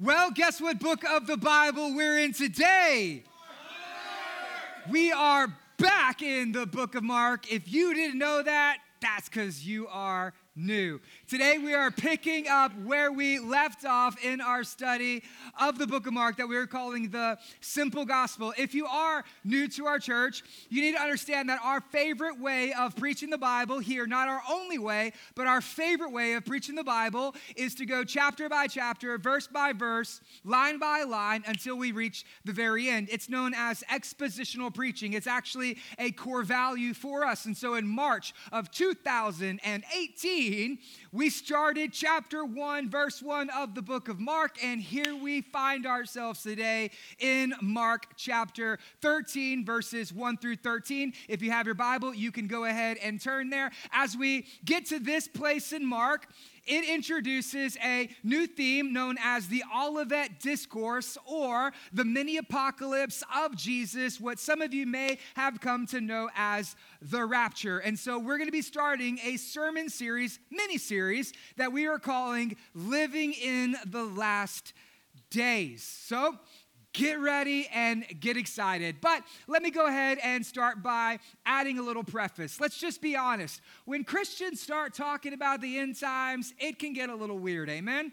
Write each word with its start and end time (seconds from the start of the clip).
Well, 0.00 0.30
guess 0.30 0.60
what 0.60 0.78
book 0.78 1.02
of 1.02 1.26
the 1.26 1.36
Bible 1.36 1.92
we're 1.92 2.20
in 2.20 2.32
today? 2.32 3.24
We 4.88 5.10
are 5.10 5.48
back 5.76 6.22
in 6.22 6.52
the 6.52 6.66
book 6.66 6.94
of 6.94 7.02
Mark. 7.02 7.52
If 7.52 7.72
you 7.72 7.92
didn't 7.94 8.16
know 8.16 8.40
that, 8.44 8.78
that's 9.00 9.28
because 9.28 9.66
you 9.66 9.88
are 9.88 10.34
new. 10.58 11.00
Today 11.28 11.58
we 11.58 11.72
are 11.72 11.90
picking 11.90 12.48
up 12.48 12.72
where 12.80 13.12
we 13.12 13.38
left 13.38 13.84
off 13.84 14.22
in 14.24 14.40
our 14.40 14.64
study 14.64 15.22
of 15.60 15.78
the 15.78 15.86
book 15.86 16.06
of 16.06 16.12
Mark 16.12 16.36
that 16.38 16.48
we 16.48 16.56
are 16.56 16.66
calling 16.66 17.10
the 17.10 17.38
simple 17.60 18.04
gospel. 18.04 18.52
If 18.58 18.74
you 18.74 18.86
are 18.86 19.24
new 19.44 19.68
to 19.68 19.86
our 19.86 20.00
church, 20.00 20.42
you 20.68 20.82
need 20.82 20.96
to 20.96 21.00
understand 21.00 21.48
that 21.48 21.60
our 21.62 21.80
favorite 21.80 22.40
way 22.40 22.72
of 22.72 22.96
preaching 22.96 23.30
the 23.30 23.38
Bible 23.38 23.78
here, 23.78 24.06
not 24.06 24.26
our 24.26 24.42
only 24.50 24.78
way, 24.78 25.12
but 25.36 25.46
our 25.46 25.60
favorite 25.60 26.10
way 26.10 26.32
of 26.32 26.44
preaching 26.44 26.74
the 26.74 26.84
Bible 26.84 27.36
is 27.54 27.76
to 27.76 27.86
go 27.86 28.02
chapter 28.02 28.48
by 28.48 28.66
chapter, 28.66 29.16
verse 29.16 29.46
by 29.46 29.72
verse, 29.72 30.20
line 30.44 30.78
by 30.78 31.04
line 31.04 31.44
until 31.46 31.76
we 31.76 31.92
reach 31.92 32.24
the 32.44 32.52
very 32.52 32.88
end. 32.88 33.08
It's 33.12 33.28
known 33.28 33.54
as 33.54 33.84
expositional 33.90 34.74
preaching. 34.74 35.12
It's 35.12 35.28
actually 35.28 35.78
a 35.98 36.10
core 36.10 36.42
value 36.42 36.94
for 36.94 37.24
us. 37.24 37.44
And 37.44 37.56
so 37.56 37.74
in 37.74 37.86
March 37.86 38.34
of 38.50 38.72
2018, 38.72 40.47
we 41.12 41.28
started 41.30 41.92
chapter 41.92 42.42
1, 42.44 42.88
verse 42.88 43.22
1 43.22 43.50
of 43.50 43.74
the 43.74 43.82
book 43.82 44.08
of 44.08 44.18
Mark, 44.18 44.56
and 44.64 44.80
here 44.80 45.14
we 45.14 45.42
find 45.42 45.86
ourselves 45.86 46.42
today 46.42 46.90
in 47.18 47.54
Mark 47.60 48.06
chapter 48.16 48.78
13, 49.02 49.66
verses 49.66 50.10
1 50.10 50.38
through 50.38 50.56
13. 50.56 51.12
If 51.28 51.42
you 51.42 51.50
have 51.50 51.66
your 51.66 51.74
Bible, 51.74 52.14
you 52.14 52.32
can 52.32 52.46
go 52.46 52.64
ahead 52.64 52.96
and 53.02 53.20
turn 53.20 53.50
there. 53.50 53.70
As 53.92 54.16
we 54.16 54.46
get 54.64 54.86
to 54.86 54.98
this 54.98 55.28
place 55.28 55.72
in 55.72 55.84
Mark, 55.84 56.26
it 56.68 56.88
introduces 56.88 57.76
a 57.82 58.08
new 58.22 58.46
theme 58.46 58.92
known 58.92 59.16
as 59.22 59.48
the 59.48 59.64
Olivet 59.74 60.40
Discourse 60.40 61.16
or 61.26 61.72
the 61.92 62.04
mini 62.04 62.36
apocalypse 62.36 63.22
of 63.34 63.56
Jesus, 63.56 64.20
what 64.20 64.38
some 64.38 64.60
of 64.60 64.74
you 64.74 64.86
may 64.86 65.18
have 65.34 65.60
come 65.60 65.86
to 65.86 66.00
know 66.00 66.28
as 66.36 66.76
the 67.00 67.24
rapture. 67.24 67.78
And 67.78 67.98
so 67.98 68.18
we're 68.18 68.36
going 68.38 68.48
to 68.48 68.52
be 68.52 68.62
starting 68.62 69.18
a 69.24 69.36
sermon 69.36 69.88
series, 69.88 70.38
mini 70.50 70.78
series, 70.78 71.32
that 71.56 71.72
we 71.72 71.86
are 71.86 71.98
calling 71.98 72.56
Living 72.74 73.32
in 73.32 73.76
the 73.86 74.04
Last 74.04 74.72
Days. 75.30 75.82
So, 75.82 76.38
get 76.92 77.20
ready 77.20 77.68
and 77.72 78.04
get 78.20 78.36
excited. 78.36 78.96
But 79.00 79.22
let 79.46 79.62
me 79.62 79.70
go 79.70 79.86
ahead 79.86 80.18
and 80.22 80.44
start 80.44 80.82
by 80.82 81.18
adding 81.46 81.78
a 81.78 81.82
little 81.82 82.04
preface. 82.04 82.60
Let's 82.60 82.78
just 82.78 83.00
be 83.00 83.16
honest. 83.16 83.60
When 83.84 84.04
Christians 84.04 84.60
start 84.60 84.94
talking 84.94 85.32
about 85.32 85.60
the 85.60 85.78
end 85.78 85.98
times, 85.98 86.54
it 86.58 86.78
can 86.78 86.92
get 86.92 87.10
a 87.10 87.14
little 87.14 87.38
weird. 87.38 87.68
Amen? 87.70 88.12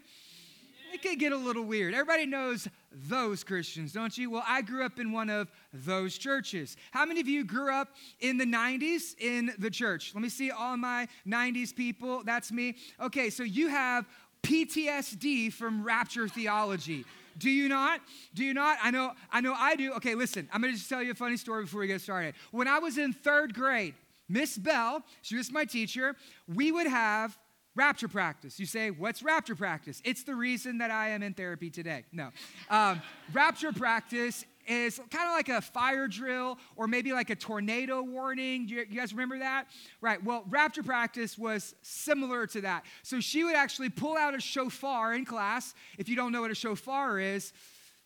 It 0.92 1.02
can 1.02 1.18
get 1.18 1.32
a 1.32 1.36
little 1.36 1.64
weird. 1.64 1.94
Everybody 1.94 2.26
knows 2.26 2.68
those 2.92 3.42
Christians, 3.42 3.92
don't 3.92 4.16
you? 4.16 4.30
Well, 4.30 4.44
I 4.46 4.62
grew 4.62 4.84
up 4.84 4.98
in 4.98 5.12
one 5.12 5.28
of 5.28 5.50
those 5.72 6.16
churches. 6.16 6.76
How 6.92 7.04
many 7.04 7.20
of 7.20 7.28
you 7.28 7.44
grew 7.44 7.72
up 7.72 7.88
in 8.20 8.38
the 8.38 8.46
90s 8.46 9.18
in 9.18 9.52
the 9.58 9.68
church? 9.68 10.12
Let 10.14 10.22
me 10.22 10.28
see 10.28 10.50
all 10.50 10.76
my 10.76 11.08
90s 11.26 11.74
people. 11.74 12.22
That's 12.24 12.52
me. 12.52 12.76
Okay, 13.00 13.30
so 13.30 13.42
you 13.42 13.68
have 13.68 14.06
PTSD 14.42 15.52
from 15.52 15.82
rapture 15.82 16.28
theology. 16.28 17.04
Do 17.38 17.50
you 17.50 17.68
not? 17.68 18.00
Do 18.34 18.44
you 18.44 18.54
not? 18.54 18.78
I 18.82 18.90
know, 18.90 19.12
I 19.30 19.40
know 19.40 19.54
I 19.56 19.76
do. 19.76 19.92
Okay, 19.94 20.14
listen, 20.14 20.48
I'm 20.52 20.60
gonna 20.60 20.72
just 20.72 20.88
tell 20.88 21.02
you 21.02 21.12
a 21.12 21.14
funny 21.14 21.36
story 21.36 21.64
before 21.64 21.80
we 21.80 21.86
get 21.86 22.00
started. 22.00 22.34
When 22.50 22.68
I 22.68 22.78
was 22.78 22.98
in 22.98 23.12
third 23.12 23.54
grade, 23.54 23.94
Miss 24.28 24.58
Bell, 24.58 25.02
she 25.22 25.36
was 25.36 25.52
my 25.52 25.64
teacher, 25.64 26.16
we 26.52 26.72
would 26.72 26.86
have 26.86 27.38
rapture 27.74 28.08
practice. 28.08 28.58
You 28.58 28.66
say, 28.66 28.90
what's 28.90 29.22
rapture 29.22 29.54
practice? 29.54 30.00
It's 30.04 30.22
the 30.22 30.34
reason 30.34 30.78
that 30.78 30.90
I 30.90 31.10
am 31.10 31.22
in 31.22 31.34
therapy 31.34 31.70
today. 31.70 32.04
No. 32.10 32.30
Um, 32.70 33.02
rapture 33.32 33.72
practice 33.72 34.44
is 34.66 35.00
kind 35.10 35.28
of 35.28 35.34
like 35.34 35.48
a 35.48 35.60
fire 35.60 36.08
drill 36.08 36.58
or 36.76 36.86
maybe 36.86 37.12
like 37.12 37.30
a 37.30 37.36
tornado 37.36 38.02
warning. 38.02 38.68
You, 38.68 38.78
you 38.88 38.98
guys 38.98 39.12
remember 39.12 39.38
that? 39.38 39.66
Right. 40.00 40.22
Well, 40.22 40.44
rapture 40.48 40.82
practice 40.82 41.38
was 41.38 41.74
similar 41.82 42.46
to 42.48 42.60
that. 42.62 42.84
So 43.02 43.20
she 43.20 43.44
would 43.44 43.56
actually 43.56 43.90
pull 43.90 44.16
out 44.16 44.34
a 44.34 44.40
shofar 44.40 45.14
in 45.14 45.24
class. 45.24 45.74
If 45.98 46.08
you 46.08 46.16
don't 46.16 46.32
know 46.32 46.40
what 46.40 46.50
a 46.50 46.54
shofar 46.54 47.18
is, 47.18 47.52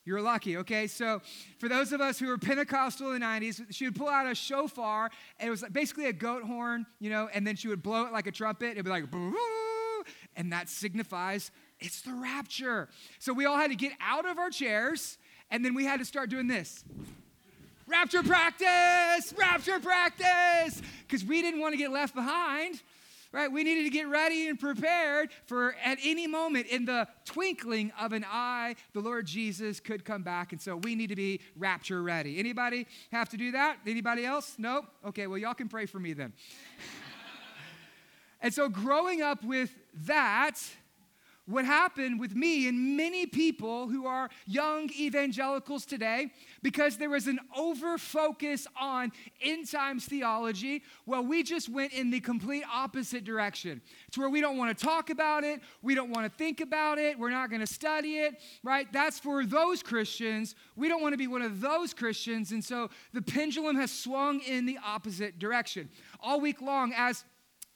you're 0.04 0.22
lucky, 0.22 0.56
okay? 0.56 0.86
So, 0.86 1.20
for 1.58 1.68
those 1.68 1.92
of 1.92 2.00
us 2.00 2.18
who 2.18 2.28
were 2.28 2.38
Pentecostal 2.38 3.12
in 3.12 3.20
the 3.20 3.26
90s, 3.26 3.66
she 3.70 3.84
would 3.84 3.94
pull 3.94 4.08
out 4.08 4.26
a 4.26 4.34
shofar, 4.34 5.10
and 5.38 5.46
it 5.46 5.50
was 5.50 5.62
basically 5.70 6.06
a 6.06 6.12
goat 6.12 6.42
horn, 6.42 6.86
you 7.00 7.10
know, 7.10 7.28
and 7.32 7.46
then 7.46 7.54
she 7.54 7.68
would 7.68 7.82
blow 7.82 8.06
it 8.06 8.12
like 8.12 8.26
a 8.26 8.32
trumpet. 8.32 8.70
It'd 8.70 8.84
be 8.84 8.90
like, 8.90 9.04
and 10.36 10.52
that 10.52 10.68
signifies 10.70 11.50
it's 11.80 12.00
the 12.00 12.12
rapture. 12.14 12.88
So, 13.18 13.34
we 13.34 13.44
all 13.44 13.58
had 13.58 13.70
to 13.70 13.76
get 13.76 13.92
out 14.00 14.24
of 14.24 14.38
our 14.38 14.48
chairs 14.48 15.18
and 15.50 15.64
then 15.64 15.74
we 15.74 15.84
had 15.84 15.98
to 15.98 16.04
start 16.04 16.30
doing 16.30 16.46
this 16.46 16.84
rapture 17.90 18.22
practice, 18.22 19.34
rapture 19.36 19.80
practice, 19.80 20.80
because 21.06 21.24
we 21.24 21.42
didn't 21.42 21.60
want 21.60 21.72
to 21.72 21.76
get 21.76 21.90
left 21.90 22.14
behind. 22.14 22.80
Right? 23.32 23.50
We 23.50 23.62
needed 23.62 23.84
to 23.84 23.90
get 23.90 24.08
ready 24.08 24.48
and 24.48 24.58
prepared 24.58 25.30
for 25.46 25.76
at 25.84 25.98
any 26.02 26.26
moment 26.26 26.66
in 26.66 26.84
the 26.84 27.06
twinkling 27.24 27.92
of 28.00 28.12
an 28.12 28.26
eye, 28.28 28.74
the 28.92 28.98
Lord 28.98 29.24
Jesus 29.24 29.78
could 29.78 30.04
come 30.04 30.24
back. 30.24 30.50
And 30.50 30.60
so 30.60 30.76
we 30.76 30.96
need 30.96 31.10
to 31.10 31.14
be 31.16 31.40
rapture 31.56 32.02
ready. 32.02 32.40
Anybody 32.40 32.88
have 33.12 33.28
to 33.28 33.36
do 33.36 33.52
that? 33.52 33.78
Anybody 33.86 34.26
else? 34.26 34.56
Nope? 34.58 34.86
Okay, 35.06 35.28
well, 35.28 35.38
y'all 35.38 35.54
can 35.54 35.68
pray 35.68 35.86
for 35.86 36.00
me 36.00 36.12
then. 36.12 36.32
and 38.42 38.52
so 38.52 38.68
growing 38.68 39.22
up 39.22 39.44
with 39.44 39.70
that, 40.06 40.58
what 41.50 41.64
happened 41.64 42.20
with 42.20 42.34
me 42.34 42.68
and 42.68 42.96
many 42.96 43.26
people 43.26 43.88
who 43.88 44.06
are 44.06 44.30
young 44.46 44.90
evangelicals 44.98 45.84
today, 45.84 46.32
because 46.62 46.96
there 46.96 47.10
was 47.10 47.26
an 47.26 47.38
over 47.56 47.98
focus 47.98 48.66
on 48.80 49.12
end 49.42 49.70
times 49.70 50.04
theology, 50.04 50.82
well, 51.06 51.24
we 51.24 51.42
just 51.42 51.68
went 51.68 51.92
in 51.92 52.10
the 52.10 52.20
complete 52.20 52.64
opposite 52.72 53.24
direction. 53.24 53.80
It's 54.08 54.16
where 54.16 54.30
we 54.30 54.40
don't 54.40 54.56
want 54.56 54.76
to 54.76 54.84
talk 54.84 55.10
about 55.10 55.44
it, 55.44 55.60
we 55.82 55.94
don't 55.94 56.10
want 56.10 56.30
to 56.30 56.38
think 56.38 56.60
about 56.60 56.98
it, 56.98 57.18
we're 57.18 57.30
not 57.30 57.50
going 57.50 57.60
to 57.60 57.66
study 57.66 58.18
it, 58.18 58.40
right? 58.62 58.90
That's 58.92 59.18
for 59.18 59.44
those 59.44 59.82
Christians. 59.82 60.54
We 60.76 60.88
don't 60.88 61.02
want 61.02 61.12
to 61.12 61.18
be 61.18 61.26
one 61.26 61.42
of 61.42 61.60
those 61.60 61.92
Christians. 61.92 62.52
And 62.52 62.64
so 62.64 62.90
the 63.12 63.22
pendulum 63.22 63.76
has 63.76 63.90
swung 63.90 64.40
in 64.40 64.66
the 64.66 64.78
opposite 64.84 65.38
direction. 65.38 65.88
All 66.20 66.40
week 66.40 66.60
long, 66.60 66.92
as 66.96 67.24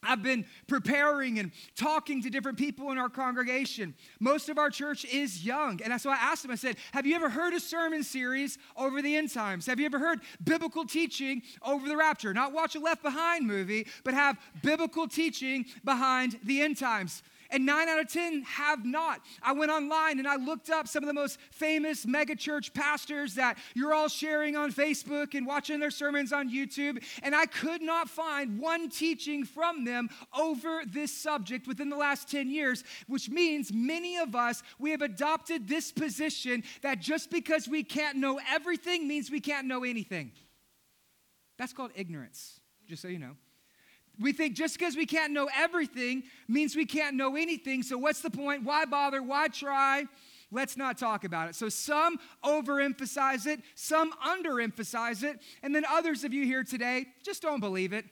I've 0.06 0.22
been 0.22 0.44
preparing 0.66 1.38
and 1.38 1.52
talking 1.76 2.22
to 2.22 2.30
different 2.30 2.58
people 2.58 2.90
in 2.90 2.98
our 2.98 3.08
congregation. 3.08 3.94
Most 4.20 4.48
of 4.48 4.58
our 4.58 4.70
church 4.70 5.04
is 5.04 5.44
young. 5.44 5.80
And 5.82 6.00
so 6.00 6.10
I 6.10 6.16
asked 6.16 6.42
them, 6.42 6.50
I 6.50 6.56
said, 6.56 6.76
Have 6.92 7.06
you 7.06 7.14
ever 7.16 7.28
heard 7.28 7.54
a 7.54 7.60
sermon 7.60 8.02
series 8.02 8.58
over 8.76 9.02
the 9.02 9.16
end 9.16 9.32
times? 9.32 9.66
Have 9.66 9.80
you 9.80 9.86
ever 9.86 9.98
heard 9.98 10.20
biblical 10.42 10.84
teaching 10.84 11.42
over 11.62 11.88
the 11.88 11.96
rapture? 11.96 12.32
Not 12.34 12.52
watch 12.52 12.74
a 12.74 12.80
Left 12.80 13.02
Behind 13.02 13.46
movie, 13.46 13.86
but 14.04 14.14
have 14.14 14.38
biblical 14.62 15.08
teaching 15.08 15.66
behind 15.84 16.38
the 16.44 16.60
end 16.60 16.78
times 16.78 17.22
and 17.54 17.64
nine 17.64 17.88
out 17.88 18.00
of 18.00 18.08
10 18.08 18.42
have 18.42 18.84
not. 18.84 19.20
I 19.40 19.52
went 19.52 19.70
online 19.70 20.18
and 20.18 20.26
I 20.26 20.34
looked 20.34 20.70
up 20.70 20.88
some 20.88 21.04
of 21.04 21.06
the 21.06 21.14
most 21.14 21.38
famous 21.52 22.04
megachurch 22.04 22.74
pastors 22.74 23.36
that 23.36 23.58
you're 23.74 23.94
all 23.94 24.08
sharing 24.08 24.56
on 24.56 24.72
Facebook 24.72 25.34
and 25.34 25.46
watching 25.46 25.78
their 25.78 25.92
sermons 25.92 26.32
on 26.32 26.50
YouTube, 26.50 27.02
and 27.22 27.34
I 27.34 27.46
could 27.46 27.80
not 27.80 28.10
find 28.10 28.58
one 28.58 28.90
teaching 28.90 29.44
from 29.44 29.84
them 29.84 30.10
over 30.36 30.82
this 30.84 31.12
subject 31.12 31.68
within 31.68 31.90
the 31.90 31.96
last 31.96 32.28
10 32.28 32.50
years, 32.50 32.82
which 33.06 33.30
means 33.30 33.72
many 33.72 34.18
of 34.18 34.34
us, 34.34 34.64
we 34.80 34.90
have 34.90 35.02
adopted 35.02 35.68
this 35.68 35.92
position 35.92 36.64
that 36.82 36.98
just 36.98 37.30
because 37.30 37.68
we 37.68 37.84
can't 37.84 38.18
know 38.18 38.40
everything 38.50 39.06
means 39.06 39.30
we 39.30 39.40
can't 39.40 39.68
know 39.68 39.84
anything. 39.84 40.32
That's 41.56 41.72
called 41.72 41.92
ignorance, 41.94 42.58
just 42.88 43.00
so 43.00 43.06
you 43.06 43.20
know. 43.20 43.36
We 44.20 44.32
think 44.32 44.54
just 44.54 44.78
because 44.78 44.96
we 44.96 45.06
can't 45.06 45.32
know 45.32 45.48
everything 45.56 46.22
means 46.48 46.76
we 46.76 46.86
can't 46.86 47.16
know 47.16 47.36
anything. 47.36 47.82
So, 47.82 47.98
what's 47.98 48.20
the 48.20 48.30
point? 48.30 48.64
Why 48.64 48.84
bother? 48.84 49.22
Why 49.22 49.48
try? 49.48 50.04
Let's 50.50 50.76
not 50.76 50.98
talk 50.98 51.24
about 51.24 51.48
it. 51.48 51.54
So, 51.56 51.68
some 51.68 52.18
overemphasize 52.44 53.46
it, 53.46 53.60
some 53.74 54.12
underemphasize 54.24 55.24
it, 55.24 55.40
and 55.62 55.74
then 55.74 55.84
others 55.90 56.22
of 56.22 56.32
you 56.32 56.44
here 56.44 56.62
today 56.62 57.06
just 57.24 57.42
don't 57.42 57.60
believe 57.60 57.92
it. 57.92 58.04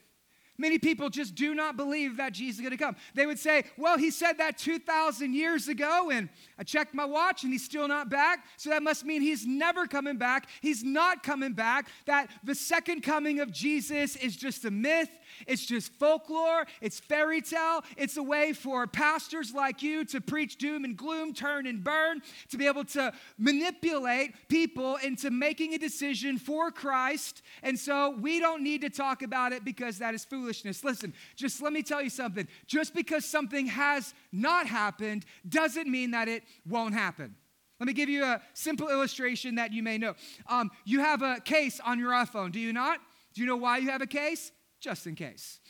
Many 0.58 0.78
people 0.78 1.08
just 1.08 1.34
do 1.34 1.54
not 1.54 1.76
believe 1.76 2.18
that 2.18 2.34
Jesus 2.34 2.56
is 2.56 2.60
going 2.60 2.76
to 2.76 2.76
come. 2.76 2.94
They 3.14 3.26
would 3.26 3.38
say, 3.38 3.64
Well, 3.78 3.96
he 3.96 4.10
said 4.10 4.34
that 4.34 4.58
2,000 4.58 5.34
years 5.34 5.68
ago, 5.68 6.10
and 6.12 6.28
I 6.58 6.62
checked 6.62 6.94
my 6.94 7.06
watch 7.06 7.42
and 7.42 7.52
he's 7.52 7.64
still 7.64 7.88
not 7.88 8.10
back. 8.10 8.44
So 8.58 8.70
that 8.70 8.82
must 8.82 9.04
mean 9.04 9.22
he's 9.22 9.46
never 9.46 9.86
coming 9.86 10.18
back. 10.18 10.48
He's 10.60 10.84
not 10.84 11.22
coming 11.22 11.54
back. 11.54 11.88
That 12.06 12.28
the 12.44 12.54
second 12.54 13.02
coming 13.02 13.40
of 13.40 13.50
Jesus 13.50 14.14
is 14.16 14.36
just 14.36 14.64
a 14.64 14.70
myth. 14.70 15.08
It's 15.46 15.64
just 15.64 15.92
folklore, 15.94 16.66
it's 16.80 17.00
fairy 17.00 17.40
tale. 17.40 17.82
It's 17.96 18.16
a 18.16 18.22
way 18.22 18.52
for 18.52 18.86
pastors 18.86 19.52
like 19.54 19.82
you 19.82 20.04
to 20.06 20.20
preach 20.20 20.56
doom 20.56 20.84
and 20.84 20.96
gloom, 20.96 21.34
turn 21.34 21.66
and 21.66 21.82
burn, 21.82 22.22
to 22.50 22.58
be 22.58 22.66
able 22.66 22.84
to 22.84 23.12
manipulate 23.38 24.34
people 24.48 24.96
into 24.96 25.30
making 25.30 25.74
a 25.74 25.78
decision 25.78 26.38
for 26.38 26.70
Christ. 26.70 27.42
And 27.62 27.78
so 27.78 28.10
we 28.20 28.40
don't 28.40 28.62
need 28.62 28.80
to 28.82 28.90
talk 28.90 29.22
about 29.22 29.52
it 29.52 29.64
because 29.64 29.98
that 29.98 30.14
is 30.14 30.24
foolishness. 30.24 30.84
Listen, 30.84 31.12
just 31.36 31.62
let 31.62 31.72
me 31.72 31.82
tell 31.82 32.02
you 32.02 32.10
something. 32.10 32.46
Just 32.66 32.94
because 32.94 33.24
something 33.24 33.66
has 33.66 34.14
not 34.32 34.66
happened 34.66 35.24
doesn't 35.48 35.88
mean 35.88 36.12
that 36.12 36.28
it 36.28 36.44
won't 36.66 36.94
happen. 36.94 37.34
Let 37.82 37.88
me 37.88 37.94
give 37.94 38.08
you 38.08 38.22
a 38.22 38.40
simple 38.54 38.88
illustration 38.88 39.56
that 39.56 39.72
you 39.72 39.82
may 39.82 39.98
know. 39.98 40.14
Um, 40.46 40.70
you 40.84 41.00
have 41.00 41.22
a 41.22 41.40
case 41.40 41.80
on 41.84 41.98
your 41.98 42.12
iPhone, 42.12 42.52
do 42.52 42.60
you 42.60 42.72
not? 42.72 43.00
Do 43.34 43.40
you 43.40 43.46
know 43.46 43.56
why 43.56 43.78
you 43.78 43.90
have 43.90 44.02
a 44.02 44.06
case? 44.06 44.52
Just 44.82 45.06
in 45.06 45.14
case. 45.14 45.60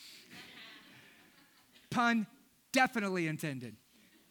Pun 1.91 2.27
definitely 2.73 3.29
intended 3.29 3.77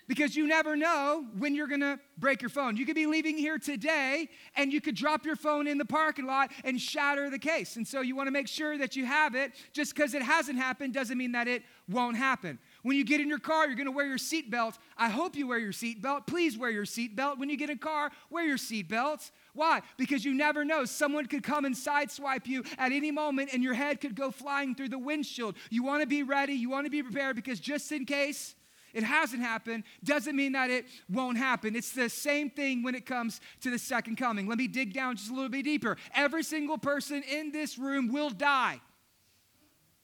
because 0.07 0.35
you 0.35 0.47
never 0.47 0.75
know 0.75 1.23
when 1.37 1.53
you're 1.53 1.67
gonna 1.67 1.99
break 2.17 2.41
your 2.41 2.49
phone. 2.49 2.75
You 2.75 2.85
could 2.85 2.95
be 2.95 3.05
leaving 3.05 3.37
here 3.37 3.59
today 3.59 4.27
and 4.57 4.73
you 4.73 4.81
could 4.81 4.95
drop 4.95 5.23
your 5.23 5.35
phone 5.35 5.67
in 5.67 5.77
the 5.77 5.85
parking 5.85 6.25
lot 6.25 6.51
and 6.65 6.81
shatter 6.81 7.29
the 7.29 7.39
case. 7.39 7.75
And 7.75 7.87
so 7.87 8.01
you 8.01 8.15
wanna 8.15 8.31
make 8.31 8.47
sure 8.47 8.77
that 8.79 8.95
you 8.95 9.05
have 9.05 9.35
it. 9.35 9.53
Just 9.71 9.95
because 9.95 10.15
it 10.15 10.23
hasn't 10.23 10.57
happened 10.57 10.95
doesn't 10.95 11.17
mean 11.17 11.31
that 11.33 11.47
it 11.47 11.63
won't 11.87 12.17
happen. 12.17 12.57
When 12.81 12.97
you 12.97 13.05
get 13.05 13.21
in 13.21 13.29
your 13.29 13.39
car, 13.39 13.67
you're 13.67 13.77
gonna 13.77 13.91
wear 13.91 14.07
your 14.07 14.17
seatbelt. 14.17 14.79
I 14.97 15.09
hope 15.09 15.35
you 15.35 15.47
wear 15.47 15.59
your 15.59 15.71
seatbelt. 15.71 16.25
Please 16.25 16.57
wear 16.57 16.71
your 16.71 16.85
seatbelt. 16.85 17.37
When 17.37 17.49
you 17.49 17.55
get 17.55 17.69
in 17.69 17.77
a 17.77 17.79
car, 17.79 18.11
wear 18.31 18.45
your 18.45 18.57
seatbelt. 18.57 19.29
Why? 19.53 19.81
Because 19.97 20.23
you 20.23 20.33
never 20.33 20.63
know. 20.63 20.85
Someone 20.85 21.25
could 21.25 21.43
come 21.43 21.65
and 21.65 21.75
sideswipe 21.75 22.47
you 22.47 22.63
at 22.77 22.91
any 22.91 23.11
moment 23.11 23.49
and 23.53 23.63
your 23.63 23.73
head 23.73 23.99
could 23.99 24.15
go 24.15 24.31
flying 24.31 24.75
through 24.75 24.89
the 24.89 24.99
windshield. 24.99 25.55
You 25.69 25.83
wanna 25.83 26.05
be 26.05 26.23
ready, 26.23 26.53
you 26.53 26.69
wanna 26.69 26.89
be 26.89 27.03
prepared 27.03 27.35
because 27.35 27.59
just 27.59 27.91
in 27.91 28.05
case, 28.05 28.55
it 28.93 29.03
hasn't 29.03 29.41
happened 29.41 29.83
doesn't 30.03 30.35
mean 30.35 30.51
that 30.51 30.69
it 30.69 30.85
won't 31.09 31.37
happen. 31.37 31.75
It's 31.75 31.91
the 31.91 32.09
same 32.09 32.49
thing 32.49 32.83
when 32.83 32.95
it 32.95 33.05
comes 33.05 33.39
to 33.61 33.71
the 33.71 33.79
second 33.79 34.17
coming. 34.17 34.47
Let 34.47 34.57
me 34.57 34.67
dig 34.67 34.93
down 34.93 35.15
just 35.15 35.31
a 35.31 35.33
little 35.33 35.49
bit 35.49 35.63
deeper. 35.63 35.97
Every 36.13 36.43
single 36.43 36.77
person 36.77 37.23
in 37.23 37.51
this 37.51 37.77
room 37.77 38.11
will 38.11 38.29
die. 38.29 38.81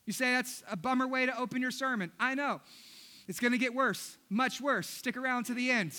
You 0.06 0.14
say 0.14 0.32
that's 0.32 0.64
a 0.72 0.78
bummer 0.78 1.06
way 1.06 1.26
to 1.26 1.38
open 1.38 1.62
your 1.62 1.72
sermon. 1.72 2.12
I 2.20 2.34
know. 2.34 2.62
It's 3.28 3.42
going 3.42 3.52
to 3.52 3.58
get 3.58 3.76
worse, 3.76 4.18
much 4.30 4.62
worse. 4.62 4.88
Stick 4.88 5.18
around 5.18 5.46
to 5.46 5.54
the 5.54 5.70
end. 5.70 5.94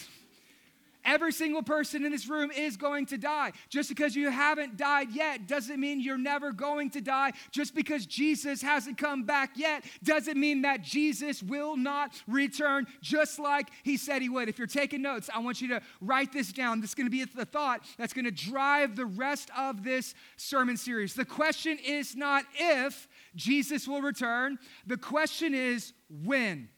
Every 1.08 1.32
single 1.32 1.62
person 1.62 2.04
in 2.04 2.12
this 2.12 2.28
room 2.28 2.50
is 2.50 2.76
going 2.76 3.06
to 3.06 3.16
die. 3.16 3.52
Just 3.70 3.88
because 3.88 4.14
you 4.14 4.28
haven't 4.28 4.76
died 4.76 5.10
yet 5.10 5.48
doesn't 5.48 5.80
mean 5.80 6.02
you're 6.02 6.18
never 6.18 6.52
going 6.52 6.90
to 6.90 7.00
die. 7.00 7.32
Just 7.50 7.74
because 7.74 8.04
Jesus 8.04 8.60
hasn't 8.60 8.98
come 8.98 9.22
back 9.22 9.52
yet 9.56 9.84
doesn't 10.04 10.38
mean 10.38 10.60
that 10.62 10.82
Jesus 10.82 11.42
will 11.42 11.78
not 11.78 12.12
return, 12.26 12.86
just 13.00 13.38
like 13.38 13.70
he 13.84 13.96
said 13.96 14.20
he 14.20 14.28
would. 14.28 14.50
If 14.50 14.58
you're 14.58 14.66
taking 14.66 15.00
notes, 15.00 15.30
I 15.34 15.38
want 15.38 15.62
you 15.62 15.68
to 15.68 15.80
write 16.02 16.30
this 16.30 16.52
down. 16.52 16.82
This 16.82 16.90
is 16.90 16.94
going 16.94 17.06
to 17.06 17.10
be 17.10 17.24
the 17.24 17.46
thought 17.46 17.86
that's 17.96 18.12
going 18.12 18.26
to 18.26 18.30
drive 18.30 18.94
the 18.94 19.06
rest 19.06 19.48
of 19.56 19.82
this 19.82 20.14
sermon 20.36 20.76
series. 20.76 21.14
The 21.14 21.24
question 21.24 21.78
is 21.82 22.16
not 22.16 22.44
if 22.54 23.08
Jesus 23.34 23.88
will 23.88 24.02
return, 24.02 24.58
the 24.86 24.98
question 24.98 25.54
is 25.54 25.94
when. 26.10 26.68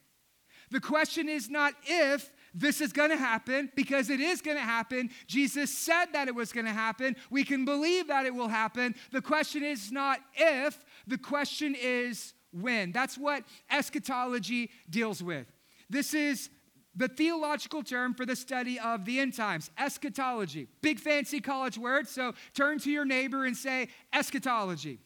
The 0.71 0.81
question 0.81 1.29
is 1.29 1.51
not 1.51 1.75
if 1.85 2.31
this 2.55 2.81
is 2.81 2.93
going 2.93 3.11
to 3.11 3.17
happen 3.17 3.71
because 3.75 4.11
it 4.11 4.21
is 4.21 4.41
going 4.41 4.57
to 4.57 4.63
happen. 4.63 5.11
Jesus 5.27 5.73
said 5.73 6.07
that 6.13 6.29
it 6.29 6.35
was 6.35 6.53
going 6.53 6.67
to 6.67 6.73
happen. 6.73 7.17
We 7.31 7.45
can 7.45 7.65
believe 7.65 8.09
that 8.09 8.27
it 8.27 8.35
will 8.35 8.49
happen. 8.49 8.95
The 9.13 9.23
question 9.23 9.63
is 9.63 9.93
not 9.93 10.21
if, 10.35 10.85
the 11.07 11.19
question 11.19 11.77
is 11.81 12.35
when. 12.53 12.93
That's 12.93 13.17
what 13.17 13.45
eschatology 13.71 14.71
deals 14.89 15.23
with. 15.23 15.47
This 15.89 16.15
is 16.15 16.51
the 16.95 17.09
theological 17.09 17.83
term 17.83 18.15
for 18.15 18.27
the 18.27 18.35
study 18.35 18.79
of 18.79 19.05
the 19.05 19.21
end 19.21 19.35
times, 19.35 19.71
eschatology. 19.79 20.69
Big 20.83 20.99
fancy 20.99 21.41
college 21.41 21.79
word, 21.79 22.09
so 22.09 22.35
turn 22.55 22.79
to 22.81 22.91
your 22.91 23.05
neighbor 23.05 23.45
and 23.45 23.57
say 23.57 23.89
eschatology. 24.13 24.99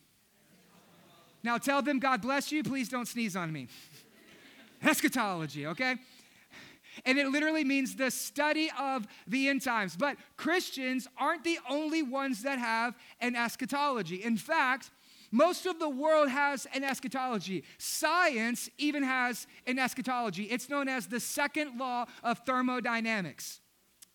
Now 1.43 1.59
tell 1.59 1.83
them, 1.83 1.99
God 1.99 2.23
bless 2.23 2.51
you, 2.51 2.63
please 2.63 2.89
don't 2.89 3.07
sneeze 3.07 3.37
on 3.37 3.53
me. 3.53 3.69
eschatology, 4.83 5.67
okay? 5.67 5.97
And 7.05 7.19
it 7.19 7.29
literally 7.29 7.65
means 7.65 7.97
the 7.97 8.11
study 8.11 8.71
of 8.79 9.07
the 9.27 9.49
end 9.49 9.63
times. 9.63 9.97
But 9.97 10.17
Christians 10.37 11.09
aren't 11.19 11.45
the 11.45 11.59
only 11.69 12.03
ones 12.03 12.43
that 12.43 12.59
have 12.59 12.95
an 13.21 13.37
eschatology. 13.37 14.23
In 14.23 14.37
fact, 14.37 14.91
most 15.31 15.67
of 15.67 15.79
the 15.81 15.89
world 15.89 16.29
has 16.29 16.67
an 16.73 16.85
eschatology. 16.85 17.65
Science 17.79 18.71
even 18.79 19.03
has 19.03 19.47
an 19.67 19.79
eschatology. 19.79 20.45
It's 20.45 20.69
known 20.69 20.89
as 20.89 21.09
the 21.09 21.21
second 21.21 21.79
law 21.79 22.07
of 22.23 22.39
thermodynamics 22.47 23.61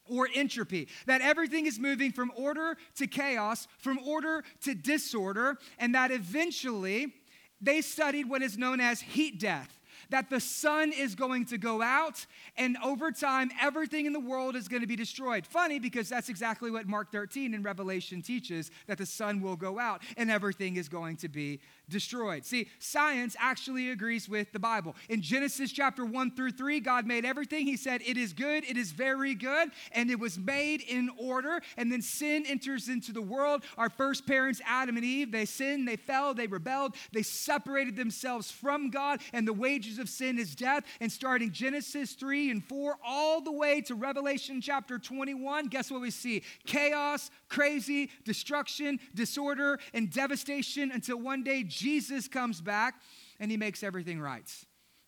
or 0.09 0.27
entropy, 0.33 0.87
that 1.05 1.21
everything 1.21 1.65
is 1.65 1.79
moving 1.79 2.11
from 2.11 2.31
order 2.35 2.77
to 2.95 3.05
chaos, 3.05 3.67
from 3.77 3.99
order 3.99 4.43
to 4.61 4.73
disorder, 4.73 5.57
and 5.77 5.93
that 5.93 6.09
eventually 6.09 7.13
they 7.61 7.81
studied 7.81 8.27
what 8.27 8.41
is 8.41 8.57
known 8.57 8.79
as 8.79 9.01
heat 9.01 9.39
death 9.39 9.78
that 10.09 10.29
the 10.29 10.39
sun 10.39 10.91
is 10.91 11.15
going 11.15 11.45
to 11.45 11.57
go 11.57 11.81
out, 11.81 12.25
and 12.57 12.77
over 12.83 13.11
time, 13.11 13.51
everything 13.61 14.05
in 14.05 14.13
the 14.13 14.19
world 14.19 14.55
is 14.55 14.67
going 14.67 14.81
to 14.81 14.87
be 14.87 14.95
destroyed. 14.95 15.45
Funny 15.45 15.79
because 15.79 16.09
that's 16.09 16.29
exactly 16.29 16.71
what 16.71 16.87
Mark 16.87 17.11
13 17.11 17.53
in 17.53 17.63
Revelation 17.63 18.21
teaches 18.21 18.71
that 18.87 18.97
the 18.97 19.05
sun 19.05 19.41
will 19.41 19.55
go 19.55 19.79
out 19.79 20.01
and 20.17 20.29
everything 20.31 20.75
is 20.77 20.89
going 20.89 21.15
to 21.17 21.29
be 21.29 21.59
destroyed. 21.89 22.45
See, 22.45 22.67
science 22.79 23.35
actually 23.39 23.89
agrees 23.91 24.29
with 24.29 24.51
the 24.51 24.59
Bible. 24.59 24.95
In 25.09 25.21
Genesis 25.21 25.71
chapter 25.71 26.05
1 26.05 26.31
through 26.35 26.51
3, 26.51 26.79
God 26.79 27.05
made 27.05 27.25
everything. 27.25 27.65
He 27.65 27.77
said, 27.77 28.01
It 28.05 28.17
is 28.17 28.33
good, 28.33 28.63
it 28.63 28.77
is 28.77 28.91
very 28.91 29.35
good, 29.35 29.69
and 29.91 30.09
it 30.09 30.19
was 30.19 30.37
made 30.37 30.81
in 30.81 31.09
order. 31.17 31.61
And 31.77 31.91
then 31.91 32.01
sin 32.01 32.45
enters 32.47 32.89
into 32.89 33.11
the 33.11 33.21
world. 33.21 33.63
Our 33.77 33.89
first 33.89 34.25
parents, 34.25 34.61
Adam 34.65 34.95
and 34.95 35.05
Eve, 35.05 35.31
they 35.31 35.45
sinned, 35.45 35.87
they 35.87 35.95
fell, 35.95 36.33
they 36.33 36.47
rebelled, 36.47 36.95
they 37.11 37.23
separated 37.23 37.95
themselves 37.95 38.51
from 38.51 38.89
God, 38.89 39.21
and 39.33 39.47
the 39.47 39.53
wages 39.53 39.99
of 39.99 40.09
sin 40.09 40.37
is 40.39 40.55
death. 40.55 40.83
And 40.99 41.11
starting 41.11 41.51
Genesis 41.51 42.13
3 42.13 42.51
and 42.51 42.63
4, 42.63 42.97
all 43.03 43.41
the 43.41 43.51
way 43.51 43.81
to 43.81 43.95
Revelation 43.95 44.61
chapter 44.61 44.99
21, 44.99 45.67
guess 45.67 45.91
what 45.91 46.01
we 46.01 46.11
see? 46.11 46.43
Chaos, 46.65 47.31
crazy, 47.47 48.09
destruction, 48.23 48.99
disorder, 49.15 49.79
and 49.93 50.11
devastation 50.11 50.91
until 50.91 51.17
one 51.17 51.43
day 51.43 51.63
Jesus 51.79 52.27
comes 52.27 52.59
back 52.59 52.95
and 53.39 53.49
he 53.49 53.57
makes 53.57 53.83
everything 53.83 54.19
right. 54.19 54.49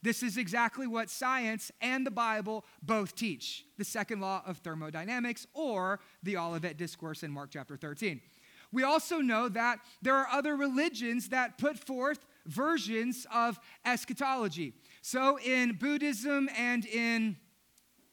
This 0.01 0.23
is 0.23 0.37
exactly 0.37 0.87
what 0.87 1.09
science 1.09 1.71
and 1.81 2.05
the 2.05 2.11
Bible 2.11 2.65
both 2.81 3.13
teach 3.13 3.65
the 3.77 3.83
second 3.83 4.21
law 4.21 4.41
of 4.47 4.57
thermodynamics 4.59 5.45
or 5.53 5.99
the 6.23 6.37
Olivet 6.37 6.77
Discourse 6.77 7.23
in 7.23 7.31
Mark 7.31 7.49
chapter 7.51 7.75
13. 7.77 8.21
We 8.71 8.83
also 8.83 9.17
know 9.17 9.49
that 9.49 9.79
there 10.01 10.15
are 10.15 10.27
other 10.31 10.55
religions 10.55 11.29
that 11.29 11.57
put 11.57 11.77
forth 11.77 12.25
versions 12.45 13.27
of 13.31 13.59
eschatology. 13.85 14.73
So 15.01 15.37
in 15.39 15.73
Buddhism 15.73 16.49
and 16.57 16.85
in 16.85 17.35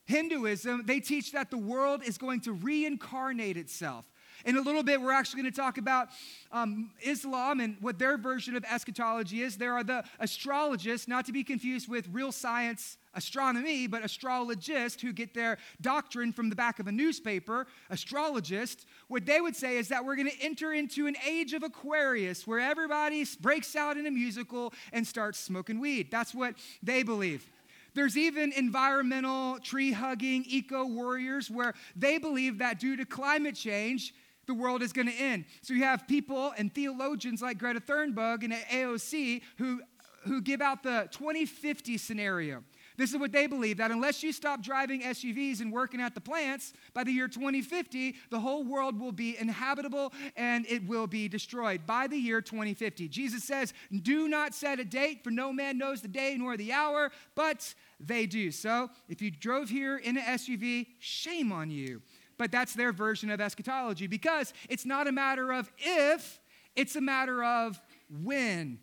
Hinduism, 0.05 0.85
they 0.85 1.01
teach 1.01 1.33
that 1.33 1.51
the 1.51 1.59
world 1.59 2.03
is 2.05 2.19
going 2.19 2.41
to 2.41 2.53
reincarnate 2.53 3.57
itself. 3.57 4.11
In 4.49 4.57
a 4.57 4.63
little 4.63 4.83
bit, 4.83 4.99
we're 4.99 5.13
actually 5.13 5.43
going 5.43 5.53
to 5.53 5.61
talk 5.61 5.77
about 5.77 6.09
um, 6.53 6.91
Islam 7.03 7.61
and 7.61 7.77
what 7.83 7.99
their 7.99 8.17
version 8.17 8.57
of 8.57 8.65
eschatology 8.65 9.43
is. 9.43 9.59
There 9.59 9.75
are 9.75 9.85
the 9.85 10.03
astrologists, 10.21 11.07
not 11.07 11.27
to 11.27 11.33
be 11.33 11.45
confused 11.45 11.87
with 11.87 12.09
real 12.11 12.33
science 12.33 12.97
astronomy, 13.13 13.87
but 13.87 14.03
astrologists 14.03 15.03
who 15.03 15.13
get 15.13 15.35
their 15.35 15.59
doctrine 15.83 16.33
from 16.33 16.49
the 16.49 16.57
back 16.57 16.79
of 16.79 16.87
a 16.87 16.93
newspaper. 16.93 17.67
Astrologists, 17.91 18.87
what 19.09 19.27
they 19.27 19.43
would 19.43 19.55
say 19.55 19.77
is 19.77 19.89
that 19.89 20.03
we're 20.03 20.17
going 20.17 20.31
to 20.31 20.43
enter 20.43 20.73
into 20.73 21.07
an 21.07 21.17
age 21.29 21.53
of 21.53 21.63
Aquarius 21.63 22.47
where 22.47 22.59
everybody 22.59 23.27
breaks 23.43 23.77
out 23.77 23.99
in 23.99 24.07
a 24.07 24.11
musical 24.11 24.73
and 24.95 25.07
starts 25.07 25.39
smoking 25.39 25.79
weed. 25.79 26.11
That's 26.11 26.35
what 26.35 26.55
they 26.83 27.03
believe. 27.03 27.47
There's 27.93 28.17
even 28.17 28.53
environmental 28.53 29.59
tree 29.59 29.93
hugging 29.93 30.47
eco 30.47 30.87
warriors 30.87 31.51
where 31.51 31.75
they 31.95 32.17
believe 32.17 32.57
that 32.59 32.81
due 32.81 32.97
to 32.97 33.05
climate 33.05 33.55
change, 33.55 34.15
the 34.49 34.55
world 34.55 34.83
is 34.83 34.93
going 34.93 35.07
to 35.07 35.15
end. 35.15 35.45
So 35.63 35.75
you 35.75 35.85
have 35.85 36.09
people 36.09 36.53
and 36.57 36.75
theologians 36.75 37.41
like 37.41 37.59
Greta 37.59 37.81
Thunberg 37.81 38.43
and 38.43 38.53
AOC 38.53 39.43
who, 39.59 39.83
who 40.25 40.41
give 40.41 40.61
out 40.61 40.83
the 40.83 41.07
2050 41.13 41.99
scenario. 41.99 42.65
This 42.97 43.13
is 43.13 43.19
what 43.19 43.31
they 43.31 43.47
believe 43.47 43.77
that 43.77 43.93
unless 43.93 44.25
you 44.25 44.33
stop 44.33 44.61
driving 44.61 45.03
SUVs 45.03 45.61
and 45.61 45.71
working 45.71 46.01
at 46.01 46.15
the 46.15 46.21
plants, 46.21 46.73
by 46.95 47.05
the 47.05 47.13
year 47.13 47.29
2050, 47.29 48.17
the 48.31 48.41
whole 48.41 48.65
world 48.65 48.99
will 48.99 49.13
be 49.13 49.39
inhabitable 49.39 50.13
and 50.35 50.67
it 50.67 50.85
will 50.89 51.07
be 51.07 51.29
destroyed 51.29 51.87
by 51.87 52.09
the 52.09 52.17
year 52.17 52.41
2050. 52.41 53.07
Jesus 53.07 53.45
says, 53.45 53.73
Do 54.03 54.29
not 54.29 54.53
set 54.55 54.81
a 54.81 54.85
date, 54.85 55.23
for 55.23 55.31
no 55.31 55.53
man 55.53 55.79
knows 55.79 56.01
the 56.01 56.09
day 56.09 56.37
nor 56.37 56.57
the 56.57 56.73
hour, 56.73 57.13
but 57.37 57.73
they 58.01 58.27
do. 58.27 58.51
So 58.51 58.91
if 59.09 59.23
you 59.23 59.31
drove 59.31 59.69
here 59.69 59.99
in 59.99 60.17
an 60.17 60.25
SUV, 60.25 60.87
shame 60.99 61.53
on 61.53 61.71
you 61.71 62.03
but 62.39 62.53
that's 62.53 62.73
their 62.75 62.93
version 62.93 63.31
of 63.31 63.41
eschatology 63.41 64.07
because 64.07 64.55
it's 64.69 64.87
not 64.87 65.07
a 65.07 65.13
matter 65.13 65.53
of 65.53 65.71
if, 65.79 66.41
it's 66.77 66.97
a 66.97 67.01
matter 67.01 67.45
of 67.45 67.81
when. 68.09 68.79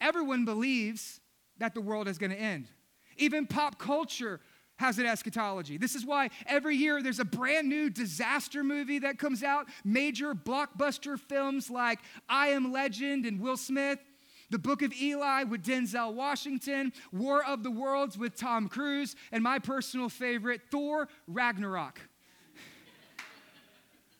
Everyone 0.00 0.44
believes 0.44 1.20
that 1.58 1.74
the 1.74 1.80
world 1.80 2.08
is 2.08 2.18
going 2.18 2.30
to 2.30 2.40
end. 2.40 2.68
Even 3.16 3.46
pop 3.46 3.78
culture 3.78 4.40
has 4.76 4.98
an 4.98 5.06
eschatology. 5.06 5.76
This 5.76 5.94
is 5.94 6.04
why 6.04 6.30
every 6.46 6.76
year 6.76 7.02
there's 7.02 7.20
a 7.20 7.24
brand 7.24 7.68
new 7.68 7.90
disaster 7.90 8.64
movie 8.64 8.98
that 9.00 9.18
comes 9.18 9.42
out, 9.42 9.68
major 9.84 10.34
blockbuster 10.34 11.18
films 11.18 11.70
like 11.70 12.00
I 12.28 12.48
Am 12.48 12.72
Legend 12.72 13.24
and 13.24 13.40
Will 13.40 13.56
Smith. 13.56 13.98
The 14.50 14.58
Book 14.58 14.82
of 14.82 14.92
Eli 14.92 15.44
with 15.44 15.64
Denzel 15.64 16.12
Washington, 16.12 16.92
War 17.12 17.44
of 17.44 17.62
the 17.62 17.70
Worlds 17.70 18.18
with 18.18 18.36
Tom 18.36 18.68
Cruise, 18.68 19.16
and 19.32 19.42
my 19.42 19.58
personal 19.58 20.08
favorite, 20.08 20.60
Thor 20.70 21.08
Ragnarok. 21.26 21.98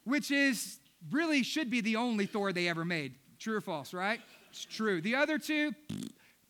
Which 0.05 0.31
is 0.31 0.79
really 1.11 1.43
should 1.43 1.71
be 1.71 1.81
the 1.81 1.97
only 1.97 2.27
Thor 2.27 2.53
they 2.53 2.69
ever 2.69 2.85
made. 2.85 3.15
True 3.39 3.57
or 3.57 3.61
false, 3.61 3.93
right? 3.93 4.21
It's 4.51 4.65
true. 4.65 5.01
The 5.01 5.17
other 5.17 5.39
two, 5.39 5.73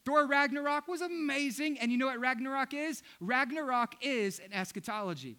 Thor 0.04 0.26
Ragnarok 0.26 0.86
was 0.86 1.00
amazing. 1.00 1.78
And 1.78 1.90
you 1.90 1.98
know 1.98 2.06
what 2.06 2.20
Ragnarok 2.20 2.74
is? 2.74 3.02
Ragnarok 3.20 3.94
is 4.02 4.38
an 4.38 4.52
eschatology. 4.52 5.38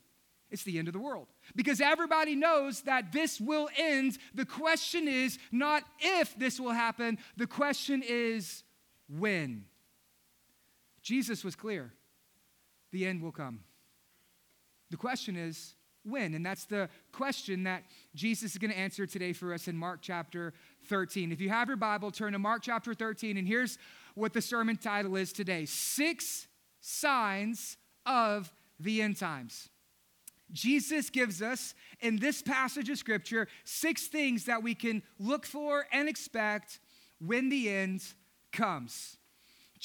It's 0.49 0.63
the 0.63 0.79
end 0.79 0.87
of 0.87 0.93
the 0.93 0.99
world. 0.99 1.27
Because 1.55 1.81
everybody 1.81 2.35
knows 2.35 2.81
that 2.81 3.11
this 3.11 3.39
will 3.39 3.69
end. 3.77 4.17
The 4.33 4.45
question 4.45 5.07
is 5.07 5.37
not 5.51 5.83
if 5.99 6.37
this 6.37 6.59
will 6.59 6.71
happen, 6.71 7.17
the 7.37 7.47
question 7.47 8.03
is 8.07 8.63
when. 9.07 9.65
Jesus 11.01 11.43
was 11.43 11.55
clear 11.55 11.93
the 12.91 13.05
end 13.05 13.21
will 13.21 13.31
come. 13.31 13.59
The 14.89 14.97
question 14.97 15.35
is 15.35 15.75
when? 16.05 16.33
And 16.33 16.45
that's 16.45 16.65
the 16.65 16.89
question 17.11 17.63
that 17.63 17.83
Jesus 18.13 18.51
is 18.51 18.57
going 18.57 18.71
to 18.71 18.77
answer 18.77 19.05
today 19.05 19.33
for 19.33 19.53
us 19.53 19.67
in 19.67 19.77
Mark 19.77 19.99
chapter 20.01 20.53
13. 20.87 21.31
If 21.31 21.41
you 21.41 21.49
have 21.49 21.67
your 21.67 21.77
Bible, 21.77 22.11
turn 22.11 22.33
to 22.33 22.39
Mark 22.39 22.61
chapter 22.63 22.93
13, 22.93 23.37
and 23.37 23.47
here's 23.47 23.77
what 24.13 24.33
the 24.33 24.41
sermon 24.41 24.77
title 24.77 25.15
is 25.15 25.33
today 25.33 25.65
Six 25.65 26.47
Signs 26.81 27.77
of 28.05 28.51
the 28.79 29.01
End 29.01 29.17
Times. 29.17 29.69
Jesus 30.51 31.09
gives 31.09 31.41
us 31.41 31.73
in 31.99 32.17
this 32.17 32.41
passage 32.41 32.89
of 32.89 32.97
scripture 32.97 33.47
six 33.63 34.07
things 34.07 34.45
that 34.45 34.61
we 34.61 34.75
can 34.75 35.01
look 35.19 35.45
for 35.45 35.87
and 35.91 36.07
expect 36.07 36.79
when 37.19 37.49
the 37.49 37.69
end 37.69 38.03
comes. 38.51 39.17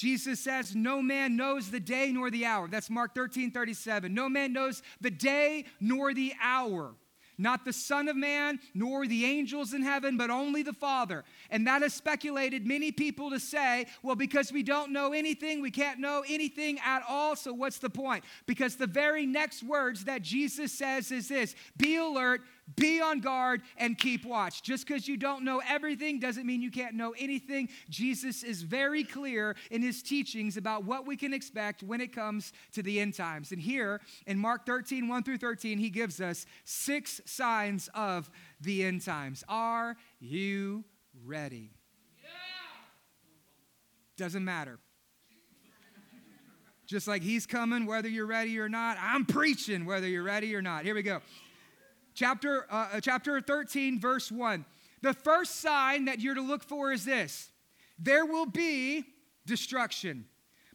Jesus 0.00 0.40
says, 0.40 0.74
No 0.74 1.02
man 1.02 1.36
knows 1.36 1.70
the 1.70 1.78
day 1.78 2.10
nor 2.10 2.30
the 2.30 2.46
hour. 2.46 2.68
That's 2.68 2.88
Mark 2.88 3.14
13, 3.14 3.50
37. 3.50 4.14
No 4.14 4.30
man 4.30 4.54
knows 4.54 4.82
the 5.02 5.10
day 5.10 5.66
nor 5.78 6.14
the 6.14 6.32
hour 6.42 6.94
not 7.40 7.64
the 7.64 7.72
Son 7.72 8.06
of 8.08 8.16
Man, 8.16 8.60
nor 8.74 9.06
the 9.06 9.24
angels 9.24 9.72
in 9.72 9.82
heaven, 9.82 10.18
but 10.18 10.28
only 10.28 10.62
the 10.62 10.74
Father. 10.74 11.24
And 11.48 11.66
that 11.66 11.80
has 11.80 11.94
speculated 11.94 12.66
many 12.66 12.92
people 12.92 13.30
to 13.30 13.40
say, 13.40 13.86
well, 14.02 14.14
because 14.14 14.52
we 14.52 14.62
don't 14.62 14.92
know 14.92 15.12
anything, 15.14 15.62
we 15.62 15.70
can't 15.70 15.98
know 15.98 16.22
anything 16.28 16.78
at 16.84 17.02
all, 17.08 17.34
so 17.36 17.54
what's 17.54 17.78
the 17.78 17.88
point? 17.88 18.24
Because 18.44 18.76
the 18.76 18.86
very 18.86 19.24
next 19.24 19.62
words 19.62 20.04
that 20.04 20.20
Jesus 20.20 20.70
says 20.70 21.10
is 21.10 21.28
this 21.28 21.54
be 21.78 21.96
alert, 21.96 22.42
be 22.76 23.00
on 23.00 23.20
guard 23.20 23.62
and 23.76 23.98
keep 23.98 24.24
watch. 24.24 24.62
Just 24.62 24.86
because 24.86 25.08
you 25.08 25.16
don't 25.16 25.44
know 25.44 25.60
everything 25.68 26.18
doesn't 26.18 26.46
mean 26.46 26.62
you 26.62 26.70
can't 26.70 26.94
know 26.94 27.14
anything. 27.18 27.68
Jesus 27.88 28.42
is 28.42 28.62
very 28.62 29.04
clear 29.04 29.56
in 29.70 29.82
his 29.82 30.02
teachings 30.02 30.56
about 30.56 30.84
what 30.84 31.06
we 31.06 31.16
can 31.16 31.32
expect 31.32 31.82
when 31.82 32.00
it 32.00 32.12
comes 32.12 32.52
to 32.72 32.82
the 32.82 33.00
end 33.00 33.14
times. 33.14 33.52
And 33.52 33.60
here 33.60 34.00
in 34.26 34.38
Mark 34.38 34.66
13, 34.66 35.08
1 35.08 35.22
through 35.22 35.38
13, 35.38 35.78
he 35.78 35.90
gives 35.90 36.20
us 36.20 36.46
six 36.64 37.20
signs 37.24 37.88
of 37.94 38.30
the 38.60 38.84
end 38.84 39.04
times. 39.04 39.44
Are 39.48 39.96
you 40.18 40.84
ready? 41.24 41.70
Doesn't 44.16 44.44
matter. 44.44 44.78
Just 46.86 47.06
like 47.06 47.22
he's 47.22 47.46
coming, 47.46 47.86
whether 47.86 48.08
you're 48.08 48.26
ready 48.26 48.58
or 48.58 48.68
not, 48.68 48.98
I'm 49.00 49.24
preaching, 49.24 49.86
whether 49.86 50.08
you're 50.08 50.24
ready 50.24 50.54
or 50.56 50.60
not. 50.60 50.84
Here 50.84 50.94
we 50.94 51.02
go 51.02 51.20
chapter, 52.14 52.66
uh, 52.70 52.88
uh, 52.94 53.00
chapter 53.00 53.40
13, 53.40 54.00
verse 54.00 54.30
1. 54.30 54.64
The 55.02 55.14
first 55.14 55.56
sign 55.56 56.04
that 56.06 56.20
you're 56.20 56.34
to 56.34 56.42
look 56.42 56.62
for 56.62 56.92
is 56.92 57.04
this 57.04 57.50
there 57.98 58.24
will 58.24 58.46
be 58.46 59.04
destruction. 59.46 60.26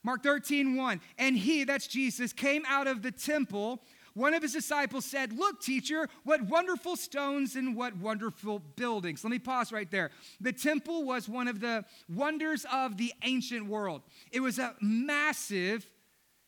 Mark 0.04 0.22
13, 0.22 0.76
1. 0.76 1.02
And 1.18 1.36
he, 1.36 1.64
that's 1.64 1.88
Jesus, 1.88 2.32
came 2.32 2.64
out 2.68 2.86
of 2.86 3.02
the 3.02 3.12
temple. 3.12 3.82
One 4.14 4.36
of 4.36 4.44
his 4.44 4.54
disciples 4.54 5.04
said, 5.04 5.34
Look, 5.34 5.62
teacher, 5.62 6.08
what 6.24 6.44
wonderful 6.44 6.96
stones 6.96 7.56
and 7.56 7.76
what 7.76 7.98
wonderful 7.98 8.60
buildings. 8.60 9.24
Let 9.24 9.32
me 9.32 9.40
pause 9.40 9.72
right 9.72 9.90
there. 9.90 10.12
The 10.40 10.54
temple 10.54 11.04
was 11.04 11.28
one 11.28 11.48
of 11.48 11.60
the 11.60 11.86
wonders 12.08 12.66
of 12.72 12.98
the 12.98 13.14
ancient 13.24 13.66
world. 13.66 14.04
It 14.32 14.42
was 14.42 14.60
a 14.60 14.76
massive 14.80 15.90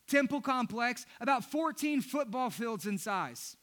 temple 0.07 0.39
complex, 0.39 1.05
about 1.19 1.43
14 1.43 2.01
football 2.01 2.49
fields 2.49 2.85
in 2.85 2.97
size 2.97 3.57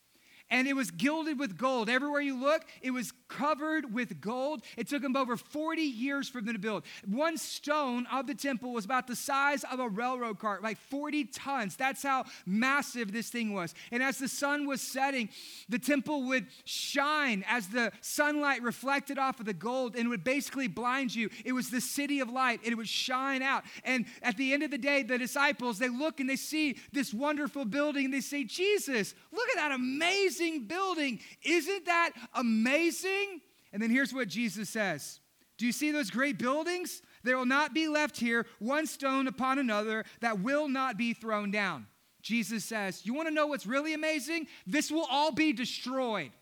and 0.50 0.68
it 0.68 0.74
was 0.74 0.90
gilded 0.90 1.38
with 1.38 1.56
gold. 1.56 1.88
Everywhere 1.88 2.20
you 2.20 2.38
look, 2.38 2.64
it 2.82 2.90
was 2.90 3.12
covered 3.28 3.92
with 3.92 4.20
gold. 4.20 4.62
It 4.76 4.88
took 4.88 5.02
them 5.02 5.16
over 5.16 5.36
40 5.36 5.82
years 5.82 6.28
for 6.28 6.40
them 6.40 6.54
to 6.54 6.58
build. 6.58 6.84
One 7.06 7.36
stone 7.36 8.06
of 8.12 8.26
the 8.26 8.34
temple 8.34 8.72
was 8.72 8.84
about 8.84 9.06
the 9.06 9.16
size 9.16 9.64
of 9.64 9.80
a 9.80 9.88
railroad 9.88 10.38
cart, 10.38 10.62
like 10.62 10.78
40 10.78 11.24
tons. 11.26 11.76
That's 11.76 12.02
how 12.02 12.24
massive 12.46 13.12
this 13.12 13.30
thing 13.30 13.52
was. 13.52 13.74
And 13.90 14.02
as 14.02 14.18
the 14.18 14.28
sun 14.28 14.66
was 14.66 14.80
setting, 14.80 15.28
the 15.68 15.78
temple 15.78 16.24
would 16.24 16.46
shine 16.64 17.44
as 17.48 17.68
the 17.68 17.92
sunlight 18.00 18.62
reflected 18.62 19.18
off 19.18 19.40
of 19.40 19.46
the 19.46 19.54
gold 19.54 19.96
and 19.96 20.08
would 20.10 20.24
basically 20.24 20.68
blind 20.68 21.14
you. 21.14 21.30
It 21.44 21.52
was 21.52 21.70
the 21.70 21.80
city 21.80 22.20
of 22.20 22.30
light 22.30 22.60
and 22.62 22.72
it 22.72 22.76
would 22.76 22.88
shine 22.88 23.42
out. 23.42 23.64
And 23.84 24.06
at 24.22 24.36
the 24.36 24.52
end 24.52 24.62
of 24.62 24.70
the 24.70 24.78
day, 24.78 25.02
the 25.02 25.18
disciples, 25.18 25.78
they 25.78 25.88
look 25.88 26.20
and 26.20 26.28
they 26.28 26.36
see 26.36 26.76
this 26.92 27.14
wonderful 27.14 27.64
building 27.64 28.04
and 28.04 28.14
they 28.14 28.20
say, 28.20 28.44
Jesus, 28.44 29.14
look 29.32 29.48
at 29.50 29.56
that 29.56 29.72
amazing 29.72 30.33
building. 30.66 31.20
Isn't 31.42 31.86
that 31.86 32.10
amazing? 32.34 33.40
And 33.72 33.82
then 33.82 33.90
here's 33.90 34.14
what 34.14 34.28
Jesus 34.28 34.70
says 34.70 35.20
Do 35.58 35.66
you 35.66 35.72
see 35.72 35.90
those 35.90 36.10
great 36.10 36.38
buildings? 36.38 37.02
There 37.22 37.36
will 37.38 37.46
not 37.46 37.72
be 37.72 37.88
left 37.88 38.18
here 38.18 38.46
one 38.58 38.86
stone 38.86 39.26
upon 39.26 39.58
another 39.58 40.04
that 40.20 40.40
will 40.40 40.68
not 40.68 40.98
be 40.98 41.14
thrown 41.14 41.50
down. 41.50 41.86
Jesus 42.22 42.64
says, 42.64 43.04
You 43.04 43.14
want 43.14 43.28
to 43.28 43.34
know 43.34 43.46
what's 43.46 43.66
really 43.66 43.94
amazing? 43.94 44.46
This 44.66 44.90
will 44.90 45.06
all 45.10 45.32
be 45.32 45.52
destroyed. 45.52 46.32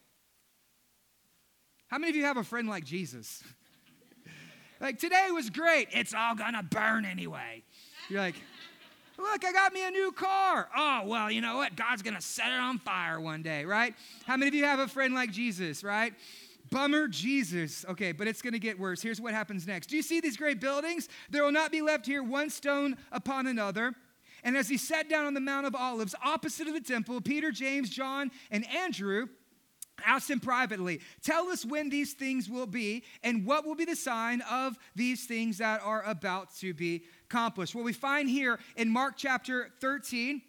How 1.88 1.98
many 1.98 2.10
of 2.10 2.16
you 2.16 2.24
have 2.24 2.36
a 2.36 2.44
friend 2.44 2.68
like 2.68 2.84
Jesus? 2.84 3.42
like, 4.80 4.98
today 4.98 5.28
was 5.30 5.50
great. 5.50 5.88
It's 5.92 6.14
all 6.14 6.34
gonna 6.34 6.62
burn 6.62 7.04
anyway. 7.04 7.62
You're 8.08 8.20
like, 8.20 8.36
Look, 9.18 9.44
I 9.44 9.52
got 9.52 9.72
me 9.72 9.86
a 9.86 9.90
new 9.90 10.12
car. 10.12 10.68
Oh, 10.76 11.02
well, 11.04 11.30
you 11.30 11.40
know 11.40 11.56
what? 11.56 11.76
God's 11.76 12.02
going 12.02 12.16
to 12.16 12.22
set 12.22 12.48
it 12.48 12.58
on 12.58 12.78
fire 12.78 13.20
one 13.20 13.42
day, 13.42 13.64
right? 13.64 13.94
How 14.26 14.36
many 14.36 14.48
of 14.48 14.54
you 14.54 14.64
have 14.64 14.78
a 14.78 14.88
friend 14.88 15.14
like 15.14 15.30
Jesus, 15.30 15.84
right? 15.84 16.14
Bummer, 16.70 17.08
Jesus. 17.08 17.84
Okay, 17.88 18.12
but 18.12 18.26
it's 18.26 18.40
going 18.40 18.54
to 18.54 18.58
get 18.58 18.78
worse. 18.78 19.02
Here's 19.02 19.20
what 19.20 19.34
happens 19.34 19.66
next. 19.66 19.88
Do 19.88 19.96
you 19.96 20.02
see 20.02 20.20
these 20.20 20.36
great 20.36 20.60
buildings? 20.60 21.08
There 21.30 21.44
will 21.44 21.52
not 21.52 21.70
be 21.70 21.82
left 21.82 22.06
here 22.06 22.22
one 22.22 22.50
stone 22.50 22.96
upon 23.12 23.46
another. 23.46 23.94
And 24.42 24.56
as 24.56 24.68
he 24.68 24.76
sat 24.76 25.08
down 25.08 25.26
on 25.26 25.34
the 25.34 25.40
Mount 25.40 25.66
of 25.66 25.74
Olives 25.74 26.14
opposite 26.24 26.66
of 26.66 26.74
the 26.74 26.80
temple, 26.80 27.20
Peter, 27.20 27.52
James, 27.52 27.90
John, 27.90 28.30
and 28.50 28.68
Andrew 28.68 29.26
asked 30.04 30.30
him 30.30 30.40
privately, 30.40 31.00
Tell 31.22 31.48
us 31.48 31.64
when 31.64 31.88
these 31.90 32.14
things 32.14 32.48
will 32.48 32.66
be, 32.66 33.04
and 33.22 33.46
what 33.46 33.66
will 33.66 33.74
be 33.74 33.84
the 33.84 33.94
sign 33.94 34.40
of 34.50 34.78
these 34.96 35.26
things 35.26 35.58
that 35.58 35.80
are 35.82 36.02
about 36.04 36.54
to 36.56 36.74
be 36.74 37.04
accomplished. 37.32 37.74
What 37.74 37.84
we 37.84 37.94
find 37.94 38.28
here 38.28 38.58
in 38.76 38.90
Mark 38.90 39.14
chapter 39.16 39.70
13 39.80 40.42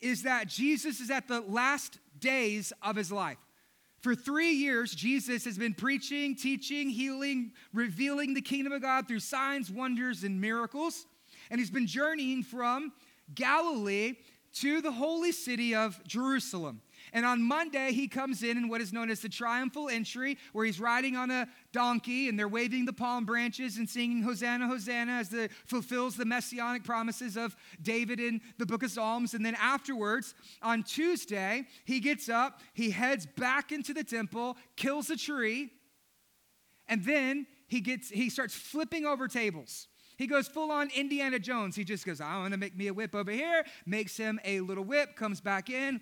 is 0.00 0.22
that 0.22 0.46
Jesus 0.46 1.00
is 1.00 1.10
at 1.10 1.26
the 1.26 1.40
last 1.40 1.98
days 2.20 2.72
of 2.80 2.94
his 2.94 3.10
life. 3.10 3.38
For 4.02 4.14
three 4.14 4.52
years, 4.52 4.94
Jesus 4.94 5.44
has 5.44 5.58
been 5.58 5.74
preaching, 5.74 6.36
teaching, 6.36 6.90
healing, 6.90 7.50
revealing 7.74 8.34
the 8.34 8.40
kingdom 8.40 8.72
of 8.72 8.82
God 8.82 9.08
through 9.08 9.18
signs, 9.18 9.68
wonders, 9.68 10.22
and 10.22 10.40
miracles. 10.40 11.06
And 11.50 11.58
he's 11.58 11.72
been 11.72 11.88
journeying 11.88 12.44
from 12.44 12.92
Galilee 13.34 14.14
to 14.60 14.80
the 14.80 14.92
holy 14.92 15.32
city 15.32 15.74
of 15.74 16.00
Jerusalem. 16.06 16.82
And 17.12 17.24
on 17.24 17.42
Monday, 17.42 17.92
he 17.92 18.08
comes 18.08 18.42
in 18.42 18.56
in 18.56 18.68
what 18.68 18.80
is 18.80 18.92
known 18.92 19.10
as 19.10 19.20
the 19.20 19.28
triumphal 19.28 19.88
entry, 19.88 20.38
where 20.52 20.64
he's 20.64 20.80
riding 20.80 21.16
on 21.16 21.30
a 21.30 21.48
donkey 21.72 22.28
and 22.28 22.38
they're 22.38 22.48
waving 22.48 22.84
the 22.84 22.92
palm 22.92 23.24
branches 23.24 23.78
and 23.78 23.88
singing 23.88 24.22
Hosanna, 24.22 24.66
Hosanna 24.66 25.12
as 25.12 25.28
the 25.28 25.48
fulfills 25.66 26.16
the 26.16 26.24
messianic 26.24 26.84
promises 26.84 27.36
of 27.36 27.56
David 27.80 28.20
in 28.20 28.40
the 28.58 28.66
book 28.66 28.82
of 28.82 28.90
Psalms. 28.90 29.34
And 29.34 29.44
then 29.44 29.56
afterwards, 29.60 30.34
on 30.62 30.82
Tuesday, 30.82 31.66
he 31.84 32.00
gets 32.00 32.28
up, 32.28 32.60
he 32.74 32.90
heads 32.90 33.26
back 33.26 33.72
into 33.72 33.94
the 33.94 34.04
temple, 34.04 34.56
kills 34.76 35.10
a 35.10 35.16
tree, 35.16 35.70
and 36.88 37.04
then 37.04 37.46
he 37.68 37.80
gets 37.80 38.08
he 38.08 38.30
starts 38.30 38.54
flipping 38.54 39.04
over 39.04 39.28
tables. 39.28 39.88
He 40.16 40.26
goes 40.26 40.48
full 40.48 40.72
on 40.72 40.90
Indiana 40.96 41.38
Jones. 41.38 41.76
He 41.76 41.84
just 41.84 42.04
goes, 42.04 42.20
I 42.20 42.38
want 42.38 42.52
to 42.52 42.58
make 42.58 42.76
me 42.76 42.88
a 42.88 42.94
whip 42.94 43.14
over 43.14 43.30
here, 43.30 43.64
makes 43.86 44.16
him 44.16 44.40
a 44.44 44.60
little 44.60 44.82
whip, 44.82 45.14
comes 45.14 45.40
back 45.40 45.70
in, 45.70 46.00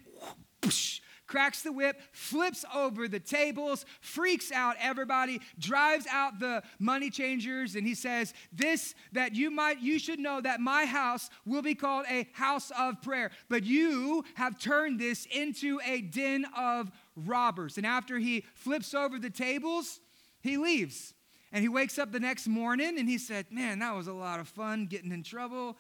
cracks 1.27 1.63
the 1.63 1.73
whip, 1.73 2.01
flips 2.13 2.65
over 2.75 3.09
the 3.09 3.21
tables, 3.21 3.85
freaks 4.01 4.53
out 4.53 4.77
everybody, 4.81 5.41
drives 5.59 6.07
out 6.11 6.39
the 6.39 6.63
money 6.79 7.11
changers, 7.11 7.75
and 7.75 7.87
he 7.87 7.95
says, 7.95 8.35
This 8.53 8.95
that 9.13 9.35
you 9.35 9.51
might, 9.51 9.81
you 9.81 9.99
should 9.99 10.19
know 10.19 10.41
that 10.41 10.61
my 10.61 10.85
house 10.87 11.29
will 11.45 11.63
be 11.63 11.75
called 11.75 12.07
a 12.09 12.29
house 12.33 12.71
of 12.79 13.03
prayer, 13.03 13.31
but 13.49 13.65
you 13.65 14.25
have 14.35 14.59
turned 14.59 15.01
this 15.01 15.27
into 15.27 15.81
a 15.85 16.01
den 16.01 16.47
of 16.57 16.91
robbers. 17.17 17.77
And 17.77 17.87
after 17.87 18.19
he 18.19 18.45
flips 18.55 18.95
over 18.95 19.19
the 19.19 19.31
tables, 19.31 20.01
he 20.41 20.57
leaves. 20.57 21.15
And 21.53 21.63
he 21.63 21.69
wakes 21.69 21.99
up 21.99 22.13
the 22.13 22.21
next 22.21 22.49
morning 22.49 22.99
and 22.99 23.09
he 23.09 23.19
said, 23.19 23.47
Man, 23.51 23.79
that 23.79 23.95
was 23.95 24.09
a 24.09 24.13
lot 24.13 24.41
of 24.41 24.49
fun 24.49 24.87
getting 24.87 25.13
in 25.13 25.23
trouble 25.23 25.77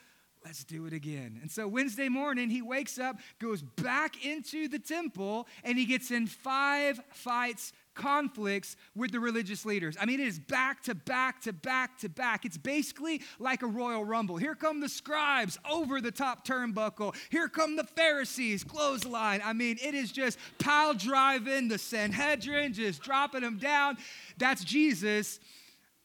let's 0.46 0.62
do 0.62 0.86
it 0.86 0.92
again. 0.92 1.40
And 1.42 1.50
so 1.50 1.66
Wednesday 1.66 2.08
morning, 2.08 2.50
he 2.50 2.62
wakes 2.62 3.00
up, 3.00 3.18
goes 3.40 3.62
back 3.62 4.24
into 4.24 4.68
the 4.68 4.78
temple, 4.78 5.48
and 5.64 5.76
he 5.76 5.84
gets 5.84 6.12
in 6.12 6.28
five 6.28 7.00
fights 7.10 7.72
conflicts 7.96 8.76
with 8.94 9.10
the 9.10 9.18
religious 9.18 9.66
leaders. 9.66 9.96
I 10.00 10.06
mean, 10.06 10.20
it 10.20 10.28
is 10.28 10.38
back 10.38 10.84
to 10.84 10.94
back 10.94 11.40
to 11.42 11.52
back 11.52 11.98
to 11.98 12.08
back. 12.08 12.44
It's 12.44 12.58
basically 12.58 13.22
like 13.40 13.62
a 13.62 13.66
royal 13.66 14.04
rumble. 14.04 14.36
Here 14.36 14.54
come 14.54 14.78
the 14.78 14.88
scribes 14.88 15.58
over 15.68 16.00
the 16.00 16.12
top 16.12 16.46
turnbuckle. 16.46 17.16
Here 17.28 17.48
come 17.48 17.74
the 17.74 17.82
Pharisees, 17.82 18.62
clothesline. 18.62 19.40
I 19.44 19.52
mean, 19.52 19.78
it 19.82 19.94
is 19.94 20.12
just 20.12 20.38
pile 20.60 20.94
driving, 20.94 21.66
the 21.66 21.78
Sanhedrin 21.78 22.72
just 22.72 23.02
dropping 23.02 23.40
them 23.40 23.58
down. 23.58 23.96
That's 24.38 24.62
Jesus 24.62 25.40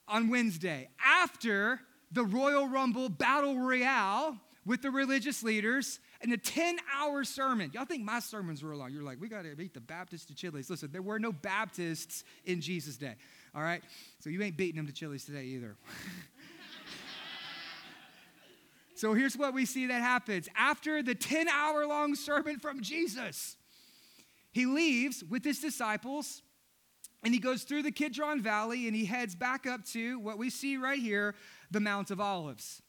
on 0.07 0.29
Wednesday. 0.29 0.89
After 1.05 1.81
the 2.11 2.23
Royal 2.23 2.67
Rumble 2.67 3.09
Battle 3.09 3.59
Royale 3.59 4.37
with 4.65 4.81
the 4.81 4.91
religious 4.91 5.41
leaders, 5.41 5.99
and 6.21 6.31
a 6.31 6.37
10 6.37 6.77
hour 6.95 7.23
sermon. 7.23 7.71
Y'all 7.73 7.85
think 7.85 8.03
my 8.03 8.19
sermons 8.19 8.61
were 8.61 8.75
long. 8.75 8.91
You're 8.91 9.03
like, 9.03 9.19
we 9.19 9.27
got 9.27 9.43
to 9.43 9.55
beat 9.55 9.73
the 9.73 9.81
Baptists 9.81 10.25
to 10.25 10.35
Chili's. 10.35 10.69
Listen, 10.69 10.89
there 10.91 11.01
were 11.01 11.17
no 11.17 11.31
Baptists 11.31 12.23
in 12.45 12.61
Jesus' 12.61 12.97
day. 12.97 13.15
All 13.55 13.63
right? 13.63 13.81
So 14.19 14.29
you 14.29 14.41
ain't 14.43 14.57
beating 14.57 14.75
them 14.75 14.85
to 14.85 14.93
Chili's 14.93 15.25
today 15.25 15.45
either. 15.45 15.75
so 18.95 19.15
here's 19.15 19.35
what 19.35 19.55
we 19.55 19.65
see 19.65 19.87
that 19.87 20.01
happens. 20.01 20.47
After 20.55 21.01
the 21.01 21.15
10 21.15 21.47
hour 21.47 21.87
long 21.87 22.13
sermon 22.13 22.59
from 22.59 22.81
Jesus, 22.81 23.57
he 24.51 24.67
leaves 24.67 25.23
with 25.23 25.43
his 25.43 25.59
disciples 25.59 26.43
and 27.23 27.33
he 27.33 27.39
goes 27.39 27.63
through 27.63 27.83
the 27.83 27.91
Kidron 27.91 28.41
Valley 28.41 28.87
and 28.87 28.95
he 28.95 29.05
heads 29.05 29.35
back 29.35 29.67
up 29.67 29.85
to 29.85 30.19
what 30.19 30.37
we 30.37 30.49
see 30.49 30.77
right 30.77 30.99
here, 30.99 31.35
the 31.71 31.79
Mount 31.79 32.11
of 32.11 32.19
Olives. 32.19 32.81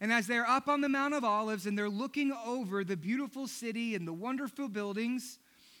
And 0.00 0.12
as 0.12 0.26
they're 0.26 0.46
up 0.46 0.68
on 0.68 0.80
the 0.80 0.88
Mount 0.88 1.14
of 1.14 1.24
Olives 1.24 1.66
and 1.66 1.76
they're 1.76 1.88
looking 1.88 2.32
over 2.46 2.84
the 2.84 2.96
beautiful 2.96 3.46
city 3.46 3.94
and 3.94 4.06
the 4.06 4.12
wonderful 4.12 4.68
buildings, 4.68 5.38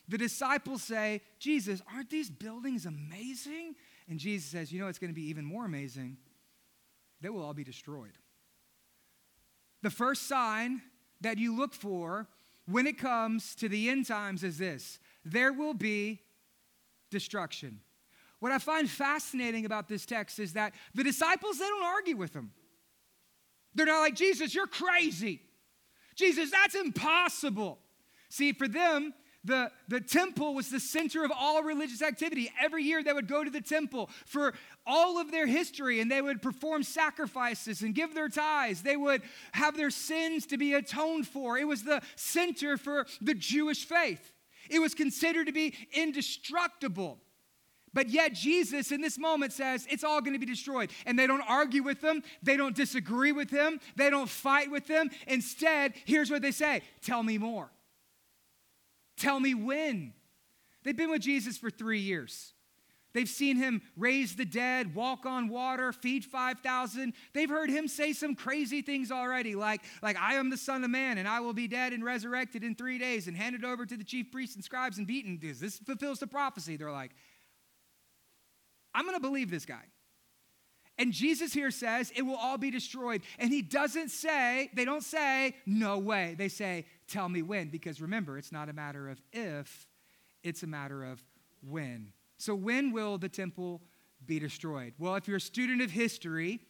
the 0.08 0.18
disciples 0.18 0.82
say, 0.82 1.22
Jesus, 1.38 1.80
aren't 1.92 2.10
these 2.10 2.28
buildings 2.28 2.84
amazing? 2.84 3.76
And 4.08 4.18
Jesus 4.18 4.50
says, 4.50 4.72
You 4.72 4.80
know, 4.80 4.88
it's 4.88 4.98
going 4.98 5.12
to 5.12 5.14
be 5.14 5.28
even 5.28 5.44
more 5.44 5.64
amazing. 5.64 6.16
They 7.20 7.28
will 7.28 7.42
all 7.42 7.54
be 7.54 7.64
destroyed. 7.64 8.18
The 9.82 9.90
first 9.90 10.26
sign 10.26 10.82
that 11.20 11.38
you 11.38 11.56
look 11.56 11.74
for 11.74 12.26
when 12.66 12.86
it 12.86 12.98
comes 12.98 13.54
to 13.56 13.68
the 13.68 13.88
end 13.88 14.06
times 14.06 14.42
is 14.42 14.58
this 14.58 14.98
there 15.24 15.52
will 15.52 15.74
be 15.74 16.22
destruction. 17.10 17.80
What 18.40 18.52
I 18.52 18.58
find 18.58 18.88
fascinating 18.88 19.64
about 19.64 19.88
this 19.88 20.06
text 20.06 20.38
is 20.38 20.52
that 20.52 20.72
the 20.94 21.04
disciples, 21.04 21.58
they 21.58 21.66
don't 21.66 21.84
argue 21.84 22.16
with 22.16 22.32
them. 22.32 22.52
They're 23.74 23.86
not 23.86 24.00
like, 24.00 24.14
Jesus, 24.14 24.54
you're 24.54 24.66
crazy. 24.66 25.40
Jesus, 26.14 26.50
that's 26.50 26.74
impossible. 26.74 27.78
See, 28.28 28.52
for 28.52 28.68
them, 28.68 29.14
the, 29.44 29.70
the 29.86 30.00
temple 30.00 30.54
was 30.54 30.68
the 30.68 30.80
center 30.80 31.24
of 31.24 31.32
all 31.34 31.62
religious 31.62 32.02
activity. 32.02 32.50
Every 32.60 32.82
year 32.82 33.02
they 33.02 33.12
would 33.12 33.28
go 33.28 33.44
to 33.44 33.50
the 33.50 33.60
temple 33.60 34.10
for 34.26 34.54
all 34.86 35.18
of 35.18 35.30
their 35.30 35.46
history 35.46 36.00
and 36.00 36.10
they 36.10 36.20
would 36.20 36.42
perform 36.42 36.82
sacrifices 36.82 37.82
and 37.82 37.94
give 37.94 38.14
their 38.14 38.28
tithes. 38.28 38.82
They 38.82 38.96
would 38.96 39.22
have 39.52 39.76
their 39.76 39.90
sins 39.90 40.46
to 40.46 40.58
be 40.58 40.74
atoned 40.74 41.26
for. 41.26 41.56
It 41.56 41.66
was 41.66 41.84
the 41.84 42.02
center 42.16 42.76
for 42.76 43.06
the 43.20 43.34
Jewish 43.34 43.84
faith. 43.84 44.32
It 44.68 44.80
was 44.80 44.94
considered 44.94 45.46
to 45.46 45.52
be 45.52 45.74
indestructible. 45.92 47.18
But 47.92 48.08
yet, 48.08 48.32
Jesus 48.32 48.92
in 48.92 49.00
this 49.00 49.18
moment 49.18 49.52
says 49.52 49.86
it's 49.90 50.04
all 50.04 50.20
going 50.20 50.34
to 50.34 50.38
be 50.38 50.46
destroyed. 50.46 50.90
And 51.06 51.18
they 51.18 51.26
don't 51.26 51.42
argue 51.42 51.82
with 51.82 52.00
them, 52.00 52.22
they 52.42 52.56
don't 52.56 52.76
disagree 52.76 53.32
with 53.32 53.50
him, 53.50 53.80
they 53.96 54.10
don't 54.10 54.28
fight 54.28 54.70
with 54.70 54.86
them. 54.86 55.10
Instead, 55.26 55.94
here's 56.04 56.30
what 56.30 56.42
they 56.42 56.52
say 56.52 56.82
Tell 57.02 57.22
me 57.22 57.38
more. 57.38 57.70
Tell 59.16 59.40
me 59.40 59.54
when. 59.54 60.12
They've 60.84 60.96
been 60.96 61.10
with 61.10 61.22
Jesus 61.22 61.58
for 61.58 61.70
three 61.70 61.98
years. 61.98 62.52
They've 63.14 63.28
seen 63.28 63.56
him 63.56 63.82
raise 63.96 64.36
the 64.36 64.44
dead, 64.44 64.94
walk 64.94 65.24
on 65.24 65.48
water, 65.48 65.92
feed 65.92 66.24
5,000. 66.24 67.14
They've 67.32 67.48
heard 67.48 67.70
him 67.70 67.88
say 67.88 68.12
some 68.12 68.34
crazy 68.34 68.82
things 68.82 69.10
already, 69.10 69.54
like, 69.54 69.82
like, 70.02 70.16
I 70.18 70.34
am 70.34 70.50
the 70.50 70.56
Son 70.56 70.84
of 70.84 70.90
Man, 70.90 71.18
and 71.18 71.26
I 71.26 71.40
will 71.40 71.54
be 71.54 71.66
dead 71.66 71.92
and 71.92 72.04
resurrected 72.04 72.62
in 72.62 72.74
three 72.74 72.98
days, 72.98 73.26
and 73.26 73.36
handed 73.36 73.64
over 73.64 73.86
to 73.86 73.96
the 73.96 74.04
chief 74.04 74.30
priests 74.30 74.56
and 74.56 74.64
scribes 74.64 74.98
and 74.98 75.06
beaten. 75.06 75.38
This 75.40 75.78
fulfills 75.78 76.20
the 76.20 76.26
prophecy. 76.26 76.76
They're 76.76 76.92
like, 76.92 77.12
I'm 78.94 79.04
going 79.04 79.16
to 79.16 79.20
believe 79.20 79.50
this 79.50 79.66
guy. 79.66 79.84
And 80.98 81.12
Jesus 81.12 81.52
here 81.52 81.70
says 81.70 82.12
it 82.16 82.22
will 82.22 82.36
all 82.36 82.58
be 82.58 82.70
destroyed. 82.70 83.22
And 83.38 83.52
he 83.52 83.62
doesn't 83.62 84.10
say, 84.10 84.68
they 84.74 84.84
don't 84.84 85.04
say, 85.04 85.54
no 85.64 85.98
way. 85.98 86.34
They 86.36 86.48
say, 86.48 86.86
tell 87.06 87.28
me 87.28 87.40
when. 87.42 87.68
Because 87.68 88.00
remember, 88.00 88.36
it's 88.36 88.50
not 88.50 88.68
a 88.68 88.72
matter 88.72 89.08
of 89.08 89.20
if, 89.32 89.86
it's 90.42 90.64
a 90.64 90.66
matter 90.66 91.04
of 91.04 91.22
when. 91.62 92.12
So, 92.36 92.54
when 92.54 92.92
will 92.92 93.18
the 93.18 93.28
temple 93.28 93.80
be 94.26 94.38
destroyed? 94.38 94.94
Well, 94.98 95.14
if 95.14 95.28
you're 95.28 95.38
a 95.38 95.40
student 95.40 95.82
of 95.82 95.90
history 95.90 96.60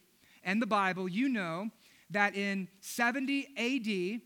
and 0.43 0.61
the 0.61 0.67
Bible, 0.67 1.07
you 1.07 1.27
know 1.27 1.69
that 2.11 2.35
in 2.35 2.67
70 2.81 3.47
AD, 3.57 4.21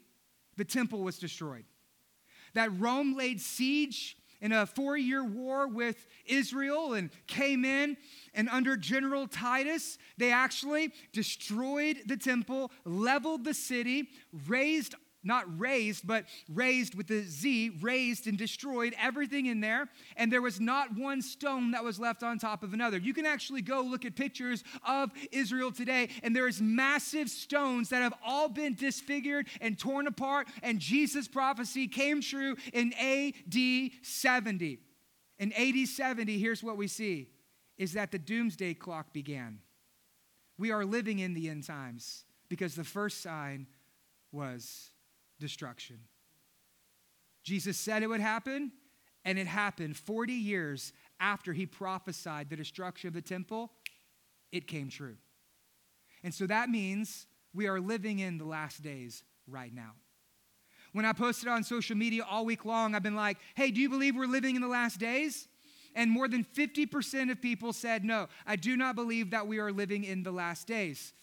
the 0.58 0.66
temple 0.66 1.02
was 1.02 1.18
destroyed. 1.18 1.66
That 2.54 2.78
Rome 2.80 3.16
laid 3.16 3.42
siege 3.42 4.18
in 4.44 4.52
a 4.52 4.66
four 4.66 4.98
year 4.98 5.24
war 5.24 5.68
with 5.68 6.06
Israel 6.26 6.94
and 6.94 7.10
came 7.26 7.64
in. 7.64 7.96
And 8.36 8.50
under 8.50 8.76
General 8.76 9.26
Titus, 9.26 9.98
they 10.18 10.32
actually 10.34 10.92
destroyed 11.14 12.02
the 12.06 12.18
temple, 12.18 12.70
leveled 12.84 13.46
the 13.46 13.54
city, 13.54 14.10
raised 14.46 14.96
not 15.24 15.46
raised, 15.60 16.06
but 16.06 16.26
razed 16.50 16.96
with 16.96 17.08
the 17.08 17.24
Z, 17.24 17.78
razed 17.82 18.28
and 18.28 18.38
destroyed 18.38 18.96
everything 19.02 19.46
in 19.46 19.62
there. 19.62 19.90
And 20.16 20.32
there 20.32 20.42
was 20.42 20.60
not 20.60 20.98
one 20.98 21.22
stone 21.22 21.72
that 21.72 21.84
was 21.84 22.00
left 22.00 22.24
on 22.24 22.40
top 22.40 22.64
of 22.64 22.74
another. 22.74 22.98
You 22.98 23.14
can 23.14 23.26
actually 23.26 23.62
go 23.62 23.82
look 23.82 24.06
at 24.06 24.16
pictures 24.16 24.64
of 24.88 25.12
Israel 25.32 25.72
today, 25.72 26.10
and 26.22 26.36
there 26.36 26.48
is 26.48 26.62
massive 26.62 27.30
stones 27.30 27.90
that 27.90 28.02
have 28.02 28.14
all 28.26 28.50
been 28.50 28.76
disfigured 28.76 29.48
and 29.62 29.78
torn 29.78 30.08
apart. 30.08 30.48
And 30.62 30.80
Jesus' 30.80 31.28
prophecy 31.28 31.88
came 31.88 32.22
true 32.22 32.56
in 32.74 32.94
AD 32.94 33.92
70. 34.02 34.80
In 35.40 35.54
AD 35.54 35.88
70, 35.88 36.40
here's 36.40 36.64
what 36.64 36.78
we 36.78 36.88
see 36.88 37.30
is 37.78 37.94
that 37.94 38.12
the 38.12 38.20
doomsday 38.20 38.74
clock 38.74 39.12
began. 39.14 39.60
We 40.58 40.72
are 40.72 40.86
living 40.86 41.20
in 41.20 41.34
the 41.34 41.50
end 41.50 41.66
times 41.66 42.24
because 42.48 42.76
the 42.76 42.84
first 42.84 43.22
sign 43.22 43.68
was 44.32 44.93
destruction. 45.40 46.00
Jesus 47.44 47.78
said 47.78 48.04
it 48.04 48.08
would 48.08 48.22
happen, 48.22 48.72
and 49.26 49.38
it 49.38 49.48
happened 49.48 49.98
40 49.98 50.34
years 50.34 50.94
after 51.20 51.54
he 51.54 51.66
prophesied 51.66 52.50
the 52.50 52.56
destruction 52.56 53.08
of 53.08 53.14
the 53.14 53.22
temple. 53.22 53.72
It 54.52 54.68
came 54.68 54.90
true. 54.90 55.18
And 56.24 56.34
so 56.34 56.48
that 56.48 56.70
means 56.70 57.28
we 57.54 57.68
are 57.68 57.80
living 57.80 58.20
in 58.20 58.38
the 58.38 58.46
last 58.46 58.82
days 58.82 59.24
right 59.48 59.74
now. 59.74 59.92
When 60.94 61.06
I 61.06 61.14
posted 61.14 61.50
on 61.50 61.64
social 61.64 61.98
media 61.98 62.24
all 62.30 62.46
week 62.46 62.66
long, 62.66 62.96
I've 62.96 63.04
been 63.04 63.16
like, 63.16 63.38
hey, 63.56 63.72
do 63.72 63.82
you 63.82 63.90
believe 63.90 64.16
we're 64.16 64.28
living 64.28 64.56
in 64.56 64.62
the 64.62 64.68
last 64.68 65.00
days? 65.00 65.48
And 65.96 66.10
more 66.10 66.28
than 66.28 66.44
50% 66.44 67.32
of 67.32 67.42
people 67.42 67.74
said, 67.74 68.04
no, 68.04 68.28
I 68.46 68.56
do 68.56 68.78
not 68.78 68.96
believe 68.96 69.32
that 69.32 69.48
we 69.48 69.60
are 69.60 69.72
living 69.72 70.04
in 70.04 70.24
the 70.24 70.32
last 70.32 70.68
days. 70.68 71.14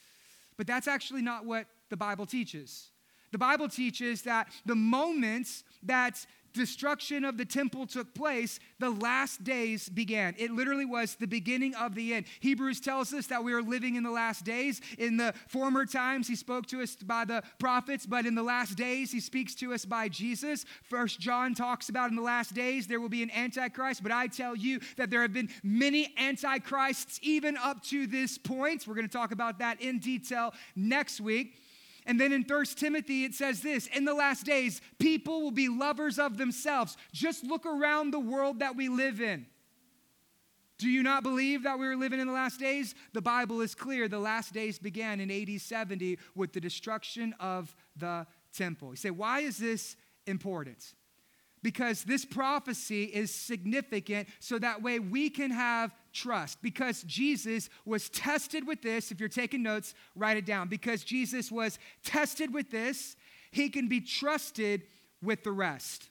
But 0.56 0.66
that's 0.66 0.88
actually 0.88 1.22
not 1.22 1.44
what 1.44 1.66
the 1.88 1.96
Bible 1.96 2.26
teaches. 2.26 2.88
The 3.32 3.38
Bible 3.38 3.68
teaches 3.68 4.22
that 4.22 4.48
the 4.66 4.74
moments 4.74 5.64
that 5.82 6.26
destruction 6.52 7.24
of 7.24 7.36
the 7.36 7.44
temple 7.44 7.86
took 7.86 8.14
place, 8.14 8.58
the 8.78 8.90
last 8.90 9.44
days 9.44 9.88
began. 9.88 10.34
It 10.38 10.50
literally 10.50 10.84
was 10.84 11.14
the 11.14 11.26
beginning 11.26 11.74
of 11.74 11.94
the 11.94 12.14
end. 12.14 12.26
Hebrews 12.40 12.80
tells 12.80 13.12
us 13.12 13.26
that 13.28 13.44
we 13.44 13.52
are 13.52 13.62
living 13.62 13.96
in 13.96 14.02
the 14.02 14.10
last 14.10 14.44
days. 14.44 14.80
In 14.98 15.16
the 15.16 15.34
former 15.48 15.86
times, 15.86 16.28
he 16.28 16.36
spoke 16.36 16.66
to 16.66 16.82
us 16.82 16.96
by 16.96 17.24
the 17.24 17.42
prophets, 17.58 18.06
but 18.06 18.26
in 18.26 18.34
the 18.34 18.42
last 18.42 18.76
days, 18.76 19.12
he 19.12 19.20
speaks 19.20 19.54
to 19.56 19.72
us 19.72 19.84
by 19.84 20.08
Jesus. 20.08 20.64
First 20.82 21.20
John 21.20 21.54
talks 21.54 21.88
about 21.88 22.10
in 22.10 22.16
the 22.16 22.22
last 22.22 22.54
days 22.54 22.86
there 22.86 23.00
will 23.00 23.08
be 23.08 23.22
an 23.22 23.30
antichrist, 23.30 24.02
but 24.02 24.12
I 24.12 24.26
tell 24.26 24.56
you 24.56 24.80
that 24.96 25.10
there 25.10 25.22
have 25.22 25.32
been 25.32 25.50
many 25.62 26.12
antichrists 26.18 27.20
even 27.22 27.56
up 27.56 27.82
to 27.84 28.06
this 28.06 28.38
point. 28.38 28.86
We're 28.86 28.94
going 28.94 29.08
to 29.08 29.12
talk 29.12 29.32
about 29.32 29.58
that 29.58 29.80
in 29.80 29.98
detail 29.98 30.52
next 30.74 31.20
week. 31.20 31.56
And 32.10 32.20
then 32.20 32.32
in 32.32 32.42
1 32.42 32.64
Timothy, 32.74 33.22
it 33.22 33.34
says 33.34 33.60
this 33.60 33.86
In 33.86 34.04
the 34.04 34.14
last 34.14 34.44
days, 34.44 34.80
people 34.98 35.42
will 35.42 35.52
be 35.52 35.68
lovers 35.68 36.18
of 36.18 36.38
themselves. 36.38 36.96
Just 37.12 37.44
look 37.44 37.64
around 37.64 38.10
the 38.10 38.18
world 38.18 38.58
that 38.58 38.74
we 38.74 38.88
live 38.88 39.20
in. 39.20 39.46
Do 40.78 40.88
you 40.88 41.04
not 41.04 41.22
believe 41.22 41.62
that 41.62 41.78
we 41.78 41.86
are 41.86 41.94
living 41.94 42.18
in 42.18 42.26
the 42.26 42.32
last 42.32 42.58
days? 42.58 42.96
The 43.12 43.22
Bible 43.22 43.60
is 43.60 43.76
clear. 43.76 44.08
The 44.08 44.18
last 44.18 44.52
days 44.52 44.76
began 44.76 45.20
in 45.20 45.30
AD 45.30 45.60
70 45.60 46.18
with 46.34 46.52
the 46.52 46.60
destruction 46.60 47.32
of 47.38 47.76
the 47.96 48.26
temple. 48.52 48.90
You 48.90 48.96
say, 48.96 49.10
why 49.10 49.42
is 49.42 49.56
this 49.56 49.94
important? 50.26 50.94
Because 51.62 52.04
this 52.04 52.24
prophecy 52.24 53.04
is 53.04 53.34
significant 53.34 54.28
so 54.38 54.58
that 54.58 54.82
way 54.82 54.98
we 54.98 55.30
can 55.30 55.50
have 55.50 55.94
trust 56.12 56.60
because 56.62 57.02
Jesus 57.02 57.68
was 57.84 58.08
tested 58.08 58.66
with 58.66 58.82
this. 58.82 59.10
If 59.10 59.20
you're 59.20 59.28
taking 59.28 59.62
notes, 59.62 59.94
write 60.14 60.36
it 60.36 60.46
down. 60.46 60.68
Because 60.68 61.04
Jesus 61.04 61.50
was 61.50 61.78
tested 62.04 62.52
with 62.52 62.70
this, 62.70 63.16
he 63.50 63.68
can 63.68 63.88
be 63.88 64.00
trusted 64.00 64.82
with 65.22 65.44
the 65.44 65.52
rest. 65.52 66.09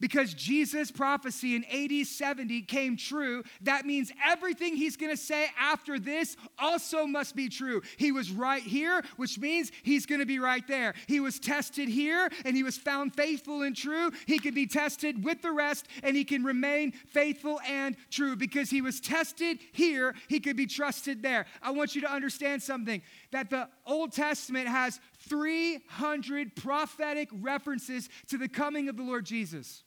Because 0.00 0.34
Jesus' 0.34 0.90
prophecy 0.90 1.54
in 1.56 1.64
AD 1.64 2.06
70 2.06 2.62
came 2.62 2.96
true, 2.96 3.42
that 3.62 3.86
means 3.86 4.12
everything 4.24 4.76
he's 4.76 4.96
to 5.10 5.22
say 5.22 5.48
after 5.58 5.98
this 5.98 6.36
also 6.58 7.06
must 7.06 7.36
be 7.36 7.48
true. 7.48 7.82
He 7.96 8.12
was 8.12 8.30
right 8.30 8.62
here, 8.62 9.02
which 9.16 9.38
means 9.38 9.72
he's 9.82 10.06
to 10.20 10.26
be 10.26 10.38
right 10.38 10.66
there. 10.66 10.94
He 11.06 11.20
was 11.20 11.38
tested 11.38 11.88
here 11.88 12.28
and 12.44 12.56
he 12.56 12.62
was 12.62 12.76
found 12.76 13.14
faithful 13.14 13.62
and 13.62 13.76
true. 13.76 14.10
He 14.26 14.38
can 14.38 14.54
be 14.54 14.66
tested 14.66 15.24
with 15.24 15.42
the 15.42 15.52
rest 15.52 15.86
and 16.02 16.16
he 16.16 16.24
can 16.24 16.44
remain 16.44 16.92
faithful 16.92 17.60
and 17.66 17.96
true 18.10 18.36
because 18.36 18.70
he 18.70 18.80
was 18.80 19.00
tested 19.00 19.58
here, 19.72 20.14
he 20.28 20.40
could 20.40 20.56
be 20.56 20.66
trusted 20.66 21.22
there. 21.22 21.46
I 21.62 21.70
want 21.70 21.94
you 21.94 22.00
to 22.02 22.12
understand 22.12 22.62
something 22.62 23.02
that 23.30 23.50
the 23.50 23.68
Old 23.86 24.12
Testament 24.12 24.68
has 24.68 25.00
300 25.28 26.56
prophetic 26.56 27.28
references 27.32 28.08
to 28.28 28.38
the 28.38 28.48
coming 28.48 28.88
of 28.88 28.96
the 28.96 29.02
Lord 29.02 29.24
Jesus. 29.24 29.84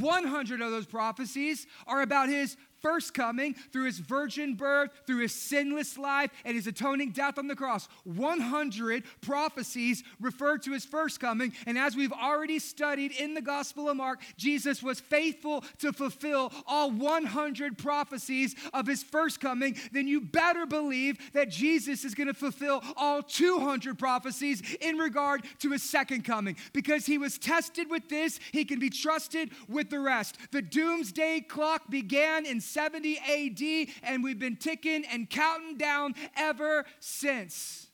100 0.00 0.60
of 0.60 0.70
those 0.70 0.86
prophecies 0.86 1.66
are 1.86 2.02
about 2.02 2.28
his 2.28 2.56
first 2.84 3.14
coming 3.14 3.54
through 3.72 3.86
his 3.86 3.98
virgin 3.98 4.54
birth, 4.54 4.90
through 5.06 5.20
his 5.20 5.34
sinless 5.34 5.96
life, 5.96 6.30
and 6.44 6.54
his 6.54 6.66
atoning 6.66 7.12
death 7.12 7.38
on 7.38 7.48
the 7.48 7.56
cross. 7.56 7.88
100 8.04 9.04
prophecies 9.22 10.04
refer 10.20 10.58
to 10.58 10.70
his 10.72 10.84
first 10.84 11.18
coming. 11.18 11.54
And 11.66 11.78
as 11.78 11.96
we've 11.96 12.12
already 12.12 12.58
studied 12.58 13.12
in 13.12 13.32
the 13.32 13.40
Gospel 13.40 13.88
of 13.88 13.96
Mark, 13.96 14.20
Jesus 14.36 14.82
was 14.82 15.00
faithful 15.00 15.64
to 15.78 15.94
fulfill 15.94 16.52
all 16.66 16.90
100 16.90 17.78
prophecies 17.78 18.54
of 18.74 18.86
his 18.86 19.02
first 19.02 19.40
coming. 19.40 19.76
Then 19.92 20.06
you 20.06 20.20
better 20.20 20.66
believe 20.66 21.16
that 21.32 21.48
Jesus 21.48 22.04
is 22.04 22.14
going 22.14 22.26
to 22.26 22.34
fulfill 22.34 22.82
all 22.98 23.22
200 23.22 23.98
prophecies 23.98 24.62
in 24.82 24.98
regard 24.98 25.46
to 25.60 25.70
his 25.70 25.82
second 25.82 26.26
coming. 26.26 26.56
Because 26.74 27.06
he 27.06 27.16
was 27.16 27.38
tested 27.38 27.88
with 27.88 28.10
this, 28.10 28.38
he 28.52 28.66
can 28.66 28.78
be 28.78 28.90
trusted 28.90 29.52
with 29.70 29.88
the 29.88 30.00
rest. 30.00 30.36
The 30.50 30.60
doomsday 30.60 31.40
clock 31.40 31.88
began 31.88 32.44
in 32.44 32.60
70 32.74 33.18
AD, 33.18 33.88
and 34.02 34.24
we've 34.24 34.38
been 34.38 34.56
ticking 34.56 35.04
and 35.10 35.30
counting 35.30 35.78
down 35.78 36.14
ever 36.36 36.84
since. 36.98 37.86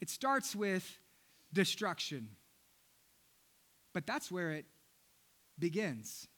It 0.00 0.08
starts 0.08 0.54
with 0.54 0.98
destruction. 1.52 2.28
But 3.92 4.06
that's 4.06 4.30
where 4.30 4.52
it 4.52 4.66
begins. 5.58 6.28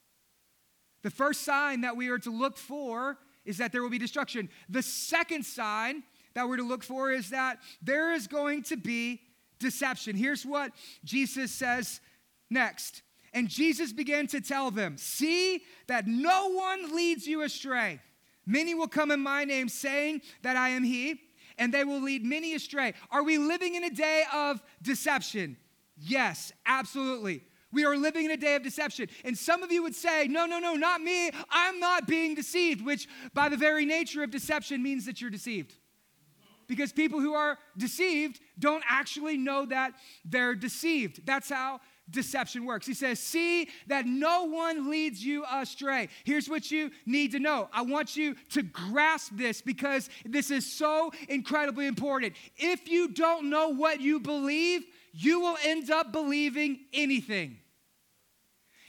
The 1.02 1.10
first 1.10 1.42
sign 1.42 1.82
that 1.82 1.94
we 1.94 2.08
are 2.08 2.18
to 2.20 2.30
look 2.30 2.56
for 2.56 3.18
is 3.44 3.58
that 3.58 3.70
there 3.70 3.82
will 3.82 3.90
be 3.90 3.98
destruction. 3.98 4.48
The 4.70 4.82
second 4.82 5.44
sign 5.44 6.04
that 6.34 6.48
we're 6.48 6.56
to 6.56 6.66
look 6.66 6.82
for 6.82 7.10
is 7.10 7.30
that 7.30 7.58
there 7.82 8.14
is 8.14 8.26
going 8.26 8.62
to 8.64 8.78
be 8.78 9.20
deception. 9.58 10.16
Here's 10.16 10.46
what 10.46 10.72
Jesus 11.04 11.52
says 11.52 12.00
next 12.48 13.02
and 13.32 13.48
Jesus 13.48 13.92
began 13.92 14.26
to 14.28 14.40
tell 14.40 14.70
them, 14.70 14.96
See 14.96 15.62
that 15.86 16.06
no 16.06 16.50
one 16.50 16.94
leads 16.94 17.26
you 17.26 17.42
astray. 17.42 18.00
Many 18.46 18.74
will 18.74 18.88
come 18.88 19.10
in 19.10 19.20
my 19.20 19.44
name 19.44 19.68
saying 19.68 20.22
that 20.42 20.56
I 20.56 20.70
am 20.70 20.82
he, 20.82 21.20
and 21.58 21.72
they 21.72 21.84
will 21.84 22.00
lead 22.00 22.24
many 22.24 22.54
astray. 22.54 22.94
Are 23.10 23.22
we 23.22 23.38
living 23.38 23.74
in 23.74 23.84
a 23.84 23.90
day 23.90 24.24
of 24.34 24.62
deception? 24.82 25.56
Yes, 25.96 26.52
absolutely. 26.66 27.44
We 27.72 27.84
are 27.86 27.96
living 27.96 28.26
in 28.26 28.30
a 28.32 28.36
day 28.36 28.54
of 28.54 28.62
deception. 28.62 29.08
And 29.24 29.36
some 29.36 29.62
of 29.62 29.72
you 29.72 29.82
would 29.82 29.94
say, 29.94 30.26
no, 30.28 30.44
no, 30.44 30.58
no, 30.58 30.74
not 30.74 31.00
me. 31.00 31.30
I'm 31.50 31.80
not 31.80 32.06
being 32.06 32.34
deceived, 32.34 32.84
which 32.84 33.08
by 33.32 33.48
the 33.48 33.56
very 33.56 33.86
nature 33.86 34.22
of 34.22 34.30
deception 34.30 34.82
means 34.82 35.06
that 35.06 35.20
you're 35.20 35.30
deceived. 35.30 35.74
Because 36.66 36.92
people 36.92 37.20
who 37.20 37.34
are 37.34 37.58
deceived 37.76 38.40
don't 38.58 38.84
actually 38.88 39.36
know 39.36 39.66
that 39.66 39.92
they're 40.24 40.54
deceived. 40.54 41.24
That's 41.26 41.48
how 41.48 41.80
deception 42.10 42.64
works. 42.64 42.86
He 42.86 42.94
says, 42.94 43.18
See 43.18 43.68
that 43.86 44.06
no 44.06 44.44
one 44.44 44.90
leads 44.90 45.24
you 45.24 45.44
astray. 45.50 46.08
Here's 46.24 46.48
what 46.48 46.70
you 46.70 46.90
need 47.06 47.32
to 47.32 47.38
know. 47.38 47.68
I 47.72 47.82
want 47.82 48.16
you 48.16 48.36
to 48.50 48.62
grasp 48.62 49.32
this 49.34 49.62
because 49.62 50.10
this 50.24 50.50
is 50.50 50.70
so 50.70 51.12
incredibly 51.28 51.86
important. 51.86 52.34
If 52.56 52.88
you 52.88 53.08
don't 53.08 53.50
know 53.50 53.68
what 53.68 54.00
you 54.00 54.20
believe, 54.20 54.82
you 55.12 55.40
will 55.40 55.56
end 55.64 55.90
up 55.90 56.12
believing 56.12 56.80
anything. 56.92 57.58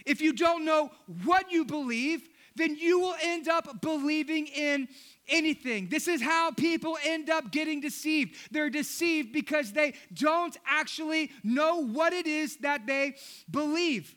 If 0.05 0.21
you 0.21 0.33
don't 0.33 0.65
know 0.65 0.91
what 1.23 1.51
you 1.51 1.65
believe, 1.65 2.27
then 2.55 2.75
you 2.75 2.99
will 2.99 3.15
end 3.21 3.47
up 3.47 3.81
believing 3.81 4.47
in 4.47 4.87
anything. 5.27 5.87
This 5.89 6.07
is 6.07 6.21
how 6.21 6.51
people 6.51 6.97
end 7.05 7.29
up 7.29 7.51
getting 7.51 7.79
deceived. 7.81 8.35
They're 8.51 8.69
deceived 8.69 9.33
because 9.33 9.71
they 9.71 9.93
don't 10.13 10.55
actually 10.65 11.31
know 11.43 11.83
what 11.83 12.13
it 12.13 12.27
is 12.27 12.57
that 12.57 12.85
they 12.87 13.15
believe. 13.49 14.15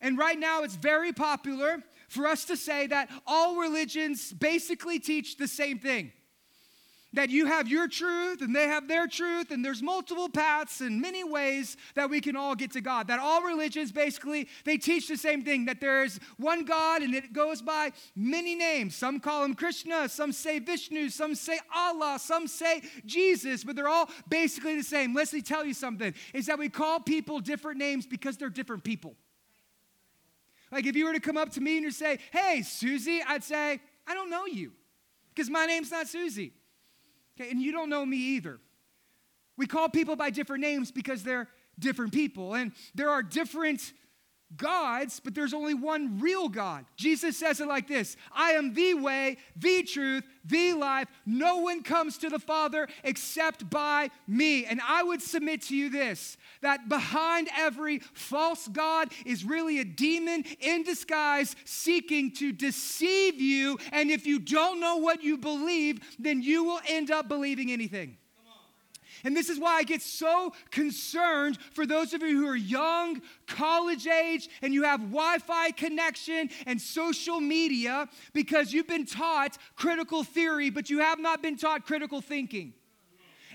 And 0.00 0.16
right 0.16 0.38
now, 0.38 0.62
it's 0.62 0.76
very 0.76 1.12
popular 1.12 1.82
for 2.08 2.26
us 2.26 2.44
to 2.46 2.56
say 2.56 2.86
that 2.86 3.10
all 3.26 3.56
religions 3.56 4.32
basically 4.32 4.98
teach 4.98 5.36
the 5.36 5.48
same 5.48 5.78
thing 5.78 6.12
that 7.14 7.30
you 7.30 7.46
have 7.46 7.68
your 7.68 7.88
truth 7.88 8.42
and 8.42 8.54
they 8.54 8.66
have 8.66 8.86
their 8.86 9.06
truth 9.06 9.50
and 9.50 9.64
there's 9.64 9.82
multiple 9.82 10.28
paths 10.28 10.80
and 10.80 11.00
many 11.00 11.24
ways 11.24 11.76
that 11.94 12.10
we 12.10 12.20
can 12.20 12.36
all 12.36 12.54
get 12.54 12.72
to 12.72 12.80
god. 12.80 13.08
That 13.08 13.18
all 13.18 13.42
religions 13.42 13.92
basically 13.92 14.48
they 14.64 14.76
teach 14.76 15.08
the 15.08 15.16
same 15.16 15.42
thing 15.42 15.64
that 15.66 15.80
there's 15.80 16.20
one 16.36 16.64
god 16.64 17.02
and 17.02 17.14
it 17.14 17.32
goes 17.32 17.62
by 17.62 17.92
many 18.14 18.54
names. 18.54 18.94
Some 18.94 19.20
call 19.20 19.44
him 19.44 19.54
krishna 19.54 20.08
some 20.08 20.32
say 20.32 20.58
vishnu 20.58 21.08
some 21.08 21.34
say 21.34 21.58
allah 21.74 22.18
some 22.20 22.46
say 22.46 22.82
jesus 23.06 23.64
but 23.64 23.74
they're 23.74 23.88
all 23.88 24.10
basically 24.28 24.76
the 24.76 24.82
same. 24.84 25.14
Let 25.14 25.32
me 25.32 25.40
tell 25.40 25.64
you 25.64 25.74
something 25.74 26.14
is 26.34 26.46
that 26.46 26.58
we 26.58 26.68
call 26.68 27.00
people 27.00 27.40
different 27.40 27.78
names 27.78 28.06
because 28.06 28.36
they're 28.36 28.50
different 28.50 28.84
people. 28.84 29.16
Like 30.70 30.84
if 30.84 30.94
you 30.94 31.06
were 31.06 31.14
to 31.14 31.20
come 31.20 31.38
up 31.38 31.50
to 31.52 31.60
me 31.60 31.76
and 31.76 31.84
you 31.84 31.90
say 31.90 32.18
hey 32.30 32.62
susie 32.62 33.22
i'd 33.26 33.42
say 33.42 33.80
i 34.06 34.14
don't 34.14 34.28
know 34.28 34.44
you 34.44 34.72
because 35.34 35.48
my 35.48 35.64
name's 35.64 35.90
not 35.90 36.06
susie 36.06 36.52
Okay, 37.38 37.50
and 37.50 37.60
you 37.60 37.72
don't 37.72 37.88
know 37.88 38.04
me 38.04 38.16
either. 38.16 38.58
We 39.56 39.66
call 39.66 39.88
people 39.88 40.16
by 40.16 40.30
different 40.30 40.62
names 40.62 40.90
because 40.90 41.22
they're 41.22 41.48
different 41.78 42.12
people. 42.12 42.54
And 42.54 42.72
there 42.94 43.10
are 43.10 43.22
different 43.22 43.92
gods, 44.56 45.20
but 45.22 45.34
there's 45.34 45.54
only 45.54 45.74
one 45.74 46.20
real 46.20 46.48
God. 46.48 46.86
Jesus 46.96 47.36
says 47.36 47.60
it 47.60 47.68
like 47.68 47.86
this 47.86 48.16
I 48.32 48.52
am 48.52 48.74
the 48.74 48.94
way, 48.94 49.36
the 49.56 49.82
truth, 49.82 50.24
the 50.44 50.72
life. 50.72 51.08
No 51.26 51.58
one 51.58 51.82
comes 51.82 52.18
to 52.18 52.28
the 52.28 52.38
Father 52.38 52.88
except 53.04 53.68
by 53.68 54.10
me. 54.26 54.64
And 54.64 54.80
I 54.86 55.02
would 55.02 55.22
submit 55.22 55.62
to 55.62 55.76
you 55.76 55.90
this 55.90 56.36
that 56.62 56.88
behind 56.88 57.48
every 57.56 57.98
false 58.14 58.68
God 58.68 59.12
is 59.26 59.44
really 59.44 59.80
a 59.80 59.84
demon 59.84 60.44
in 60.60 60.82
disguise 60.82 61.54
seeking 61.64 62.32
to 62.32 62.52
deceive 62.52 63.40
you. 63.40 63.78
And 63.92 64.10
if 64.10 64.26
you 64.26 64.38
don't 64.38 64.80
know 64.80 64.96
what 64.96 65.22
you 65.22 65.36
believe, 65.38 66.00
then 66.18 66.42
you 66.42 66.64
will 66.64 66.80
end 66.88 67.10
up 67.10 67.28
believing 67.28 67.70
anything. 67.70 68.16
And 69.24 69.36
this 69.36 69.48
is 69.48 69.58
why 69.58 69.76
I 69.76 69.82
get 69.82 70.02
so 70.02 70.52
concerned 70.70 71.58
for 71.72 71.86
those 71.86 72.14
of 72.14 72.22
you 72.22 72.40
who 72.40 72.48
are 72.48 72.56
young, 72.56 73.20
college 73.46 74.06
age, 74.06 74.48
and 74.62 74.72
you 74.72 74.84
have 74.84 75.00
Wi 75.00 75.38
Fi 75.38 75.70
connection 75.72 76.50
and 76.66 76.80
social 76.80 77.40
media 77.40 78.08
because 78.32 78.72
you've 78.72 78.88
been 78.88 79.06
taught 79.06 79.58
critical 79.76 80.24
theory, 80.24 80.70
but 80.70 80.90
you 80.90 81.00
have 81.00 81.18
not 81.18 81.42
been 81.42 81.56
taught 81.56 81.84
critical 81.84 82.20
thinking. 82.20 82.74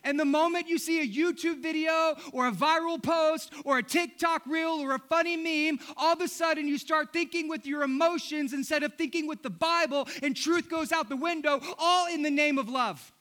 And 0.04 0.20
the 0.20 0.26
moment 0.26 0.68
you 0.68 0.78
see 0.78 1.00
a 1.00 1.08
YouTube 1.08 1.62
video 1.62 2.16
or 2.34 2.48
a 2.48 2.52
viral 2.52 3.02
post 3.02 3.54
or 3.64 3.78
a 3.78 3.84
TikTok 3.84 4.46
reel 4.46 4.82
or 4.82 4.96
a 4.96 5.00
funny 5.00 5.38
meme, 5.38 5.80
all 5.96 6.14
of 6.14 6.22
a 6.22 6.28
sudden 6.28 6.68
you 6.68 6.78
start 6.78 7.14
thinking 7.14 7.48
with 7.48 7.66
your 7.66 7.84
emotions 7.84 8.54
instead 8.54 8.84
of 8.84 8.96
thinking 8.96 9.28
with 9.28 9.44
the 9.44 9.50
Bible, 9.50 10.08
and 10.22 10.36
truth 10.36 10.70
goes 10.70 10.92
out 10.92 11.08
the 11.08 11.16
window, 11.16 11.62
all 11.80 12.08
in 12.08 12.22
the 12.22 12.32
name 12.32 12.58
of 12.58 12.68
love. 12.68 13.14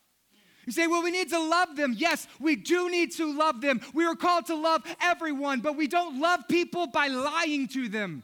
You 0.67 0.73
say, 0.73 0.87
well, 0.87 1.03
we 1.03 1.11
need 1.11 1.29
to 1.31 1.39
love 1.39 1.77
them. 1.77 1.95
Yes, 1.97 2.29
we 2.39 2.55
do 2.57 2.89
need 2.89 3.13
to 3.13 3.37
love 3.37 3.61
them. 3.61 3.81
We 3.95 4.05
are 4.05 4.15
called 4.15 4.47
to 4.47 4.55
love 4.55 4.83
everyone, 5.01 5.61
but 5.61 5.77
we 5.77 5.89
don't 5.89 6.21
love 6.21 6.47
people 6.49 6.87
by 6.87 7.09
lying 7.09 7.67
to 7.69 7.89
them. 7.89 8.23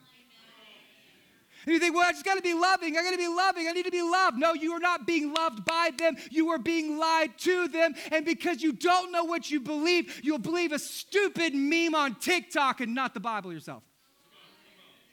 And 1.67 1.75
you 1.75 1.81
think, 1.81 1.95
well, 1.95 2.07
I 2.09 2.13
just 2.13 2.25
got 2.25 2.37
to 2.37 2.43
be 2.43 2.55
loving. 2.55 2.97
I 2.97 3.03
got 3.03 3.11
to 3.11 3.19
be 3.19 3.29
loving. 3.29 3.69
I 3.69 3.73
need 3.73 3.85
to 3.85 3.91
be 3.91 4.01
loved. 4.01 4.39
No, 4.39 4.55
you 4.55 4.73
are 4.73 4.81
not 4.81 5.07
being 5.07 5.35
loved 5.35 5.65
by 5.65 5.91
them. 5.99 6.17
You 6.31 6.49
are 6.51 6.59
being 6.59 6.97
lied 6.97 7.37
to 7.39 7.69
them. 7.69 7.95
And 8.13 8.25
because 8.25 8.63
you 8.63 8.73
don't 8.73 9.13
know 9.13 9.25
what 9.25 9.51
you 9.51 9.61
believe, 9.61 10.21
you'll 10.25 10.39
believe 10.39 10.73
a 10.73 10.79
stupid 10.79 11.55
meme 11.55 11.95
on 11.95 12.15
TikTok 12.15 12.81
and 12.81 12.95
not 12.95 13.13
the 13.13 13.21
Bible 13.21 13.53
yourself. 13.53 13.83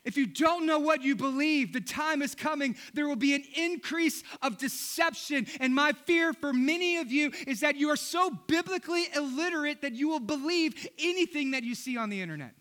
If 0.06 0.18
you 0.18 0.28
don't 0.28 0.68
know 0.68 0.78
what 0.78 1.02
you 1.02 1.16
believe, 1.16 1.74
the 1.74 1.82
time 1.82 2.22
is 2.22 2.36
coming. 2.36 2.78
There 2.94 3.08
will 3.08 3.16
be 3.16 3.34
an 3.34 3.44
increase 3.56 4.24
of 4.44 4.60
deception. 4.60 5.48
And 5.60 5.74
my 5.74 5.94
fear 5.94 6.32
for 6.32 6.54
many 6.54 6.98
of 6.98 7.12
you 7.12 7.32
is 7.48 7.62
that 7.62 7.76
you 7.76 7.90
are 7.90 7.98
so 7.98 8.30
biblically 8.30 9.08
illiterate 9.16 9.82
that 9.82 9.94
you 9.94 10.08
will 10.08 10.20
believe 10.20 10.88
anything 11.00 11.52
that 11.52 11.64
you 11.64 11.74
see 11.74 11.98
on 11.98 12.10
the 12.10 12.22
internet. 12.22 12.54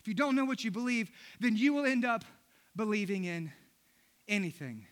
If 0.00 0.08
you 0.08 0.14
don't 0.14 0.34
know 0.34 0.44
what 0.44 0.64
you 0.64 0.72
believe, 0.72 1.12
then 1.38 1.56
you 1.56 1.72
will 1.72 1.86
end 1.86 2.04
up 2.04 2.24
believing 2.74 3.22
in 3.22 3.52
anything. 4.26 4.84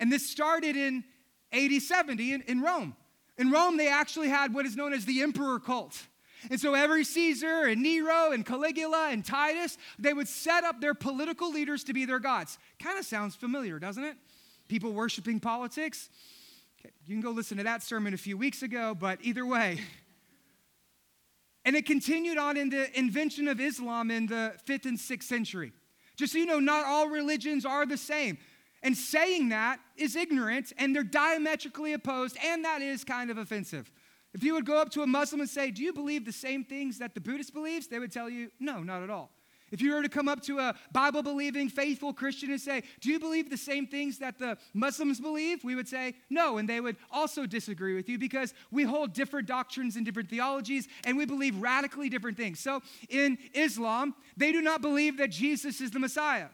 And 0.00 0.10
this 0.10 0.28
started 0.28 0.76
in 0.76 1.04
AD 1.52 1.80
70 1.80 2.32
in, 2.32 2.42
in 2.42 2.60
Rome. 2.60 2.96
In 3.38 3.52
Rome, 3.52 3.76
they 3.76 3.88
actually 3.88 4.30
had 4.30 4.52
what 4.52 4.66
is 4.66 4.74
known 4.74 4.92
as 4.92 5.04
the 5.04 5.22
emperor 5.22 5.60
cult. 5.60 6.08
And 6.50 6.60
so 6.60 6.74
every 6.74 7.04
Caesar 7.04 7.64
and 7.64 7.82
Nero 7.82 8.32
and 8.32 8.44
Caligula 8.44 9.08
and 9.10 9.24
Titus, 9.24 9.78
they 9.98 10.12
would 10.12 10.28
set 10.28 10.64
up 10.64 10.80
their 10.80 10.94
political 10.94 11.50
leaders 11.50 11.84
to 11.84 11.92
be 11.92 12.04
their 12.04 12.18
gods. 12.18 12.58
Kind 12.78 12.98
of 12.98 13.04
sounds 13.04 13.34
familiar, 13.34 13.78
doesn't 13.78 14.04
it? 14.04 14.16
People 14.68 14.92
worshiping 14.92 15.40
politics. 15.40 16.10
Okay, 16.80 16.92
you 17.06 17.14
can 17.14 17.22
go 17.22 17.30
listen 17.30 17.56
to 17.58 17.64
that 17.64 17.82
sermon 17.82 18.14
a 18.14 18.18
few 18.18 18.36
weeks 18.36 18.62
ago, 18.62 18.94
but 18.98 19.18
either 19.22 19.46
way. 19.46 19.80
And 21.66 21.74
it 21.74 21.84
continued 21.84 22.38
on 22.38 22.56
in 22.56 22.70
the 22.70 22.96
invention 22.96 23.48
of 23.48 23.60
Islam 23.60 24.12
in 24.12 24.28
the 24.28 24.54
fifth 24.64 24.86
and 24.86 24.96
sixth 24.98 25.28
century. 25.28 25.72
Just 26.14 26.32
so 26.32 26.38
you 26.38 26.46
know, 26.46 26.60
not 26.60 26.86
all 26.86 27.08
religions 27.08 27.66
are 27.66 27.84
the 27.84 27.96
same. 27.96 28.38
And 28.84 28.96
saying 28.96 29.48
that 29.48 29.80
is 29.96 30.14
ignorant, 30.14 30.72
and 30.78 30.94
they're 30.94 31.02
diametrically 31.02 31.92
opposed, 31.92 32.36
and 32.44 32.64
that 32.64 32.82
is 32.82 33.02
kind 33.02 33.32
of 33.32 33.38
offensive. 33.38 33.90
If 34.34 34.42
you 34.42 34.54
would 34.54 34.66
go 34.66 34.80
up 34.80 34.90
to 34.90 35.02
a 35.02 35.06
Muslim 35.06 35.40
and 35.40 35.48
say, 35.48 35.70
Do 35.70 35.82
you 35.82 35.92
believe 35.92 36.24
the 36.24 36.32
same 36.32 36.64
things 36.64 36.98
that 36.98 37.14
the 37.14 37.20
Buddhist 37.20 37.54
believes? 37.54 37.86
They 37.86 37.98
would 37.98 38.12
tell 38.12 38.28
you, 38.28 38.50
No, 38.60 38.82
not 38.82 39.02
at 39.02 39.10
all. 39.10 39.30
If 39.72 39.82
you 39.82 39.94
were 39.94 40.02
to 40.02 40.08
come 40.08 40.28
up 40.28 40.42
to 40.42 40.60
a 40.60 40.76
Bible 40.92 41.24
believing, 41.24 41.68
faithful 41.68 42.12
Christian 42.12 42.50
and 42.50 42.60
say, 42.60 42.82
Do 43.00 43.10
you 43.10 43.18
believe 43.18 43.50
the 43.50 43.56
same 43.56 43.86
things 43.86 44.18
that 44.18 44.38
the 44.38 44.58
Muslims 44.74 45.20
believe? 45.20 45.64
We 45.64 45.74
would 45.74 45.88
say, 45.88 46.14
No. 46.30 46.58
And 46.58 46.68
they 46.68 46.80
would 46.80 46.96
also 47.10 47.46
disagree 47.46 47.94
with 47.94 48.08
you 48.08 48.18
because 48.18 48.54
we 48.70 48.84
hold 48.84 49.12
different 49.12 49.48
doctrines 49.48 49.96
and 49.96 50.04
different 50.04 50.30
theologies 50.30 50.86
and 51.04 51.16
we 51.16 51.26
believe 51.26 51.60
radically 51.60 52.08
different 52.08 52.36
things. 52.36 52.60
So 52.60 52.80
in 53.08 53.38
Islam, 53.54 54.14
they 54.36 54.52
do 54.52 54.62
not 54.62 54.82
believe 54.82 55.16
that 55.18 55.30
Jesus 55.30 55.80
is 55.80 55.90
the 55.90 55.98
Messiah. 55.98 56.48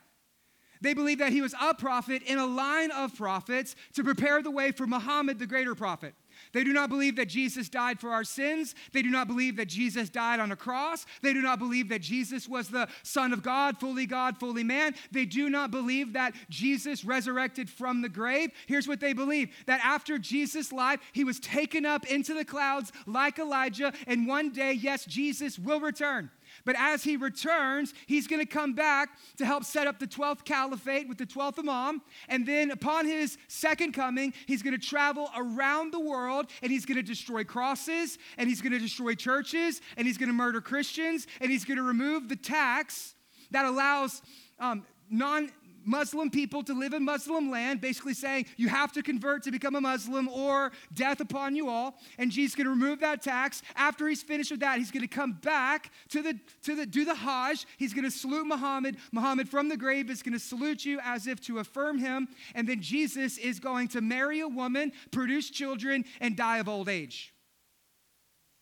They 0.81 0.95
believe 0.95 1.19
that 1.19 1.33
he 1.33 1.43
was 1.43 1.55
a 1.61 1.75
prophet 1.75 2.23
in 2.23 2.39
a 2.39 2.47
line 2.47 2.91
of 2.91 3.15
prophets 3.15 3.77
to 3.95 4.03
prepare 4.03 4.43
the 4.43 4.51
way 4.51 4.73
for 4.73 4.87
Muhammad, 4.87 5.39
the 5.39 5.47
greater 5.47 5.75
prophet. 5.77 6.15
They 6.53 6.65
do 6.65 6.73
not 6.73 6.89
believe 6.89 7.17
that 7.17 7.29
Jesus 7.29 7.69
died 7.69 7.99
for 7.99 8.11
our 8.11 8.25
sins. 8.25 8.75
They 8.93 9.03
do 9.03 9.11
not 9.11 9.27
believe 9.27 9.57
that 9.57 9.69
Jesus 9.69 10.09
died 10.11 10.41
on 10.41 10.53
a 10.53 10.57
cross. 10.57 11.07
They 11.23 11.33
do 11.33 11.43
not 11.43 11.59
believe 11.59 11.89
that 11.89 12.03
Jesus 12.03 12.49
was 12.49 12.69
the 12.69 12.89
Son 13.03 13.33
of 13.33 13.43
God, 13.43 13.79
fully 13.79 14.07
God, 14.07 14.39
fully 14.39 14.65
man. 14.65 14.95
They 15.11 15.25
do 15.25 15.49
not 15.49 15.71
believe 15.71 16.13
that 16.13 16.35
Jesus 16.51 17.05
resurrected 17.05 17.71
from 17.71 18.03
the 18.03 18.09
grave. 18.09 18.51
Here's 18.67 18.89
what 18.89 19.01
they 19.01 19.13
believe 19.13 19.51
that 19.67 19.81
after 19.85 20.19
Jesus' 20.19 20.73
life, 20.73 21.01
he 21.13 21.25
was 21.25 21.41
taken 21.41 21.87
up 21.87 22.07
into 22.07 22.35
the 22.35 22.45
clouds 22.45 22.93
like 23.07 23.39
Elijah, 23.39 23.93
and 24.07 24.27
one 24.27 24.51
day, 24.51 24.73
yes, 24.73 25.05
Jesus 25.05 25.59
will 25.59 25.81
return. 25.81 26.31
But 26.65 26.77
as 26.79 27.03
he 27.03 27.17
returns, 27.17 27.95
he's 28.07 28.27
going 28.27 28.41
to 28.41 28.47
come 28.47 28.73
back 28.73 29.11
to 29.39 29.47
help 29.47 29.65
set 29.65 29.87
up 29.87 29.99
the 29.99 30.07
12th 30.07 30.45
caliphate 30.45 31.09
with 31.09 31.19
the 31.19 31.27
12th 31.27 31.59
Imam. 31.59 32.03
And 32.29 32.47
then 32.47 32.71
upon 32.71 33.07
his 33.07 33.39
second 33.49 33.93
coming, 33.93 34.33
he's 34.47 34.63
going 34.63 34.79
to 34.79 34.87
travel 34.87 35.31
around 35.37 35.93
the 35.93 36.01
world 36.01 36.47
and 36.63 36.71
he's 36.71 36.87
going 36.87 36.97
to 36.97 37.03
destroy 37.03 37.45
crosses 37.45 38.19
and 38.39 38.49
he's 38.49 38.61
going 38.61 38.73
to 38.73 38.79
destroy 38.79 39.15
churches 39.15 39.81
and 39.97 40.07
he's 40.07 40.19
going 40.19 40.29
to 40.29 40.35
murder 40.35 40.61
Christians 40.61 41.27
and 41.41 41.51
he's 41.51 41.65
going 41.65 41.79
to 41.79 41.83
remove 41.83 42.29
the 42.29 42.37
tax 42.37 43.15
that 43.51 43.65
allows 43.65 44.23
um, 44.59 44.85
non 45.11 45.51
Muslim 45.85 46.31
people 46.31 46.63
to 46.65 46.75
live 46.75 46.93
in 46.93 47.05
Muslim 47.05 47.51
land, 47.51 47.81
basically 47.81 48.15
saying 48.15 48.47
you 48.57 48.69
have 48.69 48.93
to 48.93 49.03
convert 49.03 49.43
to 49.45 49.51
become 49.51 49.75
a 49.75 49.81
Muslim 49.81 50.29
or 50.29 50.73
death 50.93 51.21
upon 51.21 51.57
you 51.57 51.69
all. 51.69 51.97
And 52.19 52.31
Jesus 52.31 52.55
going 52.55 52.67
to 52.67 52.71
remove 52.71 53.01
that 53.01 53.23
tax. 53.23 53.63
After 53.77 54.09
he's 54.09 54.23
finished 54.23 54.51
with 54.51 54.61
that, 54.61 54.79
he's 54.79 54.91
going 54.91 55.03
to 55.03 55.15
come 55.15 55.33
back 55.33 55.91
to 56.11 56.23
the 56.23 56.39
to 56.63 56.75
the 56.75 56.87
do 56.87 57.05
the 57.05 57.15
Hajj. 57.15 57.67
He's 57.77 57.93
going 57.93 58.05
to 58.05 58.11
salute 58.11 58.47
Muhammad. 58.47 58.97
Muhammad 59.13 59.49
from 59.49 59.69
the 59.69 59.77
grave 59.77 60.11
is 60.11 60.23
going 60.23 60.35
to 60.35 60.39
salute 60.39 60.85
you 60.85 61.01
as 61.03 61.27
if 61.27 61.41
to 61.43 61.59
affirm 61.59 61.99
him. 61.99 62.29
And 62.55 62.69
then 62.69 62.81
Jesus 62.81 63.39
is 63.39 63.61
going 63.61 63.89
to 63.89 64.01
marry 64.01 64.41
a 64.41 64.49
woman, 64.49 64.93
produce 65.11 65.51
children, 65.51 66.05
and 66.21 66.37
die 66.37 66.59
of 66.59 66.69
old 66.69 66.89
age. 66.89 67.35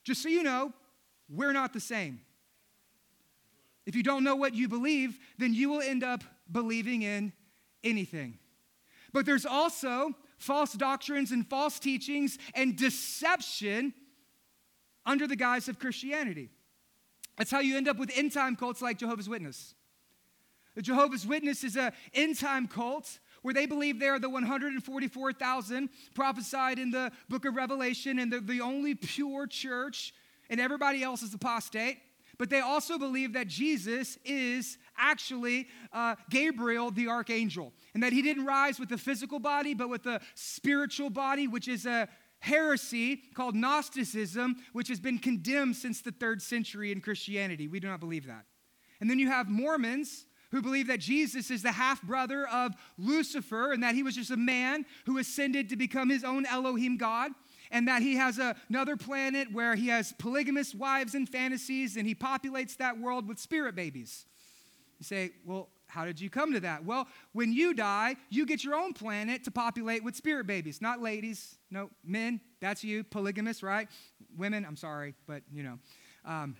Just 0.04 0.22
so 0.22 0.28
you 0.28 0.42
know, 0.42 0.72
we're 1.28 1.52
not 1.52 1.72
the 1.72 1.80
same. 1.80 2.20
If 3.86 3.96
you 3.96 4.02
don't 4.02 4.24
know 4.24 4.36
what 4.36 4.54
you 4.54 4.68
believe, 4.68 5.18
then 5.38 5.54
you 5.54 5.68
will 5.68 5.80
end 5.80 6.04
up 6.04 6.22
believing 6.50 7.02
in 7.02 7.32
anything. 7.84 8.38
But 9.12 9.26
there's 9.26 9.46
also 9.46 10.12
false 10.38 10.72
doctrines 10.72 11.32
and 11.32 11.46
false 11.46 11.78
teachings 11.78 12.38
and 12.54 12.76
deception 12.76 13.92
under 15.04 15.26
the 15.26 15.36
guise 15.36 15.68
of 15.68 15.78
Christianity. 15.78 16.50
That's 17.36 17.50
how 17.50 17.60
you 17.60 17.76
end 17.76 17.88
up 17.88 17.98
with 17.98 18.10
end 18.14 18.32
time 18.32 18.56
cults 18.56 18.82
like 18.82 18.98
Jehovah's 18.98 19.28
Witness. 19.28 19.74
The 20.74 20.82
Jehovah's 20.82 21.26
Witness 21.26 21.64
is 21.64 21.76
an 21.76 21.92
end 22.14 22.38
time 22.38 22.68
cult 22.68 23.18
where 23.42 23.54
they 23.54 23.66
believe 23.66 23.98
they 23.98 24.08
are 24.08 24.18
the 24.18 24.28
144,000 24.28 25.88
prophesied 26.14 26.78
in 26.78 26.90
the 26.90 27.10
book 27.28 27.44
of 27.44 27.54
Revelation 27.56 28.18
and 28.18 28.32
they're 28.32 28.40
the 28.40 28.60
only 28.60 28.94
pure 28.94 29.46
church, 29.46 30.12
and 30.48 30.60
everybody 30.60 31.02
else 31.02 31.22
is 31.22 31.32
apostate. 31.32 31.98
But 32.40 32.48
they 32.48 32.60
also 32.60 32.96
believe 32.96 33.34
that 33.34 33.48
Jesus 33.48 34.16
is 34.24 34.78
actually 34.96 35.68
uh, 35.92 36.14
Gabriel, 36.30 36.90
the 36.90 37.06
archangel, 37.06 37.74
and 37.92 38.02
that 38.02 38.14
he 38.14 38.22
didn't 38.22 38.46
rise 38.46 38.80
with 38.80 38.90
a 38.92 38.96
physical 38.96 39.38
body, 39.38 39.74
but 39.74 39.90
with 39.90 40.06
a 40.06 40.22
spiritual 40.34 41.10
body, 41.10 41.46
which 41.46 41.68
is 41.68 41.84
a 41.84 42.08
heresy 42.38 43.16
called 43.34 43.54
Gnosticism, 43.54 44.56
which 44.72 44.88
has 44.88 44.98
been 44.98 45.18
condemned 45.18 45.76
since 45.76 46.00
the 46.00 46.12
third 46.12 46.40
century 46.40 46.92
in 46.92 47.02
Christianity. 47.02 47.68
We 47.68 47.78
do 47.78 47.88
not 47.88 48.00
believe 48.00 48.26
that. 48.26 48.46
And 49.02 49.10
then 49.10 49.18
you 49.18 49.28
have 49.28 49.50
Mormons 49.50 50.24
who 50.50 50.62
believe 50.62 50.86
that 50.86 51.00
Jesus 51.00 51.50
is 51.50 51.62
the 51.62 51.72
half 51.72 52.00
brother 52.00 52.48
of 52.48 52.72
Lucifer 52.96 53.72
and 53.72 53.82
that 53.82 53.94
he 53.94 54.02
was 54.02 54.14
just 54.14 54.30
a 54.30 54.36
man 54.38 54.86
who 55.04 55.18
ascended 55.18 55.68
to 55.68 55.76
become 55.76 56.08
his 56.08 56.24
own 56.24 56.46
Elohim 56.46 56.96
God 56.96 57.32
and 57.70 57.88
that 57.88 58.02
he 58.02 58.16
has 58.16 58.38
a, 58.38 58.56
another 58.68 58.96
planet 58.96 59.52
where 59.52 59.74
he 59.74 59.88
has 59.88 60.12
polygamous 60.18 60.74
wives 60.74 61.14
and 61.14 61.28
fantasies, 61.28 61.96
and 61.96 62.06
he 62.06 62.14
populates 62.14 62.76
that 62.78 62.98
world 62.98 63.28
with 63.28 63.38
spirit 63.38 63.74
babies. 63.74 64.26
You 64.98 65.04
say, 65.04 65.30
well, 65.46 65.68
how 65.86 66.04
did 66.04 66.20
you 66.20 66.30
come 66.30 66.52
to 66.52 66.60
that? 66.60 66.84
Well, 66.84 67.08
when 67.32 67.52
you 67.52 67.74
die, 67.74 68.16
you 68.28 68.46
get 68.46 68.62
your 68.62 68.74
own 68.74 68.92
planet 68.92 69.44
to 69.44 69.50
populate 69.50 70.04
with 70.04 70.14
spirit 70.14 70.46
babies, 70.46 70.80
not 70.80 71.00
ladies. 71.00 71.56
No, 71.70 71.90
men, 72.04 72.40
that's 72.60 72.84
you, 72.84 73.02
polygamous, 73.04 73.62
right? 73.62 73.88
Women, 74.36 74.64
I'm 74.64 74.76
sorry, 74.76 75.14
but 75.26 75.42
you 75.52 75.62
know. 75.62 75.78
Um, 76.24 76.56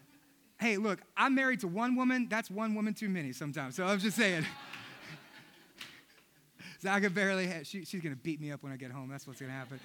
hey, 0.61 0.77
look, 0.77 1.01
I'm 1.17 1.35
married 1.35 1.61
to 1.61 1.69
one 1.69 1.97
woman. 1.97 2.27
That's 2.29 2.51
one 2.51 2.75
woman 2.75 2.95
too 2.95 3.09
many 3.09 3.33
sometimes. 3.33 3.77
So 3.77 3.85
I'm 3.85 3.99
just 3.99 4.17
saying. 4.17 4.45
so 6.81 6.91
I 6.91 7.01
could 7.01 7.15
barely, 7.15 7.47
have, 7.47 7.67
she, 7.67 7.85
she's 7.85 8.03
to 8.03 8.17
beat 8.17 8.41
me 8.41 8.51
up 8.51 8.63
when 8.63 8.73
I 8.73 8.77
get 8.77 8.91
home. 8.91 9.09
That's 9.09 9.27
what's 9.27 9.41
to 9.41 9.49
happen. 9.49 9.81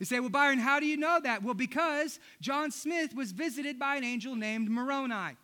You 0.00 0.06
say, 0.06 0.18
well, 0.18 0.30
Byron, 0.30 0.58
how 0.58 0.80
do 0.80 0.86
you 0.86 0.96
know 0.96 1.20
that? 1.22 1.42
Well, 1.42 1.54
because 1.54 2.18
John 2.40 2.70
Smith 2.70 3.14
was 3.14 3.32
visited 3.32 3.78
by 3.78 3.96
an 3.96 4.02
angel 4.02 4.34
named 4.34 4.70
Moroni. 4.70 5.36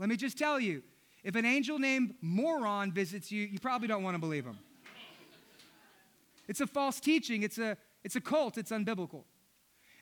Let 0.00 0.08
me 0.08 0.16
just 0.16 0.36
tell 0.36 0.58
you 0.58 0.82
if 1.22 1.36
an 1.36 1.44
angel 1.44 1.78
named 1.78 2.14
Moron 2.20 2.92
visits 2.92 3.30
you, 3.30 3.46
you 3.46 3.60
probably 3.60 3.86
don't 3.86 4.02
want 4.02 4.16
to 4.16 4.18
believe 4.18 4.44
him. 4.44 4.58
It's 6.48 6.60
a 6.60 6.66
false 6.66 7.00
teaching, 7.00 7.42
it's 7.42 7.56
a, 7.56 7.78
it's 8.02 8.16
a 8.16 8.20
cult, 8.20 8.58
it's 8.58 8.72
unbiblical. 8.72 9.22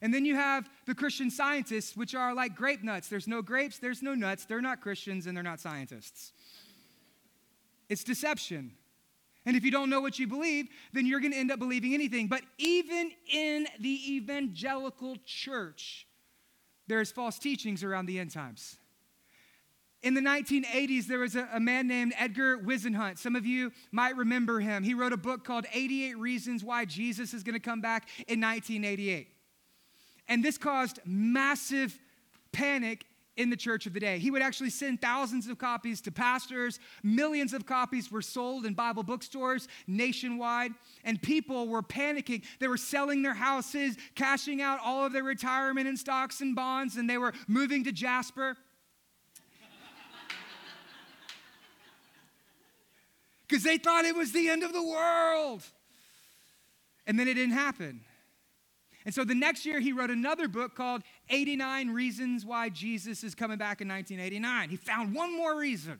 And 0.00 0.12
then 0.12 0.24
you 0.24 0.35
have 0.35 0.68
the 0.87 0.94
Christian 0.94 1.31
scientists, 1.31 1.96
which 1.96 2.16
are 2.16 2.35
like 2.35 2.57
grape 2.57 2.83
nuts. 2.83 3.09
There's 3.09 3.28
no 3.28 3.42
grapes, 3.42 3.78
there's 3.78 4.02
no 4.02 4.14
nuts. 4.14 4.46
They're 4.46 4.61
not 4.61 4.81
Christians 4.81 5.28
and 5.28 5.37
they're 5.37 5.44
not 5.44 5.61
scientists. 5.61 6.33
It's 7.88 8.02
deception. 8.02 8.72
And 9.44 9.57
if 9.57 9.64
you 9.64 9.70
don't 9.70 9.90
know 9.90 10.00
what 10.00 10.18
you 10.18 10.26
believe, 10.26 10.68
then 10.92 11.07
you're 11.07 11.20
going 11.20 11.33
to 11.33 11.38
end 11.38 11.50
up 11.50 11.59
believing 11.59 11.94
anything. 11.94 12.28
But 12.28 12.42
even 12.59 13.11
in 13.33 13.66
the 13.81 14.14
evangelical 14.16 15.16
church, 15.26 16.07
there's 16.87 17.11
false 17.11 17.38
teachings 17.38 17.83
around 17.83 18.07
the 18.07 18.18
end 18.18 18.31
times. 18.31 18.78
In 20.02 20.14
the 20.14 20.20
1980s, 20.20 21.07
there 21.07 21.20
was 21.20 21.37
a, 21.37 21.48
a, 21.52 21.61
man 21.61 21.87
named 21.87 22.12
Edgar 22.18 22.59
Whisenant. 22.59 23.18
Some 23.18 23.37
of 23.37 23.46
you 23.46 23.70
might 23.92 24.16
remember 24.16 24.59
him. 24.59 24.83
He 24.83 24.94
wrote 24.94 25.12
a 25.12 25.16
book 25.16 25.44
called 25.44 25.64
88 25.72 26.18
Reasons 26.18 26.64
Why 26.64 26.85
Jesus 26.85 27.33
is 27.33 27.44
going 27.44 27.55
to 27.55 27.61
Come 27.61 27.81
Back 27.81 28.09
in 28.26 28.40
1988. 28.40 29.28
And 30.26 30.44
this 30.44 30.59
caused 30.59 30.98
massive 31.05 31.98
panic 32.50 33.05
in 33.36 33.50
the 33.50 33.56
church 33.56 33.86
of 33.86 33.94
the 33.94 34.00
day. 34.00 34.18
He 34.18 34.30
would 34.30 34.42
actually 34.42 34.70
send 34.70 35.00
thousands 35.00 35.48
of 35.48 35.58
copies 35.58 36.00
to 36.02 36.12
pastors. 36.12 36.78
Millions 37.02 37.54
of 37.54 37.64
copies 37.64 38.10
were 38.12 38.20
sold 38.22 38.66
in 38.66 38.74
Bible 38.74 39.02
bookstores 39.02 39.68
nationwide, 39.86 40.72
and 41.04 41.20
people 41.20 41.68
were 41.68 41.82
panicking. 41.82 42.42
They 42.60 42.68
were 42.68 42.76
selling 42.76 43.22
their 43.22 43.34
houses, 43.34 43.96
cashing 44.14 44.60
out 44.60 44.80
all 44.84 45.06
of 45.06 45.12
their 45.12 45.24
retirement 45.24 45.88
in 45.88 45.96
stocks 45.96 46.40
and 46.40 46.54
bonds, 46.54 46.96
and 46.96 47.08
they 47.08 47.18
were 47.18 47.32
moving 47.48 47.84
to 47.84 47.92
Jasper. 47.92 48.56
Because 53.48 53.64
they 53.64 53.76
thought 53.76 54.06
it 54.06 54.16
was 54.16 54.32
the 54.32 54.48
end 54.48 54.62
of 54.62 54.72
the 54.72 54.82
world. 54.82 55.62
And 57.06 57.18
then 57.18 57.28
it 57.28 57.34
didn't 57.34 57.52
happen. 57.52 58.00
And 59.04 59.14
so 59.14 59.24
the 59.24 59.34
next 59.34 59.66
year, 59.66 59.80
he 59.80 59.92
wrote 59.92 60.10
another 60.10 60.48
book 60.48 60.74
called 60.74 61.02
89 61.30 61.90
Reasons 61.90 62.44
Why 62.44 62.68
Jesus 62.68 63.24
is 63.24 63.35
Coming 63.35 63.58
Back 63.58 63.80
in 63.80 63.88
1989. 63.88 64.70
He 64.70 64.76
found 64.76 65.14
one 65.14 65.37
more 65.37 65.56
reason, 65.58 65.98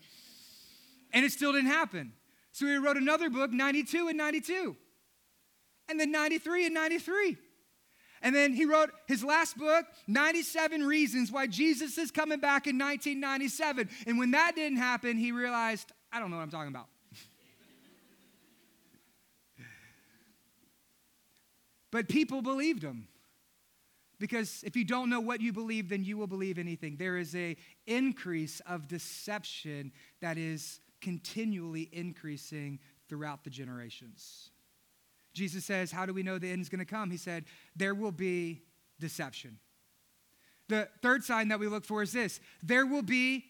and 1.12 1.24
it 1.24 1.32
still 1.32 1.52
didn't 1.52 1.70
happen. 1.70 2.12
So 2.52 2.66
he 2.66 2.76
wrote 2.76 2.96
another 2.96 3.30
book, 3.30 3.50
92 3.50 4.08
and 4.08 4.18
92, 4.18 4.76
and 5.88 5.98
then 5.98 6.12
93 6.12 6.66
and 6.66 6.74
93. 6.74 7.37
And 8.22 8.35
then 8.35 8.52
he 8.52 8.64
wrote 8.66 8.90
his 9.08 9.24
last 9.24 9.58
book, 9.58 9.85
97 10.06 10.85
Reasons 10.85 11.32
Why 11.32 11.48
Jesus 11.48 11.98
is 11.98 12.12
Coming 12.12 12.38
Back 12.38 12.66
in 12.68 12.78
1997. 12.78 13.88
And 14.06 14.18
when 14.18 14.30
that 14.30 14.54
didn't 14.54 14.78
happen, 14.78 15.16
he 15.16 15.32
realized, 15.32 15.90
I 16.12 16.20
don't 16.20 16.30
know 16.30 16.37
what 16.37 16.44
I'm 16.44 16.50
talking 16.50 16.68
about. 16.68 16.87
but 21.90 22.08
people 22.08 22.42
believed 22.42 22.85
him. 22.85 23.08
Because 24.22 24.62
if 24.64 24.76
you 24.76 24.85
don't 24.85 25.11
know 25.11 25.18
what 25.18 25.40
you 25.40 25.52
believe, 25.52 25.88
then 25.88 26.04
you 26.04 26.16
will 26.16 26.28
believe 26.28 26.56
anything. 26.56 26.94
There 26.94 27.18
is 27.18 27.35
a 27.35 27.56
increase 27.88 28.61
of 28.68 28.87
deception 28.87 29.90
that 30.20 30.38
is 30.38 30.78
continually 31.00 31.88
increasing 31.90 32.78
throughout 33.08 33.42
the 33.42 33.50
generations. 33.50 34.50
Jesus 35.35 35.64
says, 35.64 35.90
How 35.90 36.06
do 36.06 36.14
we 36.14 36.22
know 36.22 36.38
the 36.38 36.52
end 36.52 36.62
is 36.62 36.68
going 36.68 36.78
to 36.78 36.85
come? 36.85 37.11
He 37.11 37.16
said, 37.16 37.46
There 37.74 37.96
will 37.96 38.12
be 38.12 38.62
deception. 39.00 39.58
The 40.68 40.88
third 41.02 41.24
sign 41.24 41.48
that 41.48 41.58
we 41.58 41.66
look 41.66 41.85
for 41.85 42.00
is 42.00 42.12
this 42.12 42.38
there 42.62 42.87
will 42.87 43.02
be 43.02 43.44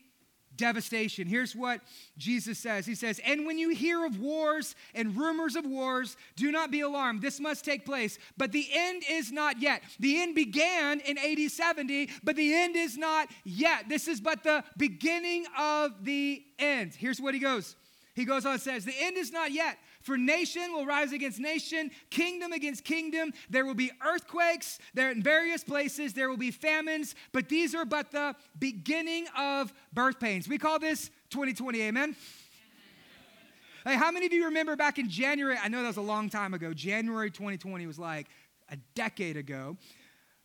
devastation. 0.57 1.27
Here's 1.27 1.55
what 1.55 1.81
Jesus 2.19 2.59
says 2.59 2.87
He 2.87 2.95
says, 2.95 3.21
And 3.25 3.47
when 3.47 3.59
you 3.59 3.71
hear 3.71 4.05
of 4.05 4.19
wars 4.19 4.75
and 4.95 5.17
rumors 5.17 5.57
of 5.57 5.65
wars, 5.65 6.17
do 6.37 6.51
not 6.51 6.71
be 6.71 6.81
alarmed. 6.81 7.23
This 7.23 7.41
must 7.41 7.65
take 7.65 7.85
place. 7.85 8.19
But 8.37 8.53
the 8.53 8.67
end 8.73 9.03
is 9.11 9.33
not 9.33 9.61
yet. 9.61 9.83
The 10.01 10.21
end 10.21 10.35
began 10.35 11.01
in 11.01 11.19
AD 11.19 11.51
70, 11.51 12.11
but 12.23 12.37
the 12.37 12.55
end 12.55 12.77
is 12.77 12.97
not 12.97 13.29
yet. 13.45 13.89
This 13.89 14.09
is 14.09 14.21
but 14.21 14.43
the 14.43 14.65
beginning 14.77 15.47
of 15.59 16.05
the 16.05 16.43
end. 16.59 16.95
Here's 16.95 17.21
what 17.21 17.35
he 17.35 17.41
goes. 17.41 17.77
He 18.15 18.25
goes 18.25 18.45
on 18.45 18.53
and 18.53 18.63
says, 18.63 18.85
The 18.85 18.95
end 19.01 19.17
is 19.17 19.33
not 19.33 19.53
yet. 19.53 19.79
For 20.03 20.17
nation 20.17 20.73
will 20.73 20.87
rise 20.87 21.13
against 21.13 21.39
nation, 21.39 21.91
kingdom 22.11 22.53
against 22.53 22.85
kingdom. 22.85 23.33
There 23.49 23.65
will 23.65 23.75
be 23.75 23.91
earthquakes 24.05 24.79
there 24.95 25.11
in 25.11 25.23
various 25.23 25.65
places. 25.65 26.13
There 26.13 26.29
will 26.29 26.37
be 26.37 26.51
famines, 26.51 27.15
but 27.33 27.49
these 27.49 27.75
are 27.75 27.85
but 27.85 28.11
the 28.11 28.35
beginning 28.59 29.27
of 29.37 29.73
birth 29.93 30.21
pains. 30.21 30.49
We 30.49 30.59
call 30.59 30.79
this 30.79 31.11
2020. 31.31 31.81
Amen. 31.83 32.17
Hey, 33.85 33.97
how 33.97 34.13
many 34.13 34.27
of 34.27 34.33
you 34.33 34.45
remember 34.45 34.77
back 34.77 34.99
in 34.99 35.11
January? 35.11 35.57
I 35.61 35.69
know 35.69 35.83
that 35.83 35.89
was 35.89 35.97
a 35.97 36.03
long 36.03 36.31
time 36.31 36.55
ago. 36.55 36.73
January 36.73 37.31
2020 37.31 37.87
was 37.87 37.99
like 37.99 38.29
a 38.69 38.77
decade 38.95 39.37
ago. 39.37 39.77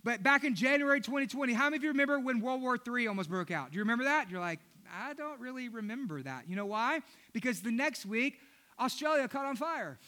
But 0.04 0.24
back 0.24 0.44
in 0.44 0.56
January 0.56 1.02
2020, 1.02 1.54
how 1.54 1.66
many 1.66 1.78
of 1.78 1.84
you 1.84 1.90
remember 1.90 2.20
when 2.20 2.40
World 2.40 2.62
War 2.62 2.78
III 2.78 3.08
almost 3.08 3.30
broke 3.30 3.52
out? 3.52 3.72
Do 3.72 3.76
you 3.76 3.82
remember 3.82 4.06
that? 4.06 4.30
You're 4.32 4.40
like, 4.40 4.60
I 4.92 5.14
don't 5.14 5.40
really 5.40 5.70
remember 5.70 6.22
that. 6.22 6.46
You 6.48 6.56
know 6.56 6.66
why? 6.66 7.02
Because 7.34 7.62
the 7.62 7.72
next 7.72 8.06
week, 8.06 8.40
Australia 8.80 9.28
caught 9.28 9.46
on 9.46 9.56
fire. 9.56 10.00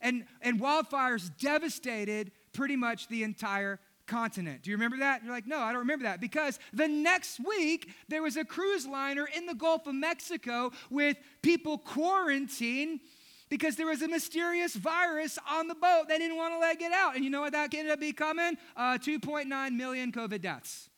And, 0.00 0.24
and 0.40 0.60
wildfires 0.60 1.30
devastated 1.38 2.32
pretty 2.52 2.76
much 2.76 3.08
the 3.08 3.22
entire 3.22 3.78
continent. 4.06 4.62
Do 4.62 4.70
you 4.70 4.76
remember 4.76 4.98
that? 4.98 5.22
You're 5.22 5.32
like, 5.32 5.46
no, 5.46 5.58
I 5.58 5.70
don't 5.70 5.80
remember 5.80 6.04
that. 6.04 6.20
Because 6.20 6.58
the 6.72 6.88
next 6.88 7.40
week, 7.46 7.88
there 8.08 8.22
was 8.22 8.36
a 8.36 8.44
cruise 8.44 8.86
liner 8.86 9.28
in 9.36 9.46
the 9.46 9.54
Gulf 9.54 9.86
of 9.86 9.94
Mexico 9.94 10.72
with 10.90 11.16
people 11.40 11.78
quarantined 11.78 13.00
because 13.48 13.76
there 13.76 13.86
was 13.86 14.02
a 14.02 14.08
mysterious 14.08 14.74
virus 14.74 15.38
on 15.50 15.68
the 15.68 15.74
boat. 15.74 16.04
They 16.08 16.18
didn't 16.18 16.36
want 16.36 16.54
to 16.54 16.58
let 16.58 16.74
it 16.74 16.78
get 16.78 16.92
out. 16.92 17.14
And 17.14 17.24
you 17.24 17.30
know 17.30 17.42
what 17.42 17.52
that 17.52 17.72
ended 17.74 17.92
up 17.92 18.00
becoming? 18.00 18.56
Uh, 18.76 18.98
2.9 18.98 19.76
million 19.76 20.10
COVID 20.10 20.40
deaths 20.40 20.88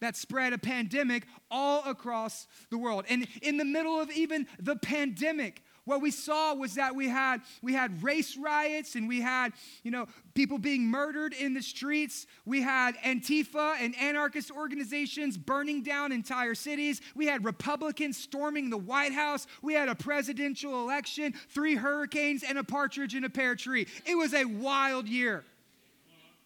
that 0.00 0.16
spread 0.16 0.52
a 0.52 0.58
pandemic 0.58 1.26
all 1.50 1.82
across 1.86 2.46
the 2.70 2.78
world. 2.78 3.04
And 3.08 3.26
in 3.42 3.56
the 3.56 3.64
middle 3.64 4.00
of 4.00 4.10
even 4.10 4.46
the 4.58 4.76
pandemic, 4.76 5.62
what 5.84 6.00
we 6.00 6.10
saw 6.10 6.54
was 6.54 6.74
that 6.74 6.94
we 6.94 7.08
had 7.08 7.42
we 7.62 7.74
had 7.74 8.02
race 8.02 8.36
riots 8.36 8.94
and 8.94 9.06
we 9.06 9.20
had 9.20 9.52
you 9.82 9.90
know 9.90 10.06
people 10.34 10.58
being 10.58 10.86
murdered 10.86 11.34
in 11.34 11.54
the 11.54 11.62
streets. 11.62 12.26
We 12.44 12.62
had 12.62 12.96
antifa 12.96 13.76
and 13.80 13.94
anarchist 13.98 14.50
organizations 14.50 15.36
burning 15.36 15.82
down 15.82 16.12
entire 16.12 16.54
cities. 16.54 17.00
We 17.14 17.26
had 17.26 17.44
republicans 17.44 18.16
storming 18.16 18.70
the 18.70 18.78
white 18.78 19.12
house. 19.12 19.46
We 19.62 19.74
had 19.74 19.88
a 19.88 19.94
presidential 19.94 20.82
election 20.82 21.34
three 21.50 21.74
hurricanes 21.74 22.42
and 22.42 22.58
a 22.58 22.64
partridge 22.64 23.14
in 23.14 23.24
a 23.24 23.30
pear 23.30 23.54
tree. 23.54 23.86
It 24.06 24.14
was 24.14 24.32
a 24.32 24.44
wild 24.44 25.06
year. 25.06 25.44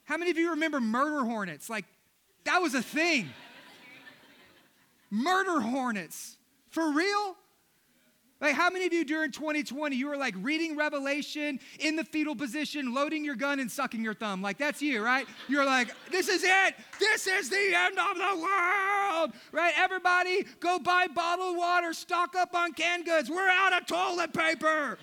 How 0.04 0.16
many 0.16 0.30
of 0.30 0.38
you 0.38 0.50
remember 0.50 0.80
murder 0.80 1.24
hornets? 1.24 1.70
Like 1.70 1.84
that 2.44 2.60
was 2.60 2.74
a 2.74 2.82
thing. 2.82 3.28
Murder 5.10 5.60
hornets. 5.60 6.36
For 6.70 6.92
real 6.92 7.36
like, 8.40 8.54
how 8.54 8.70
many 8.70 8.86
of 8.86 8.92
you 8.92 9.04
during 9.04 9.32
2020, 9.32 9.96
you 9.96 10.06
were 10.06 10.16
like 10.16 10.34
reading 10.38 10.76
Revelation 10.76 11.58
in 11.80 11.96
the 11.96 12.04
fetal 12.04 12.36
position, 12.36 12.94
loading 12.94 13.24
your 13.24 13.34
gun 13.34 13.58
and 13.58 13.68
sucking 13.70 14.02
your 14.02 14.14
thumb? 14.14 14.40
Like, 14.42 14.58
that's 14.58 14.80
you, 14.80 15.04
right? 15.04 15.26
You're 15.48 15.64
like, 15.64 15.92
this 16.12 16.28
is 16.28 16.44
it. 16.44 16.74
This 17.00 17.26
is 17.26 17.50
the 17.50 17.74
end 17.74 17.98
of 17.98 18.16
the 18.16 18.40
world, 18.40 19.32
right? 19.50 19.72
Everybody 19.76 20.46
go 20.60 20.78
buy 20.78 21.08
bottled 21.08 21.56
water, 21.56 21.92
stock 21.92 22.36
up 22.36 22.54
on 22.54 22.74
canned 22.74 23.06
goods. 23.06 23.28
We're 23.28 23.48
out 23.48 23.72
of 23.72 23.86
toilet 23.86 24.32
paper. 24.32 24.98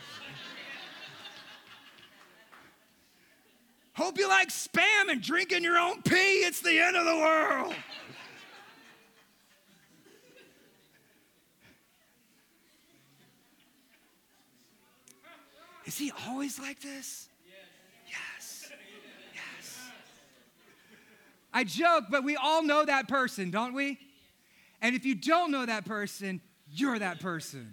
Hope 3.95 4.17
you 4.17 4.27
like 4.27 4.49
spam 4.49 5.09
and 5.09 5.21
drinking 5.21 5.63
your 5.63 5.77
own 5.77 6.01
pee. 6.01 6.43
It's 6.43 6.61
the 6.61 6.79
end 6.79 6.95
of 6.95 7.05
the 7.05 7.15
world. 7.15 7.73
Is 15.85 15.97
he 15.97 16.11
always 16.27 16.59
like 16.59 16.79
this? 16.79 17.29
Yes. 18.07 18.71
Yes. 19.33 19.79
I 21.53 21.63
joke, 21.63 22.05
but 22.09 22.23
we 22.23 22.35
all 22.35 22.63
know 22.63 22.83
that 22.83 23.07
person, 23.07 23.51
don't 23.51 23.73
we? 23.73 23.99
And 24.81 24.95
if 24.95 25.05
you 25.05 25.15
don't 25.15 25.51
know 25.51 25.65
that 25.65 25.85
person, 25.85 26.41
you're 26.69 26.97
that 26.97 27.19
person. 27.19 27.71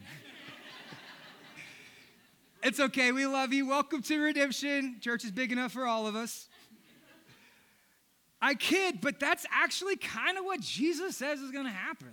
it's 2.62 2.80
okay. 2.80 3.12
We 3.12 3.26
love 3.26 3.52
you. 3.52 3.66
Welcome 3.66 4.02
to 4.02 4.20
Redemption. 4.20 4.96
Church 5.00 5.24
is 5.24 5.30
big 5.30 5.50
enough 5.50 5.72
for 5.72 5.86
all 5.86 6.06
of 6.06 6.14
us. 6.14 6.48
I 8.42 8.54
kid, 8.54 9.00
but 9.00 9.20
that's 9.20 9.46
actually 9.52 9.96
kind 9.96 10.36
of 10.36 10.44
what 10.44 10.60
Jesus 10.60 11.16
says 11.16 11.40
is 11.40 11.50
going 11.50 11.64
to 11.64 11.70
happen. 11.70 12.12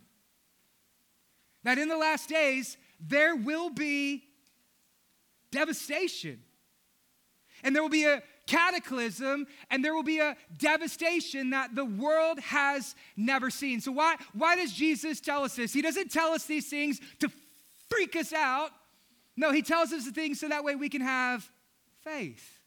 That 1.64 1.78
in 1.78 1.90
the 1.90 1.98
last 1.98 2.30
days, 2.30 2.78
there 3.00 3.36
will 3.36 3.70
be 3.70 4.24
devastation. 5.52 6.40
And 7.64 7.76
there 7.76 7.82
will 7.84 7.90
be 7.90 8.06
a 8.06 8.24
cataclysm 8.48 9.46
and 9.70 9.84
there 9.84 9.94
will 9.94 10.04
be 10.04 10.20
a 10.20 10.36
devastation 10.58 11.52
that 11.52 11.76
the 11.76 11.86
world 11.86 12.40
has 12.40 12.96
never 13.16 13.50
seen. 13.50 13.82
So, 13.82 13.92
why, 13.92 14.16
why 14.34 14.56
does 14.56 14.74
Jesus 14.74 15.20
tell 15.20 15.44
us 15.44 15.56
this? 15.56 15.74
He 15.74 15.82
doesn't 15.82 16.12
tell 16.12 16.32
us 16.32 16.46
these 16.46 16.70
things 16.70 17.00
to 17.20 17.30
freak 17.90 18.16
us 18.16 18.34
out. 18.34 18.72
No, 19.36 19.52
he 19.52 19.62
tells 19.62 19.94
us 19.94 20.06
the 20.06 20.12
things 20.12 20.40
so 20.40 20.50
that 20.50 20.64
way 20.64 20.76
we 20.76 20.90
can 20.90 21.02
have 21.02 21.50
faith. 22.04 22.59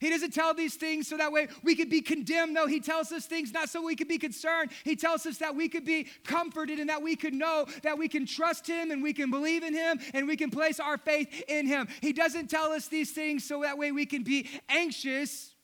He 0.00 0.10
doesn't 0.10 0.32
tell 0.32 0.54
these 0.54 0.74
things 0.74 1.08
so 1.08 1.16
that 1.16 1.32
way 1.32 1.48
we 1.62 1.74
could 1.74 1.90
be 1.90 2.00
condemned. 2.00 2.54
No, 2.54 2.66
He 2.66 2.80
tells 2.80 3.12
us 3.12 3.26
things 3.26 3.52
not 3.52 3.68
so 3.68 3.82
we 3.82 3.96
could 3.96 4.08
be 4.08 4.18
concerned. 4.18 4.70
He 4.84 4.96
tells 4.96 5.26
us 5.26 5.38
that 5.38 5.54
we 5.54 5.68
could 5.68 5.84
be 5.84 6.08
comforted 6.24 6.78
and 6.78 6.88
that 6.90 7.02
we 7.02 7.16
could 7.16 7.34
know 7.34 7.66
that 7.82 7.98
we 7.98 8.08
can 8.08 8.26
trust 8.26 8.66
Him 8.66 8.90
and 8.90 9.02
we 9.02 9.12
can 9.12 9.30
believe 9.30 9.62
in 9.62 9.74
Him 9.74 10.00
and 10.12 10.26
we 10.26 10.36
can 10.36 10.50
place 10.50 10.80
our 10.80 10.98
faith 10.98 11.42
in 11.48 11.66
Him. 11.66 11.88
He 12.00 12.12
doesn't 12.12 12.48
tell 12.48 12.72
us 12.72 12.88
these 12.88 13.12
things 13.12 13.44
so 13.44 13.62
that 13.62 13.78
way 13.78 13.92
we 13.92 14.06
can 14.06 14.22
be 14.22 14.48
anxious. 14.68 15.54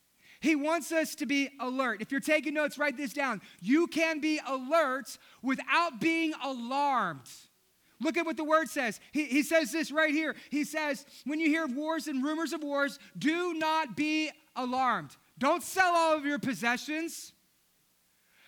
He 0.40 0.56
wants 0.56 0.90
us 0.90 1.14
to 1.16 1.26
be 1.26 1.50
alert. 1.60 2.00
If 2.00 2.10
you're 2.10 2.20
taking 2.20 2.54
notes, 2.54 2.78
write 2.78 2.96
this 2.96 3.12
down. 3.12 3.42
You 3.60 3.86
can 3.86 4.20
be 4.20 4.40
alert 4.46 5.18
without 5.42 6.00
being 6.00 6.32
alarmed. 6.42 7.28
Look 8.00 8.16
at 8.16 8.24
what 8.24 8.36
the 8.36 8.44
word 8.44 8.68
says. 8.68 8.98
He, 9.12 9.24
he 9.24 9.42
says 9.42 9.72
this 9.72 9.92
right 9.92 10.10
here. 10.12 10.34
He 10.50 10.64
says, 10.64 11.04
when 11.24 11.38
you 11.38 11.48
hear 11.48 11.64
of 11.64 11.74
wars 11.74 12.06
and 12.06 12.24
rumors 12.24 12.52
of 12.52 12.62
wars, 12.62 12.98
do 13.18 13.54
not 13.54 13.96
be 13.96 14.30
alarmed. 14.56 15.16
Don't 15.38 15.62
sell 15.62 15.94
all 15.94 16.16
of 16.16 16.24
your 16.24 16.38
possessions. 16.38 17.32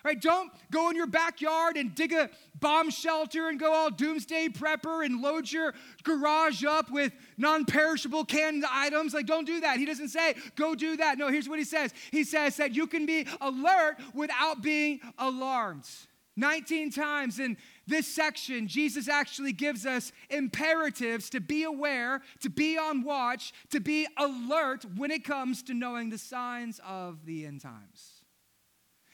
Right? 0.03 0.19
Don't 0.19 0.51
go 0.69 0.89
in 0.89 0.97
your 0.97 1.07
backyard 1.07 1.77
and 1.77 1.95
dig 1.95 2.11
a 2.11 2.29
bomb 2.59 2.89
shelter 2.89 3.47
and 3.47 3.57
go 3.57 3.71
all 3.71 3.89
doomsday 3.89 4.49
prepper 4.49 5.05
and 5.05 5.21
load 5.21 5.49
your 5.49 5.73
garage 6.03 6.65
up 6.65 6.91
with 6.91 7.13
non 7.37 7.63
perishable 7.63 8.25
canned 8.25 8.65
items. 8.69 9.13
Like, 9.13 9.27
don't 9.27 9.45
do 9.45 9.61
that. 9.61 9.77
He 9.77 9.85
doesn't 9.85 10.09
say, 10.09 10.35
go 10.57 10.75
do 10.75 10.97
that. 10.97 11.17
No, 11.17 11.29
here's 11.29 11.47
what 11.47 11.57
he 11.57 11.63
says 11.63 11.93
He 12.11 12.25
says 12.25 12.57
that 12.57 12.75
you 12.75 12.85
can 12.85 13.05
be 13.05 13.27
alert 13.39 13.95
without 14.13 14.61
being 14.61 14.99
alarmed. 15.17 15.87
19 16.35 16.91
times 16.91 17.39
in 17.39 17.57
this 17.85 18.07
section, 18.07 18.67
Jesus 18.67 19.07
actually 19.07 19.53
gives 19.53 19.85
us 19.85 20.11
imperatives 20.29 21.29
to 21.29 21.39
be 21.39 21.63
aware, 21.63 22.21
to 22.41 22.49
be 22.49 22.77
on 22.77 23.03
watch, 23.03 23.53
to 23.69 23.79
be 23.79 24.07
alert 24.17 24.85
when 24.95 25.11
it 25.11 25.23
comes 25.23 25.61
to 25.63 25.73
knowing 25.73 26.09
the 26.09 26.17
signs 26.17 26.79
of 26.87 27.25
the 27.25 27.45
end 27.45 27.61
times. 27.61 28.23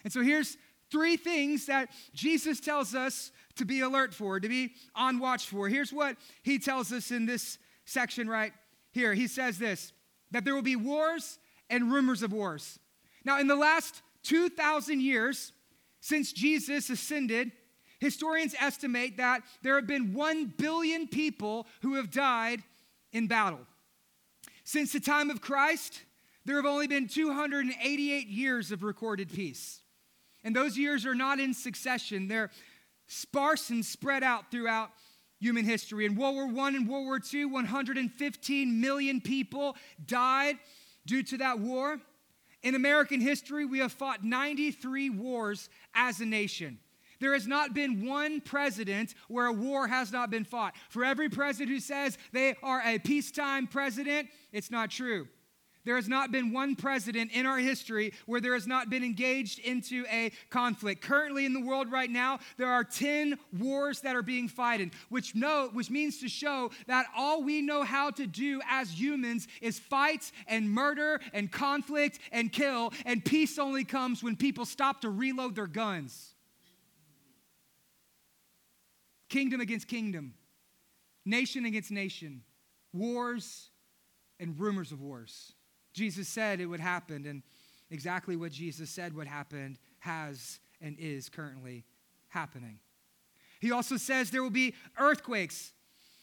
And 0.04 0.14
so 0.14 0.22
here's 0.22 0.58
three 0.92 1.18
things 1.18 1.66
that 1.66 1.90
Jesus 2.14 2.60
tells 2.60 2.96
us 2.96 3.32
to 3.56 3.66
be 3.66 3.82
alert 3.82 4.14
for, 4.14 4.40
to 4.40 4.50
be 4.50 4.74
on 4.96 5.20
watch 5.20 5.48
for. 5.48 5.68
Here's 5.68 5.92
what 5.92 6.16
he 6.44 6.58
tells 6.58 6.92
us 6.94 7.12
in 7.12 7.26
this 7.26 7.58
section 7.86 8.30
right 8.30 8.54
here. 8.92 9.14
He 9.14 9.28
says 9.28 9.58
this 9.58 9.92
that 10.32 10.46
there 10.46 10.54
will 10.54 10.62
be 10.62 10.76
wars 10.76 11.40
and 11.70 11.92
rumors 11.92 12.24
of 12.24 12.32
wars. 12.32 12.80
Now, 13.26 13.40
in 13.40 13.48
the 13.48 13.56
last 13.56 14.02
2,000 14.24 15.02
years 15.02 15.52
since 16.02 16.32
Jesus 16.32 16.90
ascended, 16.90 17.52
historians 18.00 18.56
estimate 18.60 19.18
that 19.18 19.44
there 19.62 19.76
have 19.76 19.88
been 19.88 20.14
1 20.14 20.54
billion 20.58 21.08
people 21.08 21.68
who 21.82 21.96
have 21.96 22.12
died 22.12 22.62
in 23.12 23.28
battle. 23.28 23.60
Since 24.64 24.94
the 24.94 25.00
time 25.00 25.30
of 25.30 25.42
Christ, 25.42 26.04
there 26.46 26.56
have 26.56 26.66
only 26.66 26.88
been 26.88 27.08
288 27.08 28.28
years 28.28 28.72
of 28.72 28.84
recorded 28.84 29.32
peace. 29.32 29.82
And 30.44 30.56
those 30.56 30.78
years 30.78 31.06
are 31.06 31.16
not 31.16 31.40
in 31.40 31.54
succession, 31.54 32.28
they're 32.28 32.52
sparse 33.08 33.70
and 33.72 33.84
spread 33.84 34.24
out 34.24 34.52
throughout 34.52 34.92
human 35.40 35.66
history. 35.66 36.06
In 36.06 36.16
World 36.16 36.36
War 36.36 36.66
I 36.66 36.70
and 36.70 36.88
World 36.88 37.06
War 37.06 37.20
II, 37.34 37.46
115 37.46 38.82
million 38.82 39.20
people 39.22 39.76
died 40.06 40.58
due 41.06 41.24
to 41.24 41.38
that 41.38 41.60
war. 41.60 42.00
In 42.62 42.76
American 42.76 43.22
history, 43.22 43.66
we 43.66 43.80
have 43.80 43.92
fought 43.92 44.24
93 44.24 45.10
wars 45.12 45.70
as 45.94 46.20
a 46.20 46.26
nation. 46.26 46.80
There 47.20 47.34
has 47.34 47.48
not 47.48 47.74
been 47.74 48.06
one 48.06 48.42
president 48.42 49.14
where 49.28 49.48
a 49.48 49.54
war 49.54 49.88
has 49.88 50.12
not 50.12 50.30
been 50.30 50.46
fought. 50.46 50.76
For 50.90 51.04
every 51.04 51.30
president 51.30 51.70
who 51.70 51.80
says 51.80 52.18
they 52.32 52.56
are 52.64 52.82
a 52.86 53.00
peacetime 53.00 53.68
president, 53.68 54.30
it's 54.52 54.72
not 54.72 54.90
true. 54.90 55.28
There 55.90 55.96
has 55.96 56.08
not 56.08 56.32
been 56.32 56.54
one 56.54 56.76
president 56.76 57.32
in 57.32 57.48
our 57.48 57.58
history 57.58 58.14
where 58.28 58.40
there 58.40 58.54
has 58.54 58.68
not 58.68 58.92
been 58.92 59.04
engaged 59.04 59.58
into 59.58 60.06
a 60.12 60.32
conflict. 60.52 61.02
Currently 61.02 61.48
in 61.48 61.54
the 61.54 61.62
world 61.62 61.92
right 61.92 62.12
now, 62.12 62.38
there 62.58 62.68
are 62.68 62.84
10 62.84 63.40
wars 63.58 64.02
that 64.02 64.16
are 64.16 64.22
being 64.22 64.48
fought, 64.48 64.82
which 65.10 65.34
know, 65.34 65.72
which 65.74 65.90
means 65.90 66.20
to 66.20 66.30
show 66.30 66.70
that 66.86 67.08
all 67.18 67.42
we 67.42 67.64
know 67.64 67.82
how 67.82 68.12
to 68.12 68.28
do 68.28 68.62
as 68.70 69.02
humans 69.02 69.48
is 69.64 69.80
fight 69.80 70.32
and 70.46 70.70
murder 70.70 71.22
and 71.34 71.52
conflict 71.52 72.20
and 72.32 72.54
kill, 72.54 72.94
and 73.04 73.26
peace 73.26 73.58
only 73.58 73.84
comes 73.84 74.22
when 74.22 74.36
people 74.36 74.66
stop 74.66 75.02
to 75.02 75.10
reload 75.10 75.56
their 75.56 75.66
guns. 75.66 76.36
Kingdom 79.28 79.60
against 79.60 79.88
kingdom, 79.88 80.36
nation 81.26 81.66
against 81.66 81.90
nation, 81.90 82.44
wars 82.94 83.70
and 84.40 84.60
rumors 84.60 84.92
of 84.92 85.02
wars. 85.02 85.54
Jesus 85.94 86.28
said 86.28 86.60
it 86.60 86.66
would 86.66 86.80
happen, 86.80 87.26
and 87.26 87.44
exactly 87.90 88.36
what 88.36 88.52
Jesus 88.52 88.90
said 88.90 89.16
would 89.16 89.28
happen 89.28 89.78
has 90.00 90.60
and 90.82 90.96
is 91.00 91.30
currently 91.30 91.84
happening. 92.30 92.80
He 93.60 93.72
also 93.72 93.98
says 93.98 94.32
there 94.32 94.44
will 94.44 94.50
be 94.50 94.74
earthquakes. 94.98 95.74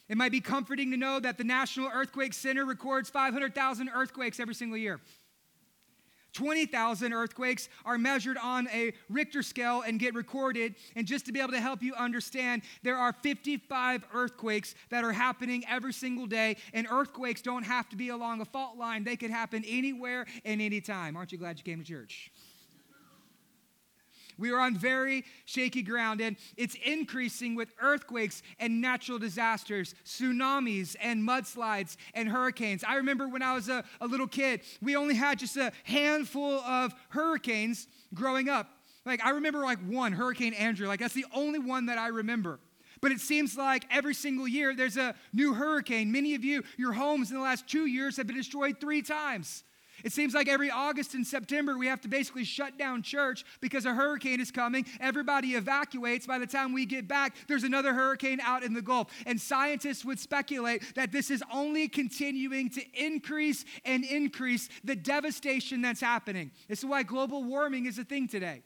It 0.09 0.17
might 0.17 0.31
be 0.31 0.41
comforting 0.41 0.91
to 0.91 0.97
know 0.97 1.19
that 1.19 1.37
the 1.37 1.43
National 1.43 1.89
Earthquake 1.93 2.33
Center 2.33 2.65
records 2.65 3.09
500,000 3.09 3.89
earthquakes 3.93 4.39
every 4.39 4.55
single 4.55 4.77
year. 4.77 5.01
20,000 6.33 7.13
earthquakes 7.13 7.69
are 7.85 7.97
measured 7.97 8.37
on 8.37 8.67
a 8.69 8.93
Richter 9.09 9.41
scale 9.41 9.81
and 9.81 9.99
get 9.99 10.13
recorded. 10.13 10.75
And 10.95 11.07
just 11.07 11.25
to 11.25 11.31
be 11.31 11.39
able 11.39 11.53
to 11.53 11.61
help 11.61 11.81
you 11.81 11.93
understand, 11.95 12.61
there 12.83 12.97
are 12.97 13.13
55 13.13 14.05
earthquakes 14.13 14.75
that 14.89 15.03
are 15.03 15.13
happening 15.13 15.63
every 15.67 15.93
single 15.93 16.27
day. 16.27 16.57
And 16.73 16.87
earthquakes 16.89 17.41
don't 17.41 17.63
have 17.63 17.89
to 17.89 17.95
be 17.95 18.09
along 18.09 18.41
a 18.41 18.45
fault 18.45 18.77
line, 18.77 19.03
they 19.03 19.15
could 19.15 19.31
happen 19.31 19.63
anywhere 19.67 20.25
and 20.45 20.61
anytime. 20.61 21.15
Aren't 21.15 21.31
you 21.31 21.37
glad 21.37 21.57
you 21.57 21.63
came 21.63 21.79
to 21.79 21.85
church? 21.85 22.31
We 24.37 24.51
are 24.51 24.59
on 24.59 24.75
very 24.75 25.25
shaky 25.45 25.81
ground, 25.81 26.21
and 26.21 26.35
it's 26.55 26.75
increasing 26.85 27.55
with 27.55 27.69
earthquakes 27.81 28.43
and 28.59 28.81
natural 28.81 29.19
disasters, 29.19 29.95
tsunamis 30.05 30.95
and 31.01 31.27
mudslides 31.27 31.97
and 32.13 32.29
hurricanes. 32.29 32.83
I 32.83 32.95
remember 32.95 33.27
when 33.27 33.41
I 33.41 33.53
was 33.53 33.69
a, 33.69 33.83
a 34.01 34.07
little 34.07 34.27
kid, 34.27 34.61
we 34.81 34.95
only 34.95 35.15
had 35.15 35.39
just 35.39 35.57
a 35.57 35.71
handful 35.83 36.59
of 36.59 36.93
hurricanes 37.09 37.87
growing 38.13 38.49
up. 38.49 38.69
Like, 39.05 39.23
I 39.25 39.31
remember 39.31 39.59
like 39.59 39.79
one, 39.79 40.11
Hurricane 40.11 40.53
Andrew. 40.53 40.87
Like, 40.87 40.99
that's 40.99 41.13
the 41.13 41.25
only 41.33 41.59
one 41.59 41.85
that 41.85 41.97
I 41.97 42.07
remember. 42.07 42.59
But 42.99 43.11
it 43.11 43.21
seems 43.21 43.57
like 43.57 43.85
every 43.89 44.13
single 44.13 44.47
year 44.47 44.75
there's 44.75 44.97
a 44.97 45.15
new 45.31 45.53
hurricane. 45.53 46.11
Many 46.11 46.35
of 46.35 46.43
you, 46.43 46.63
your 46.77 46.93
homes 46.93 47.29
in 47.31 47.37
the 47.37 47.43
last 47.43 47.67
two 47.67 47.85
years 47.85 48.17
have 48.17 48.27
been 48.27 48.35
destroyed 48.35 48.79
three 48.81 49.01
times. 49.01 49.63
It 50.03 50.13
seems 50.13 50.33
like 50.33 50.47
every 50.47 50.69
August 50.69 51.13
and 51.13 51.25
September 51.25 51.77
we 51.77 51.87
have 51.87 52.01
to 52.01 52.07
basically 52.07 52.43
shut 52.43 52.77
down 52.77 53.01
church 53.01 53.43
because 53.61 53.85
a 53.85 53.93
hurricane 53.93 54.39
is 54.39 54.51
coming. 54.51 54.85
Everybody 54.99 55.53
evacuates. 55.53 56.27
By 56.27 56.39
the 56.39 56.47
time 56.47 56.73
we 56.73 56.85
get 56.85 57.07
back, 57.07 57.35
there's 57.47 57.63
another 57.63 57.93
hurricane 57.93 58.39
out 58.41 58.63
in 58.63 58.73
the 58.73 58.81
Gulf. 58.81 59.11
And 59.25 59.39
scientists 59.39 60.05
would 60.05 60.19
speculate 60.19 60.95
that 60.95 61.11
this 61.11 61.31
is 61.31 61.43
only 61.51 61.87
continuing 61.87 62.69
to 62.71 62.81
increase 62.93 63.65
and 63.85 64.03
increase 64.03 64.69
the 64.83 64.95
devastation 64.95 65.81
that's 65.81 66.01
happening. 66.01 66.51
This 66.67 66.79
is 66.79 66.85
why 66.85 67.03
global 67.03 67.43
warming 67.43 67.85
is 67.85 67.97
a 67.97 68.03
thing 68.03 68.27
today. 68.27 68.63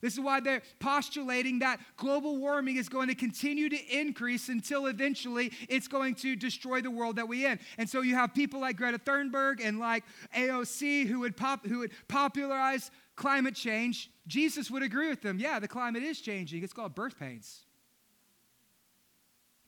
This 0.00 0.14
is 0.14 0.20
why 0.20 0.40
they're 0.40 0.62
postulating 0.78 1.58
that 1.58 1.80
global 1.96 2.38
warming 2.38 2.76
is 2.76 2.88
going 2.88 3.08
to 3.08 3.14
continue 3.14 3.68
to 3.68 3.98
increase 3.98 4.48
until 4.48 4.86
eventually 4.86 5.52
it's 5.68 5.88
going 5.88 6.14
to 6.16 6.34
destroy 6.36 6.80
the 6.80 6.90
world 6.90 7.16
that 7.16 7.28
we 7.28 7.44
in. 7.44 7.58
And 7.76 7.88
so 7.88 8.00
you 8.00 8.14
have 8.14 8.34
people 8.34 8.60
like 8.60 8.76
Greta 8.76 8.98
Thunberg 8.98 9.60
and 9.62 9.78
like 9.78 10.04
AOC 10.34 11.06
who 11.06 11.20
would 11.20 11.36
pop 11.36 11.66
who 11.66 11.80
would 11.80 11.92
popularize 12.08 12.90
climate 13.16 13.54
change. 13.54 14.10
Jesus 14.26 14.70
would 14.70 14.82
agree 14.82 15.08
with 15.08 15.20
them. 15.20 15.38
Yeah, 15.38 15.58
the 15.58 15.68
climate 15.68 16.02
is 16.02 16.20
changing. 16.20 16.62
It's 16.64 16.72
called 16.72 16.94
birth 16.94 17.18
pains. 17.18 17.66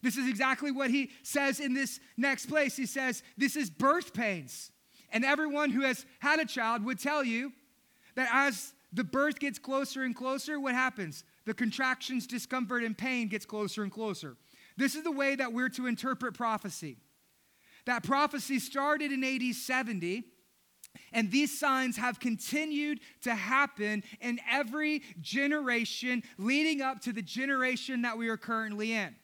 This 0.02 0.16
is 0.16 0.28
exactly 0.28 0.72
what 0.72 0.90
he 0.90 1.10
says 1.22 1.60
in 1.60 1.74
this 1.74 2.00
next 2.16 2.46
place. 2.46 2.76
He 2.76 2.86
says, 2.86 3.22
This 3.36 3.54
is 3.54 3.70
birth 3.70 4.14
pains. 4.14 4.70
And 5.10 5.24
everyone 5.24 5.70
who 5.70 5.82
has 5.82 6.06
had 6.20 6.40
a 6.40 6.46
child 6.46 6.84
would 6.84 6.98
tell 6.98 7.22
you 7.22 7.52
that 8.14 8.28
as 8.32 8.72
the 8.92 9.04
birth 9.04 9.38
gets 9.38 9.58
closer 9.58 10.02
and 10.02 10.14
closer, 10.14 10.60
what 10.60 10.74
happens? 10.74 11.24
The 11.46 11.54
contractions, 11.54 12.26
discomfort, 12.26 12.84
and 12.84 12.96
pain 12.96 13.28
gets 13.28 13.46
closer 13.46 13.82
and 13.82 13.90
closer. 13.90 14.36
This 14.76 14.94
is 14.94 15.02
the 15.02 15.12
way 15.12 15.34
that 15.34 15.52
we're 15.52 15.70
to 15.70 15.86
interpret 15.86 16.34
prophecy. 16.34 16.98
That 17.86 18.04
prophecy 18.04 18.58
started 18.58 19.10
in 19.10 19.24
AD 19.24 19.54
70, 19.54 20.24
and 21.12 21.30
these 21.30 21.58
signs 21.58 21.96
have 21.96 22.20
continued 22.20 23.00
to 23.22 23.34
happen 23.34 24.04
in 24.20 24.38
every 24.50 25.02
generation 25.20 26.22
leading 26.38 26.82
up 26.82 27.00
to 27.00 27.12
the 27.12 27.22
generation 27.22 28.02
that 28.02 28.18
we 28.18 28.28
are 28.28 28.36
currently 28.36 28.92
in. 28.92 29.14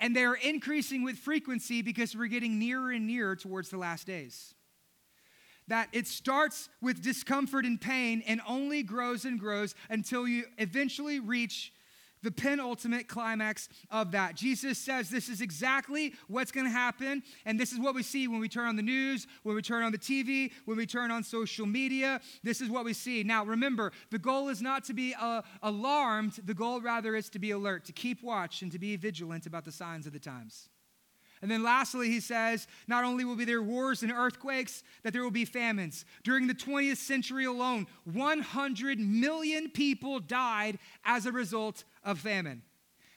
And 0.00 0.16
they 0.16 0.24
are 0.24 0.34
increasing 0.34 1.04
with 1.04 1.16
frequency 1.16 1.80
because 1.82 2.16
we're 2.16 2.26
getting 2.26 2.58
nearer 2.58 2.90
and 2.90 3.06
nearer 3.06 3.36
towards 3.36 3.70
the 3.70 3.78
last 3.78 4.06
days 4.06 4.54
that 5.68 5.88
it 5.92 6.06
starts 6.06 6.68
with 6.80 7.02
discomfort 7.02 7.64
and 7.64 7.80
pain 7.80 8.22
and 8.26 8.40
only 8.46 8.82
grows 8.82 9.24
and 9.24 9.38
grows 9.38 9.74
until 9.88 10.26
you 10.26 10.44
eventually 10.58 11.20
reach 11.20 11.72
the 12.22 12.30
penultimate 12.30 13.08
climax 13.08 13.68
of 13.90 14.12
that. 14.12 14.34
Jesus 14.34 14.78
says 14.78 15.10
this 15.10 15.28
is 15.28 15.40
exactly 15.40 16.14
what's 16.28 16.52
going 16.52 16.66
to 16.66 16.72
happen. 16.72 17.22
And 17.44 17.58
this 17.58 17.72
is 17.72 17.78
what 17.78 17.94
we 17.94 18.02
see 18.02 18.28
when 18.28 18.40
we 18.40 18.48
turn 18.48 18.68
on 18.68 18.76
the 18.76 18.82
news, 18.82 19.26
when 19.42 19.54
we 19.54 19.62
turn 19.62 19.82
on 19.82 19.92
the 19.92 19.98
TV, 19.98 20.52
when 20.64 20.76
we 20.76 20.86
turn 20.86 21.10
on 21.10 21.24
social 21.24 21.66
media. 21.66 22.20
This 22.42 22.60
is 22.60 22.70
what 22.70 22.84
we 22.84 22.92
see. 22.92 23.22
Now, 23.22 23.44
remember, 23.44 23.92
the 24.10 24.18
goal 24.18 24.48
is 24.48 24.62
not 24.62 24.84
to 24.84 24.94
be 24.94 25.14
uh, 25.20 25.42
alarmed, 25.62 26.38
the 26.44 26.54
goal 26.54 26.80
rather 26.80 27.16
is 27.16 27.28
to 27.30 27.38
be 27.38 27.50
alert, 27.50 27.84
to 27.86 27.92
keep 27.92 28.22
watch, 28.22 28.62
and 28.62 28.70
to 28.72 28.78
be 28.78 28.96
vigilant 28.96 29.46
about 29.46 29.64
the 29.64 29.72
signs 29.72 30.06
of 30.06 30.12
the 30.12 30.20
times. 30.20 30.68
And 31.42 31.50
then 31.50 31.64
lastly, 31.64 32.08
he 32.08 32.20
says, 32.20 32.68
not 32.86 33.04
only 33.04 33.24
will 33.24 33.36
be 33.36 33.44
there 33.44 33.62
wars 33.62 34.02
and 34.04 34.12
earthquakes, 34.12 34.84
that 35.02 35.12
there 35.12 35.24
will 35.24 35.32
be 35.32 35.44
famines. 35.44 36.04
During 36.22 36.46
the 36.46 36.54
20th 36.54 36.98
century 36.98 37.44
alone, 37.44 37.88
100 38.04 39.00
million 39.00 39.68
people 39.68 40.20
died 40.20 40.78
as 41.04 41.26
a 41.26 41.32
result 41.32 41.82
of 42.04 42.20
famine. 42.20 42.62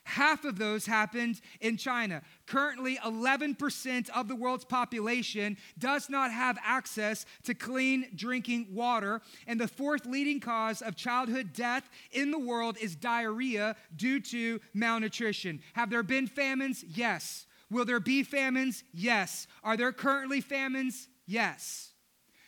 Half 0.05 0.45
of 0.45 0.59
those 0.59 0.85
happened 0.85 1.41
in 1.61 1.77
China. 1.77 2.21
Currently, 2.45 2.97
11% 2.97 4.09
of 4.09 4.27
the 4.27 4.35
world's 4.35 4.65
population 4.65 5.57
does 5.79 6.09
not 6.11 6.31
have 6.31 6.59
access 6.63 7.25
to 7.43 7.55
clean 7.55 8.07
drinking 8.15 8.67
water. 8.71 9.21
And 9.47 9.59
the 9.59 9.67
fourth 9.67 10.05
leading 10.05 10.39
cause 10.39 10.83
of 10.83 10.95
childhood 10.95 11.53
death 11.53 11.89
in 12.11 12.29
the 12.29 12.39
world 12.39 12.77
is 12.79 12.95
diarrhea 12.95 13.75
due 13.95 14.19
to 14.21 14.61
malnutrition. 14.75 15.59
Have 15.73 15.89
there 15.89 16.03
been 16.03 16.27
famines? 16.27 16.83
Yes. 16.87 17.47
Will 17.69 17.85
there 17.85 17.99
be 17.99 18.23
famines? 18.23 18.83
Yes. 18.93 19.47
Are 19.63 19.77
there 19.77 19.91
currently 19.91 20.41
famines? 20.41 21.07
Yes. 21.25 21.91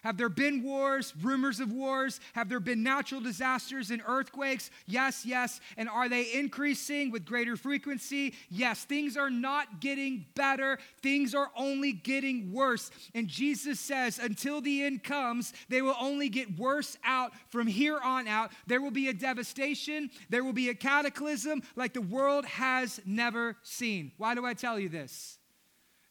Have 0.03 0.17
there 0.17 0.29
been 0.29 0.63
wars, 0.63 1.13
rumors 1.21 1.59
of 1.59 1.71
wars? 1.71 2.19
Have 2.33 2.49
there 2.49 2.59
been 2.59 2.83
natural 2.83 3.19
disasters 3.19 3.91
and 3.91 4.01
earthquakes? 4.07 4.69
Yes, 4.85 5.25
yes. 5.25 5.59
And 5.75 5.89
are 5.89 6.07
they 6.07 6.33
increasing 6.33 7.11
with 7.11 7.25
greater 7.25 7.57
frequency? 7.57 8.33
Yes. 8.49 8.83
Things 8.85 9.17
are 9.17 9.29
not 9.29 9.79
getting 9.81 10.25
better, 10.35 10.79
things 11.01 11.33
are 11.33 11.51
only 11.55 11.93
getting 11.93 12.53
worse. 12.53 12.91
And 13.15 13.27
Jesus 13.27 13.79
says, 13.79 14.19
until 14.19 14.61
the 14.61 14.83
end 14.83 15.03
comes, 15.03 15.53
they 15.69 15.81
will 15.81 15.95
only 15.99 16.29
get 16.29 16.57
worse 16.57 16.97
out 17.03 17.31
from 17.49 17.67
here 17.67 17.99
on 18.03 18.27
out. 18.27 18.51
There 18.67 18.81
will 18.81 18.91
be 18.91 19.09
a 19.09 19.13
devastation, 19.13 20.09
there 20.29 20.43
will 20.43 20.53
be 20.53 20.69
a 20.69 20.75
cataclysm 20.75 21.63
like 21.75 21.93
the 21.93 22.01
world 22.01 22.45
has 22.45 23.01
never 23.05 23.57
seen. 23.63 24.11
Why 24.17 24.35
do 24.35 24.45
I 24.45 24.53
tell 24.53 24.79
you 24.79 24.89
this? 24.89 25.39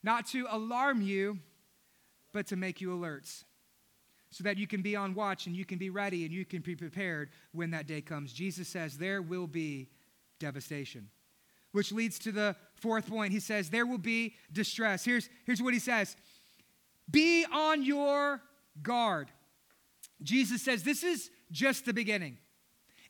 Not 0.03 0.27
to 0.27 0.47
alarm 0.49 1.01
you, 1.01 1.39
but 2.33 2.47
to 2.47 2.55
make 2.55 2.81
you 2.81 2.93
alert 2.93 3.43
so 4.29 4.43
that 4.43 4.57
you 4.57 4.67
can 4.67 4.81
be 4.81 4.95
on 4.95 5.13
watch 5.13 5.47
and 5.47 5.55
you 5.55 5.65
can 5.65 5.77
be 5.77 5.89
ready 5.89 6.25
and 6.25 6.33
you 6.33 6.45
can 6.45 6.61
be 6.61 6.75
prepared 6.75 7.29
when 7.51 7.71
that 7.71 7.87
day 7.87 8.01
comes. 8.01 8.33
Jesus 8.33 8.67
says 8.67 8.97
there 8.97 9.21
will 9.21 9.47
be 9.47 9.89
devastation. 10.39 11.09
Which 11.71 11.91
leads 11.91 12.17
to 12.19 12.31
the 12.31 12.55
fourth 12.75 13.07
point. 13.07 13.31
He 13.31 13.39
says 13.39 13.69
there 13.69 13.85
will 13.85 13.97
be 13.97 14.35
distress. 14.51 15.05
Here's, 15.05 15.29
here's 15.45 15.61
what 15.61 15.73
he 15.73 15.79
says 15.79 16.15
Be 17.09 17.45
on 17.51 17.83
your 17.83 18.41
guard. 18.81 19.29
Jesus 20.21 20.61
says 20.61 20.83
this 20.83 21.03
is 21.03 21.29
just 21.51 21.85
the 21.85 21.93
beginning. 21.93 22.37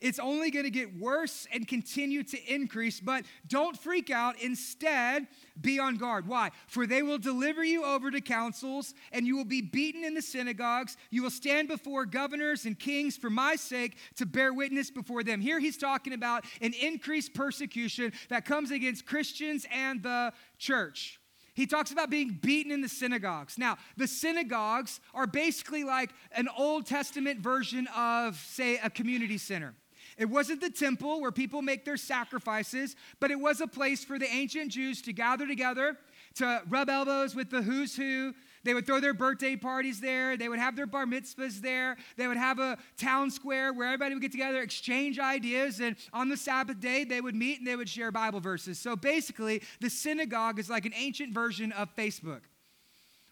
It's 0.02 0.20
only 0.20 0.52
going 0.52 0.66
to 0.66 0.72
get 0.72 0.98
worse 0.98 1.48
and 1.54 1.68
continue 1.68 2.24
to 2.24 2.54
increase, 2.54 3.00
but 3.00 3.26
don't 3.48 3.78
freak 3.78 4.10
out. 4.10 4.40
Instead, 4.42 5.28
be 5.60 5.80
on 5.80 5.98
guard. 5.98 6.28
Why? 6.28 6.52
For 6.68 6.86
they 6.86 7.02
will 7.02 7.18
deliver 7.18 7.64
you 7.64 7.84
over 7.84 8.12
to 8.12 8.22
councils, 8.22 8.94
and 9.12 9.26
you 9.26 9.36
will 9.36 9.46
be 9.46 9.62
beaten 9.62 10.04
in 10.04 10.14
the 10.14 10.22
synagogues. 10.22 10.98
You 11.10 11.24
will 11.24 11.30
stand 11.30 11.68
before 11.68 12.06
governors 12.06 12.66
and 12.66 12.78
kings 12.78 13.18
for 13.18 13.30
my 13.30 13.56
sake 13.56 13.98
to 14.18 14.26
bear 14.26 14.54
witness 14.54 14.92
before 14.92 15.24
them. 15.24 15.42
Here 15.42 15.60
he's 15.60 15.78
talking 15.78 16.14
about 16.14 16.46
an 16.62 16.74
increased 16.74 17.34
persecution 17.34 18.14
that 18.30 18.46
comes 18.46 18.72
against 18.72 19.06
Christians 19.06 19.66
and 19.72 20.04
the 20.04 20.34
church. 20.58 21.20
He 21.58 21.66
talks 21.66 21.92
about 21.92 22.12
being 22.12 22.38
beaten 22.40 22.72
in 22.72 22.82
the 22.82 22.88
synagogues. 22.88 23.58
Now, 23.58 23.78
the 23.98 24.08
synagogues 24.08 25.00
are 25.16 25.26
basically 25.26 25.84
like 25.84 26.12
an 26.34 26.48
Old 26.56 26.86
Testament 26.86 27.40
version 27.40 27.88
of, 27.96 28.36
say, 28.36 28.78
a 28.78 28.92
community 28.92 29.40
center. 29.40 29.74
It 30.18 30.30
wasn't 30.30 30.62
the 30.62 30.72
temple 30.72 31.22
where 31.22 31.32
people 31.32 31.62
make 31.62 31.86
their 31.86 31.98
sacrifices, 31.98 32.96
but 33.20 33.30
it 33.30 33.40
was 33.40 33.62
a 33.62 33.68
place 33.68 34.04
for 34.04 34.18
the 34.18 34.28
ancient 34.28 34.72
Jews 34.72 35.02
to 35.04 35.14
gather 35.14 35.46
together, 35.46 35.98
to 36.36 36.62
rub 36.68 36.90
elbows 36.90 37.36
with 37.36 37.52
the 37.52 37.62
who's 37.62 37.96
who. 37.96 38.34
They 38.64 38.74
would 38.74 38.88
throw 38.88 39.00
their 39.00 39.14
birthday 39.14 39.56
parties 39.56 40.02
there. 40.02 40.36
They 40.36 40.50
would 40.50 40.60
have 40.60 40.76
their 40.76 40.88
bar 40.88 41.06
mitzvahs 41.06 41.62
there. 41.62 41.98
They 42.18 42.28
would 42.28 42.38
have 42.38 42.58
a 42.60 42.78
town 42.98 43.30
square 43.30 43.72
where 43.72 43.88
everybody 43.88 44.16
would 44.16 44.22
get 44.22 44.32
together, 44.32 44.62
exchange 44.62 45.20
ideas, 45.20 45.80
and 45.80 45.96
on 46.12 46.30
the 46.30 46.36
Sabbath 46.36 46.80
day, 46.80 47.04
they 47.04 47.22
would 47.22 47.36
meet 47.36 47.60
and 47.60 47.68
they 47.68 47.76
would 47.76 47.88
share 47.88 48.12
Bible 48.12 48.40
verses. 48.40 48.80
So 48.80 48.96
basically, 48.96 49.62
the 49.80 49.90
synagogue 49.90 50.60
is 50.60 50.70
like 50.70 50.86
an 50.86 50.94
ancient 50.96 51.34
version 51.34 51.72
of 51.74 51.96
Facebook 51.96 52.42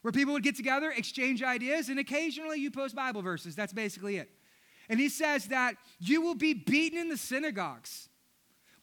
where 0.04 0.12
people 0.12 0.34
would 0.34 0.44
get 0.44 0.56
together, 0.56 0.92
exchange 0.92 1.42
ideas, 1.42 1.90
and 1.90 1.98
occasionally 1.98 2.60
you 2.60 2.70
post 2.70 2.96
Bible 2.96 3.24
verses. 3.24 3.56
That's 3.56 3.74
basically 3.74 4.18
it. 4.18 4.30
And 4.90 5.00
he 5.00 5.10
says 5.10 5.48
that 5.48 5.76
you 6.00 6.22
will 6.22 6.36
be 6.36 6.54
beaten 6.54 7.00
in 7.00 7.10
the 7.10 7.18
synagogues. 7.18 8.10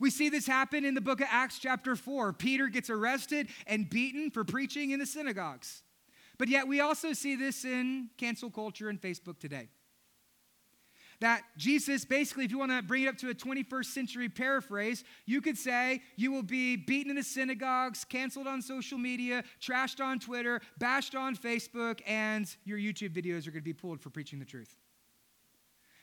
We 0.02 0.10
see 0.10 0.28
this 0.28 0.48
happen 0.48 0.84
in 0.84 0.94
the 0.94 1.00
book 1.00 1.20
of 1.20 1.28
Acts, 1.30 1.60
chapter 1.60 1.94
4. 1.94 2.32
Peter 2.32 2.66
gets 2.66 2.90
arrested 2.90 3.46
and 3.68 3.88
beaten 3.88 4.32
for 4.32 4.42
preaching 4.42 4.90
in 4.90 4.98
the 4.98 5.06
synagogues. 5.06 5.84
But 6.38 6.48
yet, 6.48 6.66
we 6.66 6.80
also 6.80 7.12
see 7.12 7.36
this 7.36 7.64
in 7.64 8.10
cancel 8.18 8.50
culture 8.50 8.88
and 8.88 9.00
Facebook 9.00 9.38
today. 9.38 9.68
That 11.20 11.42
Jesus, 11.56 12.04
basically, 12.04 12.46
if 12.46 12.50
you 12.50 12.58
want 12.58 12.72
to 12.72 12.82
bring 12.82 13.04
it 13.04 13.06
up 13.06 13.16
to 13.18 13.30
a 13.30 13.34
21st 13.34 13.84
century 13.84 14.28
paraphrase, 14.28 15.04
you 15.24 15.40
could 15.40 15.56
say 15.56 16.02
you 16.16 16.32
will 16.32 16.42
be 16.42 16.74
beaten 16.74 17.10
in 17.10 17.16
the 17.16 17.22
synagogues, 17.22 18.04
canceled 18.04 18.48
on 18.48 18.60
social 18.60 18.98
media, 18.98 19.44
trashed 19.60 20.04
on 20.04 20.18
Twitter, 20.18 20.60
bashed 20.78 21.14
on 21.14 21.36
Facebook, 21.36 22.00
and 22.08 22.56
your 22.64 22.78
YouTube 22.78 23.10
videos 23.10 23.46
are 23.46 23.52
going 23.52 23.62
to 23.62 23.62
be 23.62 23.72
pulled 23.72 24.00
for 24.00 24.10
preaching 24.10 24.40
the 24.40 24.44
truth 24.44 24.81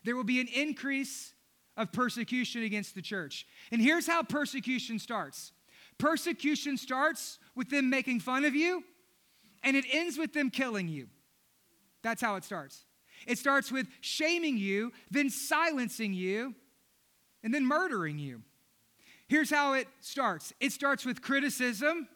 there 0.04 0.16
will 0.16 0.24
be 0.24 0.40
an 0.40 0.48
increase 0.48 1.34
of 1.78 1.92
persecution 1.92 2.64
against 2.64 2.96
the 2.96 3.02
church. 3.02 3.46
And 3.72 3.82
here's 3.82 4.08
how 4.08 4.24
persecution 4.24 5.00
starts 5.00 5.54
persecution 5.98 6.78
starts 6.78 7.40
with 7.56 7.70
them 7.70 7.90
making 7.90 8.22
fun 8.22 8.46
of 8.46 8.56
you, 8.56 8.84
and 9.64 9.76
it 9.76 9.86
ends 9.92 10.18
with 10.18 10.34
them 10.34 10.50
killing 10.50 10.88
you. 10.88 11.08
That's 12.02 12.22
how 12.22 12.36
it 12.36 12.46
starts. 12.46 12.86
It 13.28 13.38
starts 13.38 13.72
with 13.72 13.88
shaming 14.00 14.58
you, 14.58 14.94
then 15.12 15.30
silencing 15.30 16.14
you, 16.14 16.56
and 17.44 17.54
then 17.54 17.66
murdering 17.66 18.18
you. 18.18 18.44
Here's 19.28 19.50
how 19.50 19.74
it 19.74 19.88
starts 20.00 20.54
it 20.60 20.72
starts 20.72 21.06
with 21.06 21.22
criticism, 21.22 22.08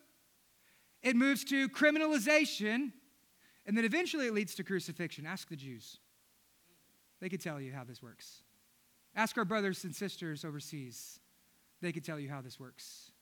it 1.01 1.15
moves 1.15 1.43
to 1.45 1.69
criminalization, 1.69 2.91
and 3.65 3.77
then 3.77 3.85
eventually 3.85 4.27
it 4.27 4.33
leads 4.33 4.55
to 4.55 4.63
crucifixion. 4.63 5.25
Ask 5.25 5.49
the 5.49 5.55
Jews. 5.55 5.99
They 7.23 7.29
could 7.29 7.39
tell 7.39 7.61
you 7.61 7.71
how 7.71 7.85
this 7.85 8.03
works. 8.03 8.43
Ask 9.15 9.37
our 9.37 9.45
brothers 9.45 9.85
and 9.85 9.95
sisters 9.95 10.43
overseas. 10.43 11.21
They 11.81 11.93
could 11.93 12.03
tell 12.03 12.19
you 12.19 12.29
how 12.29 12.41
this 12.41 12.59
works. 12.59 13.13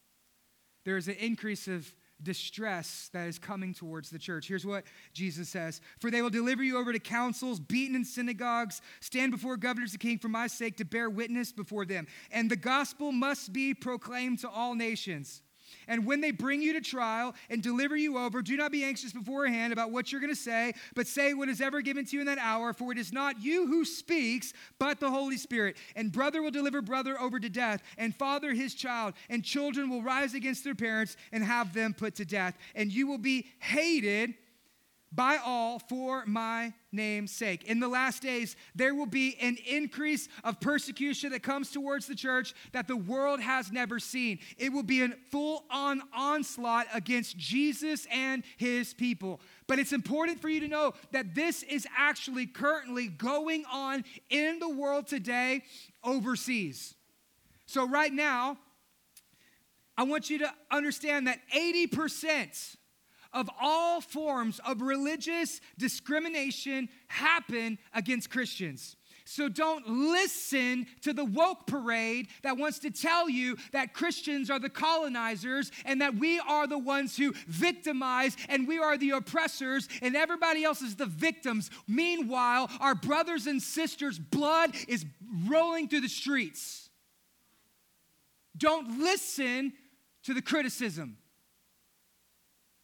There 0.86 0.98
is 0.98 1.08
an 1.08 1.18
increase 1.20 1.68
of 1.68 1.88
distress 2.24 3.12
that 3.14 3.28
is 3.28 3.38
coming 3.38 3.76
towards 3.76 4.10
the 4.10 4.18
church. 4.18 4.48
Here's 4.48 4.66
what 4.66 4.86
Jesus 5.14 5.50
says 5.50 5.82
For 6.00 6.10
they 6.10 6.24
will 6.24 6.32
deliver 6.32 6.64
you 6.64 6.80
over 6.80 6.92
to 6.92 6.98
councils, 6.98 7.60
beaten 7.60 7.96
in 7.96 8.04
synagogues, 8.04 8.82
stand 9.02 9.34
before 9.34 9.56
governors 9.56 9.92
and 9.92 10.00
king 10.00 10.18
for 10.18 10.30
my 10.30 10.48
sake 10.48 10.78
to 10.78 10.84
bear 10.84 11.08
witness 11.08 11.52
before 11.52 11.86
them. 11.86 12.08
And 12.32 12.50
the 12.50 12.56
gospel 12.56 13.12
must 13.12 13.54
be 13.54 13.76
proclaimed 13.76 14.40
to 14.40 14.50
all 14.50 14.74
nations. 14.74 15.44
And 15.92 16.06
when 16.06 16.22
they 16.22 16.32
bring 16.32 16.62
you 16.62 16.72
to 16.72 16.80
trial 16.80 17.36
and 17.50 17.62
deliver 17.62 17.98
you 17.98 18.18
over, 18.18 18.42
do 18.42 18.56
not 18.56 18.72
be 18.72 18.86
anxious 18.86 19.12
beforehand 19.12 19.74
about 19.74 19.92
what 19.92 20.10
you're 20.10 20.22
going 20.22 20.34
to 20.34 20.40
say, 20.40 20.74
but 20.96 21.06
say 21.06 21.34
what 21.34 21.50
is 21.50 21.60
ever 21.60 21.82
given 21.82 22.06
to 22.06 22.16
you 22.16 22.22
in 22.22 22.28
that 22.28 22.38
hour, 22.38 22.72
for 22.72 22.94
it 22.94 22.98
is 22.98 23.12
not 23.12 23.44
you 23.44 23.68
who 23.68 23.84
speaks, 23.84 24.54
but 24.80 25.02
the 25.02 25.12
Holy 25.12 25.36
Spirit. 25.36 25.76
And 25.98 26.10
brother 26.10 26.42
will 26.42 26.50
deliver 26.50 26.82
brother 26.82 27.20
over 27.20 27.42
to 27.42 27.50
death, 27.50 27.84
and 27.98 28.16
father 28.16 28.54
his 28.54 28.74
child, 28.74 29.16
and 29.30 29.44
children 29.44 29.90
will 29.90 30.02
rise 30.02 30.34
against 30.34 30.64
their 30.64 30.76
parents 30.76 31.18
and 31.34 31.44
have 31.44 31.74
them 31.74 31.94
put 31.94 32.16
to 32.16 32.24
death. 32.24 32.58
And 32.74 32.90
you 32.90 33.06
will 33.06 33.18
be 33.18 33.48
hated 33.60 34.36
by 35.14 35.38
all 35.44 35.80
for 35.80 36.26
my 36.26 36.74
name's 36.92 37.32
sake. 37.32 37.66
In 37.66 37.80
the 37.80 37.88
last 37.88 38.22
days, 38.22 38.56
there 38.76 38.96
will 38.96 39.06
be 39.06 39.36
an 39.42 39.58
increase 39.68 40.30
of 40.44 40.60
persecution 40.60 41.32
that 41.32 41.44
comes 41.44 41.72
towards 41.72 42.08
the 42.08 42.16
church 42.16 42.54
that 42.72 42.88
the 42.88 42.96
world 42.96 43.42
has 43.42 43.72
never 43.72 44.00
seen. 44.00 44.40
It 44.58 44.72
will 44.72 44.84
be 44.84 45.02
a 45.02 45.10
full 45.30 45.66
on 45.70 46.02
onslaught 46.14 46.88
against 46.94 47.38
Jesus 47.38 48.08
and 48.12 48.44
his 48.58 48.94
people. 48.94 49.42
But 49.68 49.80
it's 49.80 49.94
important 49.94 50.42
for 50.42 50.50
you 50.50 50.62
to 50.62 50.68
know 50.68 50.94
that 51.12 51.36
this 51.36 51.64
is 51.64 51.86
actually 51.98 52.46
currently 52.46 53.08
going 53.08 53.66
on 53.72 54.06
in 54.30 54.60
the 54.60 54.70
world 54.70 55.08
today 55.08 55.64
overseas. 56.04 56.96
So, 57.66 57.88
right 57.88 58.12
now, 58.12 58.58
I 59.98 60.04
want 60.04 60.30
you 60.30 60.40
to 60.40 60.54
understand 60.72 61.28
that 61.28 61.40
80% 61.56 62.76
of 63.34 63.50
all 63.60 64.02
forms 64.02 64.60
of 64.66 64.82
religious 64.82 65.62
discrimination 65.78 66.90
happen 67.08 67.78
against 67.94 68.30
Christians. 68.30 68.96
So 69.26 69.48
don't 69.48 69.88
listen 69.88 70.88
to 71.02 71.14
the 71.14 71.24
woke 71.24 71.68
parade 71.68 72.28
that 72.44 72.58
wants 72.58 72.80
to 72.80 72.92
tell 72.92 73.30
you 73.30 73.56
that 73.72 73.94
Christians 73.94 74.50
are 74.50 74.60
the 74.60 74.70
colonizers 74.70 75.72
and 75.86 76.02
that 76.02 76.16
we 76.16 76.40
are 76.40 76.68
the 76.68 76.78
ones 76.78 77.16
who 77.16 77.34
victimize 77.48 78.36
and 78.50 78.68
we 78.68 78.80
are 78.80 78.98
the 78.98 79.12
oppressors 79.12 79.88
and 80.02 80.16
everybody 80.16 80.64
else 80.64 80.82
is 80.82 80.96
the 80.96 81.06
victims. 81.06 81.70
Meanwhile, 81.88 82.70
our 82.80 82.96
brothers 82.96 83.48
and 83.48 83.62
sisters' 83.62 84.20
blood 84.20 84.76
is 84.88 85.06
rolling 85.48 85.88
through 85.88 86.02
the 86.02 86.10
streets. 86.10 86.90
Don't 88.58 89.00
listen 89.00 89.74
to 90.24 90.34
the 90.34 90.42
criticism. 90.42 91.18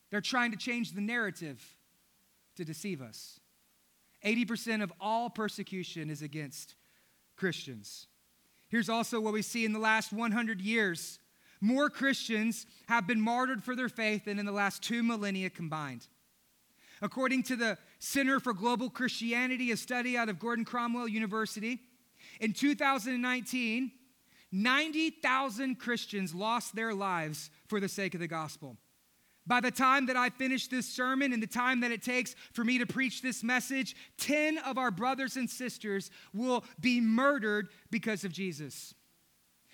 They're 0.10 0.22
trying 0.22 0.52
to 0.52 0.58
change 0.58 0.94
the 0.94 1.02
narrative 1.02 1.64
to 2.56 2.66
deceive 2.66 3.02
us. 3.02 3.40
80% 4.26 4.82
of 4.82 4.92
all 5.00 5.30
persecution 5.30 6.10
is 6.10 6.22
against 6.22 6.76
Christians. 7.36 8.08
Here's 8.70 8.90
also 8.90 9.20
what 9.20 9.34
we 9.34 9.42
see 9.42 9.64
in 9.64 9.74
the 9.74 9.80
last 9.80 10.12
100 10.12 10.62
years 10.62 11.20
more 11.60 11.90
Christians 11.90 12.68
have 12.88 13.08
been 13.08 13.20
martyred 13.20 13.64
for 13.64 13.76
their 13.76 13.90
faith 13.90 14.26
than 14.26 14.38
in 14.38 14.46
the 14.46 14.52
last 14.52 14.84
two 14.84 15.02
millennia 15.02 15.50
combined. 15.50 16.08
According 17.02 17.44
to 17.44 17.56
the 17.56 17.78
Center 18.00 18.40
for 18.40 18.54
Global 18.54 18.90
Christianity, 18.90 19.72
a 19.72 19.78
study 19.78 20.18
out 20.18 20.30
of 20.30 20.40
Gordon-Conwell 20.40 21.08
University, 21.08 21.80
in 22.40 22.54
2019, 22.54 23.92
90,000 24.52 25.80
Christians 25.80 26.34
lost 26.34 26.76
their 26.76 26.94
lives 26.94 27.50
for 27.68 27.80
the 27.80 27.90
sake 27.90 28.14
of 28.14 28.20
the 28.20 28.28
gospel. 28.28 28.78
By 29.48 29.62
the 29.62 29.72
time 29.72 30.06
that 30.08 30.18
I 30.18 30.30
finish 30.30 30.68
this 30.68 30.86
sermon 30.86 31.32
and 31.32 31.42
the 31.42 31.48
time 31.48 31.80
that 31.80 31.92
it 31.92 32.04
takes 32.04 32.36
for 32.52 32.66
me 32.66 32.78
to 32.80 32.86
preach 32.86 33.22
this 33.22 33.44
message, 33.44 33.96
10 34.18 34.58
of 34.60 34.78
our 34.78 34.92
brothers 34.92 35.38
and 35.38 35.50
sisters 35.50 36.12
will 36.34 36.66
be 36.80 37.00
murdered 37.00 37.70
because 37.90 38.26
of 38.26 38.34
Jesus. 38.34 38.94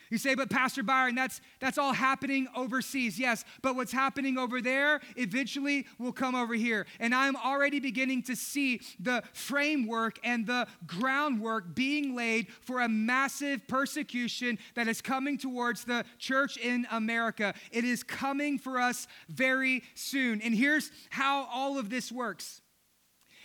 You 0.10 0.18
say, 0.18 0.36
but 0.36 0.50
Pastor 0.50 0.84
Byron, 0.84 1.16
that's, 1.16 1.42
that's 1.60 1.78
all 1.78 1.94
happening 1.94 2.48
overseas. 2.56 3.20
Yes, 3.20 3.44
but 3.62 3.76
what's 3.76 3.92
happening 3.92 4.38
over 4.38 4.62
there 4.62 5.02
eventually 5.16 5.86
will 5.98 6.12
come 6.12 6.36
over 6.36 6.54
here. 6.54 6.86
And 7.00 7.14
I'm 7.14 7.36
already 7.36 7.80
beginning 7.80 8.24
to 8.24 8.36
see 8.36 8.82
the 9.00 9.24
framework 9.34 10.20
and 10.24 10.46
the 10.46 10.68
groundwork 10.86 11.76
being 11.76 12.16
laid 12.16 12.48
for 12.62 12.82
a 12.82 12.90
massive 12.90 13.68
persecution 13.68 14.60
that 14.76 14.88
is 14.88 15.02
coming 15.02 15.38
towards 15.38 15.84
the 15.84 16.06
church 16.20 16.58
in 16.58 16.88
America. 16.92 17.54
It 17.72 17.84
is 17.84 18.04
coming 18.04 18.60
for 18.60 18.80
us 18.80 19.08
very 19.30 19.84
soon. 19.96 20.42
And 20.42 20.54
here's 20.54 20.92
how 21.10 21.48
all 21.52 21.78
of 21.78 21.90
this 21.90 22.12
works 22.12 22.62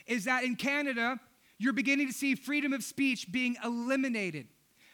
is 0.07 0.25
that 0.25 0.43
in 0.45 0.57
Canada, 0.57 1.21
you're 1.59 1.73
beginning 1.73 2.07
to 2.07 2.13
see 2.13 2.35
freedom 2.35 2.73
of 2.73 2.83
speech 2.83 3.31
being 3.31 3.57
eliminated. 3.65 4.49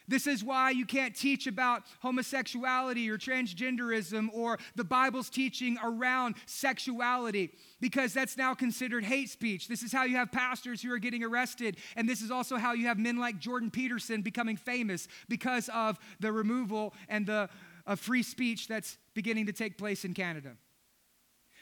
This 0.07 0.27
is 0.27 0.43
why 0.43 0.69
you 0.69 0.85
can't 0.85 1.15
teach 1.15 1.47
about 1.47 1.83
homosexuality 2.01 3.09
or 3.09 3.17
transgenderism 3.17 4.29
or 4.33 4.59
the 4.75 4.83
Bible's 4.83 5.29
teaching 5.29 5.77
around 5.83 6.35
sexuality 6.45 7.51
because 7.81 8.13
that's 8.13 8.37
now 8.37 8.53
considered 8.53 9.03
hate 9.03 9.29
speech. 9.29 9.67
This 9.67 9.83
is 9.83 9.91
how 9.91 10.03
you 10.03 10.15
have 10.17 10.31
pastors 10.31 10.81
who 10.81 10.91
are 10.93 10.99
getting 10.99 11.23
arrested. 11.23 11.77
And 11.95 12.07
this 12.07 12.21
is 12.21 12.31
also 12.31 12.57
how 12.57 12.73
you 12.73 12.87
have 12.87 12.99
men 12.99 13.17
like 13.17 13.39
Jordan 13.39 13.71
Peterson 13.71 14.21
becoming 14.21 14.57
famous 14.57 15.07
because 15.27 15.69
of 15.73 15.97
the 16.19 16.31
removal 16.31 16.93
and 17.09 17.25
the 17.25 17.49
free 17.95 18.23
speech 18.23 18.67
that's 18.67 18.97
beginning 19.13 19.45
to 19.47 19.53
take 19.53 19.77
place 19.77 20.05
in 20.05 20.13
Canada. 20.13 20.53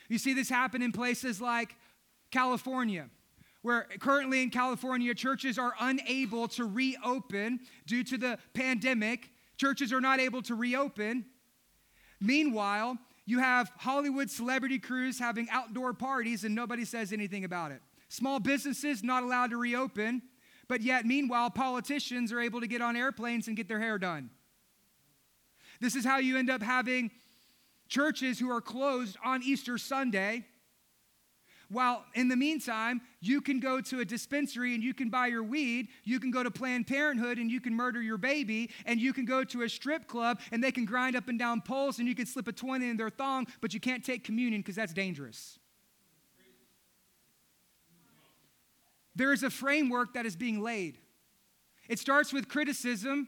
You 0.10 0.18
see 0.18 0.34
this 0.34 0.50
happen 0.50 0.82
in 0.82 0.92
places 0.92 1.40
like 1.40 1.76
California 2.30 3.10
where 3.64 3.88
currently 4.00 4.44
in 4.44 4.52
California, 4.52 5.16
churches 5.16 5.58
are 5.58 5.74
unable 5.80 6.48
to 6.50 6.66
reopen 6.66 7.62
due 7.88 8.04
to 8.04 8.18
the 8.18 8.38
pandemic. 8.54 9.32
Churches 9.58 9.92
are 9.92 10.02
not 10.02 10.20
able 10.20 10.42
to 10.44 10.54
reopen. 10.54 11.26
Meanwhile, 12.22 12.98
you 13.26 13.40
have 13.40 13.72
Hollywood 13.78 14.30
celebrity 14.30 14.80
crews 14.80 15.18
having 15.18 15.48
outdoor 15.50 15.94
parties 15.94 16.44
and 16.44 16.54
nobody 16.54 16.84
says 16.84 17.14
anything 17.14 17.46
about 17.46 17.72
it. 17.72 17.82
Small 18.10 18.40
businesses 18.40 19.02
not 19.02 19.24
allowed 19.24 19.52
to 19.52 19.58
reopen, 19.58 20.22
but 20.68 20.82
yet, 20.82 21.06
meanwhile, 21.06 21.50
politicians 21.50 22.32
are 22.34 22.42
able 22.42 22.60
to 22.60 22.68
get 22.68 22.82
on 22.82 22.96
airplanes 22.98 23.48
and 23.48 23.56
get 23.56 23.70
their 23.70 23.80
hair 23.80 23.98
done. 23.98 24.30
This 25.80 25.96
is 25.96 26.06
how 26.06 26.18
you 26.18 26.38
end 26.38 26.50
up 26.50 26.62
having 26.62 27.12
churches 27.88 28.40
who 28.40 28.52
are 28.52 28.62
closed 28.62 29.18
on 29.24 29.42
Easter 29.42 29.78
Sunday 29.78 30.46
while 31.74 32.06
in 32.14 32.28
the 32.28 32.36
meantime, 32.36 33.02
you 33.20 33.42
can 33.42 33.60
go 33.60 33.82
to 33.82 34.00
a 34.00 34.06
dispensary 34.06 34.74
and 34.76 34.84
you 34.84 34.94
can 34.94 35.10
buy 35.10 35.28
your 35.28 35.44
weed. 35.44 35.88
You 36.04 36.20
can 36.20 36.32
go 36.32 36.44
to 36.44 36.52
Planned 36.52 36.88
Parenthood 36.88 37.38
and 37.38 37.50
you 37.50 37.60
can 37.60 37.74
murder 37.74 38.02
your 38.02 38.18
baby. 38.18 38.70
And 38.86 39.00
you 39.00 39.12
can 39.12 39.26
go 39.26 39.44
to 39.44 39.64
a 39.64 39.70
strip 39.70 40.08
club 40.08 40.40
and 40.52 40.64
they 40.64 40.72
can 40.72 40.86
grind 40.86 41.16
up 41.16 41.28
and 41.28 41.38
down 41.38 41.62
poles 41.62 42.00
and 42.00 42.08
you 42.08 42.16
can 42.16 42.26
slip 42.26 42.48
a 42.48 42.52
20 42.54 42.88
in 42.88 42.98
their 42.98 43.10
thong, 43.10 43.48
but 43.60 43.74
you 43.74 43.80
can't 43.80 44.06
take 44.06 44.24
communion 44.24 44.62
because 44.62 44.76
that's 44.76 44.94
dangerous. 44.94 45.60
There 49.16 49.34
is 49.34 49.44
a 49.44 49.50
framework 49.50 50.14
that 50.14 50.26
is 50.26 50.36
being 50.36 50.62
laid. 50.62 50.98
It 51.88 52.00
starts 52.00 52.32
with 52.32 52.48
criticism 52.48 53.28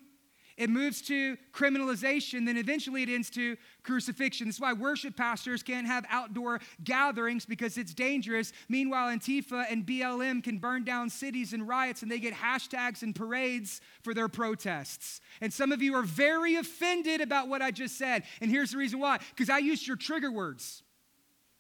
it 0.58 0.70
moves 0.70 1.02
to 1.04 1.38
criminalization, 1.54 2.46
then 2.46 2.56
eventually 2.56 3.04
it 3.04 3.10
ends 3.10 3.30
to 3.32 3.58
crucifixion. 3.84 4.48
That's 4.48 4.60
why 4.60 4.72
worship 4.72 5.18
pastors 5.18 5.62
can't 5.62 5.86
have 5.86 6.06
outdoor 6.10 6.62
gatherings 6.84 7.46
because 7.46 7.78
it's 7.78 7.94
dangerous. 7.94 8.54
Meanwhile, 8.70 9.10
Antifa 9.10 9.66
and 9.70 9.86
BLM 9.86 10.42
can 10.42 10.60
burn 10.60 10.86
down 10.86 11.10
cities 11.10 11.52
and 11.52 11.68
riots 11.68 12.04
and 12.04 12.12
they 12.12 12.20
get 12.20 12.34
hashtags 12.34 13.04
and 13.04 13.14
parades 13.14 13.82
for 14.02 14.14
their 14.14 14.30
protests. 14.30 15.20
And 15.42 15.52
some 15.52 15.74
of 15.74 15.82
you 15.82 15.94
are 15.96 16.04
very 16.04 16.56
offended 16.56 17.20
about 17.20 17.50
what 17.50 17.62
I 17.62 17.72
just 17.72 17.98
said. 17.98 18.24
And 18.40 18.50
here's 18.50 18.72
the 18.72 18.78
reason 18.78 19.00
why 19.00 19.20
because 19.36 19.50
I 19.50 19.58
used 19.58 19.86
your 19.86 19.98
trigger 19.98 20.32
words. 20.32 20.84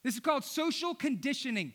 This 0.03 0.13
is 0.13 0.19
called 0.21 0.45
social 0.45 0.95
conditioning. 0.95 1.73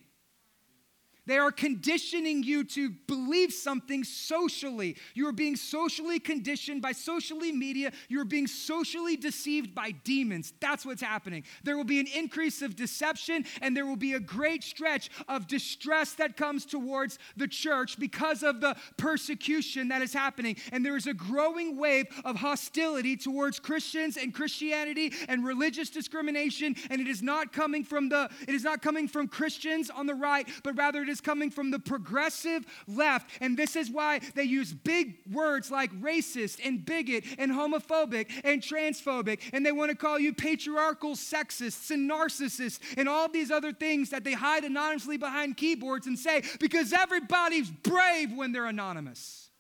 They 1.31 1.39
are 1.39 1.53
conditioning 1.53 2.43
you 2.43 2.65
to 2.65 2.91
believe 2.91 3.53
something 3.53 4.03
socially. 4.03 4.97
You 5.15 5.29
are 5.29 5.33
being 5.33 5.55
socially 5.55 6.19
conditioned 6.19 6.83
by 6.83 6.91
socially 6.91 7.53
media. 7.53 7.93
You 8.09 8.21
are 8.23 8.25
being 8.25 8.49
socially 8.49 9.17
deceived 9.17 9.73
by 9.73 9.93
demons. 9.93 10.53
That's 10.59 10.85
what's 10.85 11.01
happening. 11.01 11.45
There 11.63 11.77
will 11.77 11.85
be 11.85 12.01
an 12.01 12.09
increase 12.09 12.63
of 12.63 12.75
deception 12.75 13.45
and 13.63 13.77
there 13.77 13.87
will 13.87 13.95
be 13.95 14.15
a 14.15 14.19
great 14.19 14.65
stretch 14.65 15.09
of 15.29 15.47
distress 15.47 16.15
that 16.15 16.37
comes 16.37 16.67
towards 16.67 17.21
the 17.37 17.47
church 17.47 17.97
because 17.97 18.43
of 18.43 18.61
the 18.61 18.75
persecution 18.97 19.87
that 19.87 20.03
is 20.03 20.13
happening. 20.13 20.57
And 20.73 20.85
there 20.85 20.97
is 20.97 21.07
a 21.07 21.15
growing 21.15 21.77
wave 21.77 22.07
of 22.25 22.35
hostility 22.35 23.17
towards 23.17 23.61
Christians 23.61 24.17
and 24.17 24.35
Christianity 24.35 25.13
and 25.29 25.45
religious 25.45 25.91
discrimination. 25.91 26.75
And 26.91 27.01
it 27.01 27.07
is 27.07 27.23
not 27.23 27.53
coming 27.53 27.85
from 27.85 28.09
the, 28.09 28.29
it 28.49 28.55
is 28.57 28.65
not 28.65 28.83
coming 28.83 29.07
from 29.07 29.29
Christians 29.29 29.91
on 29.91 30.07
the 30.07 30.17
right, 30.17 30.49
but 30.65 30.77
rather 30.77 31.05
is 31.11 31.20
coming 31.21 31.51
from 31.51 31.71
the 31.71 31.79
progressive 31.79 32.65
left. 32.87 33.31
And 33.41 33.57
this 33.57 33.77
is 33.77 33.91
why 33.91 34.21
they 34.35 34.45
use 34.45 34.73
big 34.73 35.19
words 35.31 35.71
like 35.71 35.93
racist 36.01 36.59
and 36.65 36.85
bigot 36.85 37.25
and 37.39 37.51
homophobic 37.51 38.31
and 38.45 38.63
transphobic. 38.63 39.41
And 39.53 39.65
they 39.65 39.73
want 39.73 39.91
to 39.91 39.97
call 39.97 40.19
you 40.19 40.35
patriarchal 40.35 41.13
sexists 41.13 41.91
and 41.91 42.11
narcissists 42.11 42.81
and 42.97 43.09
all 43.09 43.29
these 43.29 43.51
other 43.51 43.73
things 43.73 44.11
that 44.11 44.25
they 44.25 44.33
hide 44.33 44.65
anonymously 44.65 45.17
behind 45.17 45.57
keyboards 45.57 46.07
and 46.07 46.19
say 46.19 46.43
because 46.59 46.93
everybody's 46.93 47.71
brave 47.71 48.33
when 48.33 48.53
they're 48.53 48.67
anonymous. 48.67 49.51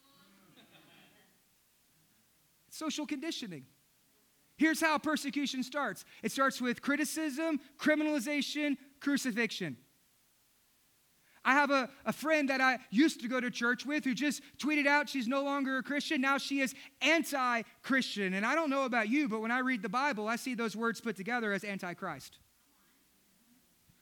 Social 2.71 3.07
conditioning. 3.07 3.67
Here's 4.57 4.81
how 4.81 4.99
persecution 4.99 5.63
starts 5.63 6.05
it 6.23 6.33
starts 6.33 6.61
with 6.61 6.83
criticism, 6.83 7.61
criminalization, 7.79 8.77
crucifixion. 9.01 9.79
I 11.45 11.55
have 11.55 11.71
a, 11.71 11.89
a 12.05 12.13
friend 12.13 12.51
that 12.51 12.61
I 12.61 12.79
used 12.91 13.21
to 13.23 13.29
go 13.29 13.41
to 13.41 13.51
church 13.51 13.87
with 13.87 14.05
who 14.05 14.15
just 14.15 14.43
tweeted 14.59 14.87
out 14.87 15.09
she's 15.09 15.27
no 15.27 15.43
longer 15.43 15.79
a 15.79 15.83
Christian. 15.83 16.21
Now 16.21 16.39
she 16.39 16.61
is 16.61 16.75
anti 17.01 17.63
Christian. 17.83 18.35
And 18.35 18.45
I 18.45 18.55
don't 18.55 18.71
know 18.71 18.85
about 18.85 19.09
you, 19.09 19.29
but 19.29 19.41
when 19.41 19.51
I 19.51 19.61
read 19.61 19.83
the 19.83 19.89
Bible, 19.89 20.29
I 20.29 20.37
see 20.37 20.55
those 20.55 20.77
words 20.77 21.01
put 21.01 21.17
together 21.17 21.53
as 21.53 21.65
anti 21.65 21.95
Christ. 21.95 22.39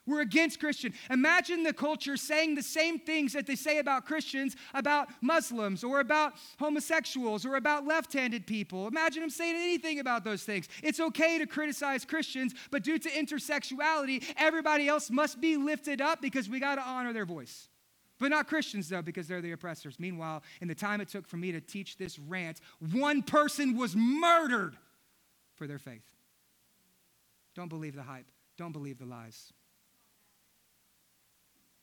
We're 0.08 0.22
against 0.22 0.58
Christian. 0.58 0.94
Imagine 1.10 1.62
the 1.62 1.74
culture 1.74 2.16
saying 2.16 2.54
the 2.54 2.62
same 2.62 2.98
things 2.98 3.34
that 3.34 3.46
they 3.46 3.56
say 3.56 3.78
about 3.78 4.06
Christians 4.06 4.56
about 4.72 5.08
Muslims 5.20 5.84
or 5.84 6.00
about 6.00 6.32
homosexuals 6.58 7.44
or 7.44 7.56
about 7.56 7.86
left 7.86 8.14
handed 8.14 8.46
people. 8.46 8.88
Imagine 8.88 9.20
them 9.20 9.30
saying 9.30 9.56
anything 9.56 10.00
about 10.00 10.24
those 10.24 10.44
things. 10.44 10.66
It's 10.82 10.98
okay 10.98 11.38
to 11.38 11.46
criticize 11.46 12.06
Christians, 12.06 12.54
but 12.70 12.82
due 12.82 12.98
to 12.98 13.08
intersexuality, 13.10 14.24
everybody 14.38 14.88
else 14.88 15.10
must 15.10 15.40
be 15.40 15.58
lifted 15.58 16.00
up 16.00 16.22
because 16.22 16.48
we 16.48 16.58
got 16.58 16.76
to 16.76 16.82
honor 16.82 17.12
their 17.12 17.26
voice. 17.26 17.68
But 18.18 18.28
not 18.28 18.48
Christians, 18.48 18.88
though, 18.88 19.02
because 19.02 19.28
they're 19.28 19.42
the 19.42 19.52
oppressors. 19.52 20.00
Meanwhile, 20.00 20.42
in 20.60 20.68
the 20.68 20.74
time 20.74 21.00
it 21.02 21.08
took 21.08 21.28
for 21.28 21.36
me 21.36 21.52
to 21.52 21.60
teach 21.60 21.98
this 21.98 22.18
rant, 22.18 22.60
one 22.92 23.22
person 23.22 23.76
was 23.76 23.94
murdered 23.94 24.76
for 25.54 25.66
their 25.66 25.78
faith. 25.78 26.02
Don't 27.54 27.68
believe 27.68 27.94
the 27.94 28.02
hype, 28.02 28.26
don't 28.56 28.72
believe 28.72 28.98
the 28.98 29.04
lies. 29.04 29.52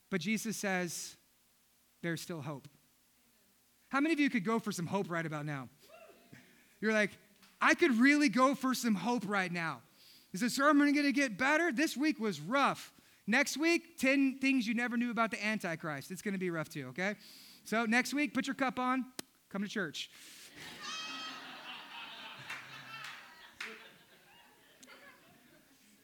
But 0.10 0.22
Jesus 0.22 0.58
says 0.58 1.16
there's 2.02 2.22
still 2.22 2.42
hope. 2.42 2.68
How 3.90 4.00
many 4.00 4.14
of 4.14 4.20
you 4.20 4.30
could 4.30 4.46
go 4.46 4.60
for 4.60 4.72
some 4.72 4.88
hope 4.88 5.10
right 5.10 5.26
about 5.26 5.46
now? 5.46 5.70
You're 6.82 6.94
like, 6.94 7.12
I 7.62 7.74
could 7.74 7.98
really 7.98 8.30
go 8.30 8.56
for 8.56 8.74
some 8.74 8.96
hope 8.96 9.24
right 9.28 9.52
now. 9.52 9.82
Is 10.34 10.42
the 10.42 10.50
sermon 10.50 10.92
going 10.94 11.06
to 11.06 11.14
get 11.14 11.38
better? 11.38 11.72
This 11.72 11.96
week 11.96 12.20
was 12.20 12.42
rough. 12.42 12.92
Next 13.26 13.58
week, 13.58 13.98
10 13.98 14.40
things 14.40 14.68
you 14.68 14.76
never 14.76 14.98
knew 14.98 15.10
about 15.10 15.32
the 15.32 15.44
Antichrist. 15.44 16.12
It's 16.12 16.22
going 16.22 16.34
to 16.34 16.40
be 16.40 16.52
rough 16.52 16.70
too, 16.70 16.88
okay? 16.90 17.16
So 17.64 17.86
next 17.86 18.14
week, 18.14 18.34
put 18.34 18.46
your 18.46 18.54
cup 18.54 18.78
on, 18.78 19.06
come 19.50 19.64
to 19.64 19.68
church. 19.68 20.12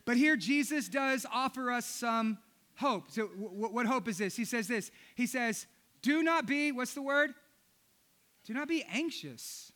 but 0.06 0.18
here, 0.18 0.36
Jesus 0.36 0.88
does 0.88 1.28
offer 1.32 1.70
us 1.70 1.86
some 1.86 2.39
hope. 2.76 3.11
So, 3.11 3.28
w- 3.28 3.74
what 3.74 3.86
hope 3.86 4.07
is 4.07 4.17
this? 4.17 4.36
He 4.36 4.45
says 4.45 4.67
this. 4.67 4.91
He 5.15 5.28
says, 5.28 5.67
Do 6.01 6.24
not 6.24 6.45
be, 6.45 6.72
what's 6.72 6.93
the 6.93 7.01
word? 7.01 7.34
Do 8.45 8.53
not 8.53 8.67
be 8.67 8.84
anxious. 8.91 9.72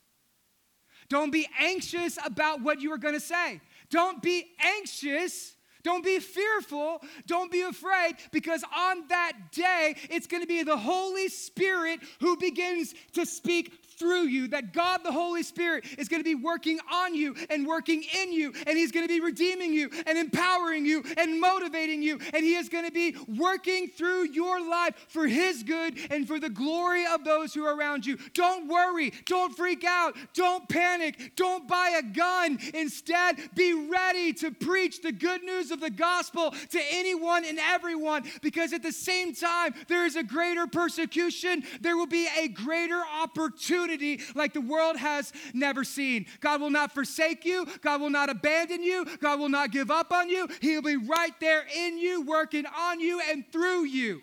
Don't 1.07 1.31
be 1.31 1.47
anxious 1.59 2.17
about 2.25 2.61
what 2.61 2.81
you 2.81 2.91
are 2.91 2.97
going 2.97 3.13
to 3.13 3.19
say. 3.19 3.61
Don't 3.89 4.21
be 4.21 4.45
anxious. 4.59 5.55
Don't 5.83 6.03
be 6.03 6.17
fearful. 6.17 6.99
Don't 7.27 7.51
be 7.51 7.61
afraid 7.61 8.15
because 8.31 8.63
on 8.75 9.07
that 9.09 9.33
day, 9.51 9.95
it's 10.09 10.25
going 10.25 10.41
to 10.41 10.47
be 10.47 10.63
the 10.63 10.77
Holy 10.77 11.29
Spirit 11.29 11.99
who 12.19 12.37
begins 12.37 12.95
to 13.13 13.23
speak 13.23 13.84
through 13.97 14.23
you, 14.23 14.47
that 14.49 14.73
God 14.73 15.01
the 15.03 15.11
Holy 15.11 15.43
Spirit 15.43 15.85
is 15.97 16.07
going 16.07 16.19
to 16.19 16.23
be 16.23 16.35
working 16.35 16.79
on 16.91 17.15
you 17.15 17.35
and 17.49 17.65
working 17.65 18.03
in 18.21 18.31
you, 18.31 18.53
and 18.67 18.77
He's 18.77 18.91
going 18.91 19.05
to 19.05 19.13
be 19.13 19.19
redeeming 19.19 19.73
you 19.73 19.89
and 20.05 20.17
empowering 20.17 20.85
you 20.85 21.03
and 21.17 21.39
motivating 21.39 22.01
you, 22.01 22.19
and 22.33 22.43
He 22.43 22.55
is 22.55 22.69
going 22.69 22.85
to 22.85 22.91
be 22.91 23.15
working 23.27 23.87
through 23.87 24.31
your 24.31 24.67
life 24.67 25.05
for 25.09 25.27
His 25.27 25.63
good 25.63 25.97
and 26.11 26.27
for 26.27 26.39
the 26.39 26.49
glory 26.49 27.05
of 27.05 27.23
those 27.23 27.53
who 27.53 27.65
are 27.65 27.75
around 27.75 28.05
you. 28.05 28.17
Don't 28.33 28.67
worry, 28.67 29.13
don't 29.25 29.55
freak 29.55 29.83
out, 29.83 30.15
don't 30.33 30.67
panic, 30.67 31.33
don't 31.35 31.67
buy 31.67 31.99
a 31.99 32.03
gun. 32.03 32.59
Instead, 32.73 33.37
be 33.55 33.73
ready 33.73 34.33
to 34.33 34.51
preach 34.51 35.01
the 35.01 35.11
good 35.11 35.43
news 35.43 35.71
of 35.71 35.79
the 35.79 35.89
gospel 35.89 36.51
to 36.69 36.81
anyone 36.91 37.45
and 37.45 37.59
everyone 37.59 38.23
because 38.41 38.73
at 38.73 38.83
the 38.83 38.91
same 38.91 39.33
time, 39.33 39.73
there 39.87 40.05
is 40.05 40.15
a 40.15 40.23
greater 40.23 40.67
persecution, 40.67 41.63
there 41.81 41.97
will 41.97 42.07
be 42.07 42.27
a 42.37 42.47
greater 42.47 43.01
opportunity 43.21 43.84
opportunity 43.86 44.23
like 44.36 44.53
the 44.53 44.61
world 44.61 44.97
has 44.97 45.33
never 45.53 45.83
seen. 45.83 46.25
God 46.39 46.61
will 46.61 46.69
not 46.69 46.93
forsake 46.93 47.45
you, 47.45 47.67
God 47.81 48.01
will 48.01 48.09
not 48.09 48.29
abandon 48.29 48.83
you, 48.83 49.05
God 49.19 49.39
will 49.39 49.49
not 49.49 49.71
give 49.71 49.91
up 49.91 50.11
on 50.11 50.29
you. 50.29 50.47
He'll 50.61 50.81
be 50.81 50.97
right 50.97 51.38
there 51.39 51.65
in 51.75 51.97
you, 51.97 52.21
working 52.21 52.65
on 52.65 52.99
you 52.99 53.21
and 53.29 53.43
through 53.51 53.86
you. 53.86 54.21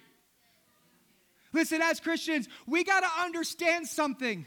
Listen, 1.53 1.83
as 1.83 2.01
Christians, 2.01 2.49
we 2.67 2.83
got 2.83 3.01
to 3.01 3.23
understand 3.23 3.87
something 3.87 4.47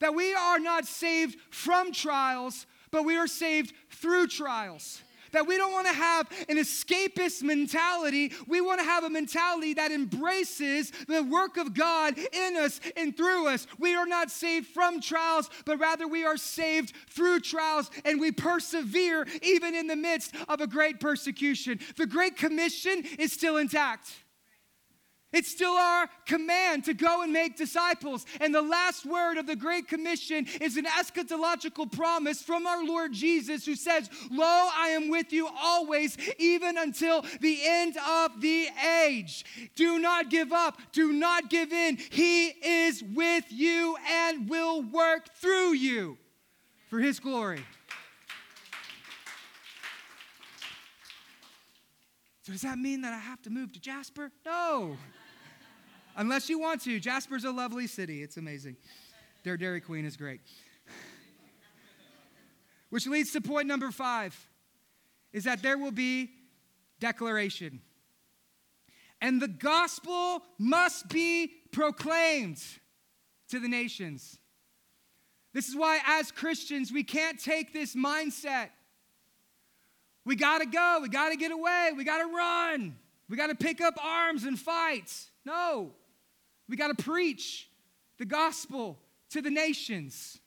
that 0.00 0.14
we 0.14 0.32
are 0.34 0.60
not 0.60 0.86
saved 0.86 1.36
from 1.50 1.92
trials, 1.92 2.66
but 2.90 3.04
we 3.04 3.16
are 3.16 3.26
saved 3.26 3.72
through 3.90 4.28
trials 4.28 5.02
that 5.32 5.46
we 5.46 5.56
don't 5.56 5.72
want 5.72 5.86
to 5.86 5.92
have 5.92 6.28
an 6.48 6.56
escapist 6.56 7.42
mentality. 7.42 8.32
We 8.46 8.60
want 8.60 8.80
to 8.80 8.84
have 8.84 9.04
a 9.04 9.10
mentality 9.10 9.74
that 9.74 9.90
embraces 9.90 10.90
the 11.06 11.22
work 11.22 11.56
of 11.56 11.74
God 11.74 12.18
in 12.18 12.56
us 12.56 12.80
and 12.96 13.16
through 13.16 13.48
us. 13.48 13.66
We 13.78 13.94
are 13.94 14.06
not 14.06 14.30
saved 14.30 14.68
from 14.68 15.00
trials, 15.00 15.50
but 15.64 15.78
rather 15.78 16.06
we 16.06 16.24
are 16.24 16.36
saved 16.36 16.92
through 17.10 17.40
trials 17.40 17.90
and 18.04 18.20
we 18.20 18.32
persevere 18.32 19.26
even 19.42 19.74
in 19.74 19.86
the 19.86 19.96
midst 19.96 20.34
of 20.48 20.60
a 20.60 20.66
great 20.66 21.00
persecution. 21.00 21.80
The 21.96 22.06
Great 22.06 22.36
Commission 22.36 23.04
is 23.18 23.32
still 23.32 23.56
intact. 23.56 24.10
It's 25.30 25.50
still 25.50 25.72
our 25.72 26.08
command 26.24 26.84
to 26.84 26.94
go 26.94 27.22
and 27.22 27.32
make 27.32 27.56
disciples. 27.56 28.24
And 28.40 28.54
the 28.54 28.62
last 28.62 29.04
word 29.04 29.36
of 29.36 29.46
the 29.46 29.56
Great 29.56 29.86
Commission 29.86 30.46
is 30.58 30.78
an 30.78 30.86
eschatological 30.86 31.92
promise 31.92 32.40
from 32.40 32.66
our 32.66 32.82
Lord 32.82 33.12
Jesus 33.12 33.66
who 33.66 33.74
says, 33.74 34.08
Lo, 34.30 34.68
I 34.74 34.88
am 34.88 35.10
with 35.10 35.30
you 35.30 35.46
always, 35.62 36.16
even 36.38 36.78
until 36.78 37.26
the 37.40 37.58
end 37.62 37.98
of 38.08 38.40
the 38.40 38.68
age. 39.04 39.44
Do 39.74 39.98
not 39.98 40.30
give 40.30 40.50
up. 40.50 40.80
Do 40.92 41.12
not 41.12 41.50
give 41.50 41.72
in. 41.72 41.98
He 42.10 42.46
is 42.46 43.02
with 43.02 43.44
you 43.50 43.96
and 44.10 44.48
will 44.48 44.80
work 44.82 45.34
through 45.34 45.74
you 45.74 46.16
for 46.88 47.00
his 47.00 47.20
glory. 47.20 47.60
So, 52.48 52.52
does 52.52 52.62
that 52.62 52.78
mean 52.78 53.02
that 53.02 53.12
I 53.12 53.18
have 53.18 53.42
to 53.42 53.50
move 53.50 53.74
to 53.74 53.80
Jasper? 53.80 54.32
No. 54.46 54.96
Unless 56.18 56.50
you 56.50 56.58
want 56.58 56.82
to. 56.82 56.98
Jasper's 56.98 57.44
a 57.44 57.52
lovely 57.52 57.86
city. 57.86 58.24
It's 58.24 58.36
amazing. 58.36 58.76
Their 59.44 59.56
Dairy 59.56 59.80
Queen 59.80 60.04
is 60.04 60.16
great. 60.16 60.40
Which 62.90 63.06
leads 63.06 63.30
to 63.32 63.40
point 63.40 63.68
number 63.68 63.92
five 63.92 64.36
is 65.32 65.44
that 65.44 65.62
there 65.62 65.78
will 65.78 65.92
be 65.92 66.30
declaration. 66.98 67.80
And 69.20 69.40
the 69.40 69.46
gospel 69.46 70.42
must 70.58 71.08
be 71.08 71.52
proclaimed 71.70 72.60
to 73.50 73.60
the 73.60 73.68
nations. 73.68 74.38
This 75.54 75.68
is 75.68 75.76
why, 75.76 76.00
as 76.04 76.32
Christians, 76.32 76.92
we 76.92 77.04
can't 77.04 77.38
take 77.38 77.72
this 77.72 77.94
mindset. 77.94 78.70
We 80.24 80.34
gotta 80.34 80.66
go, 80.66 80.98
we 81.00 81.08
gotta 81.08 81.36
get 81.36 81.52
away, 81.52 81.90
we 81.96 82.02
gotta 82.02 82.26
run, 82.26 82.96
we 83.28 83.36
gotta 83.36 83.54
pick 83.54 83.80
up 83.80 83.94
arms 84.02 84.44
and 84.44 84.58
fight. 84.58 85.12
No. 85.44 85.92
We 86.68 86.76
got 86.76 86.96
to 86.96 87.02
preach 87.02 87.68
the 88.18 88.24
gospel 88.24 88.98
to 89.30 89.40
the 89.40 89.50
nations. 89.50 90.38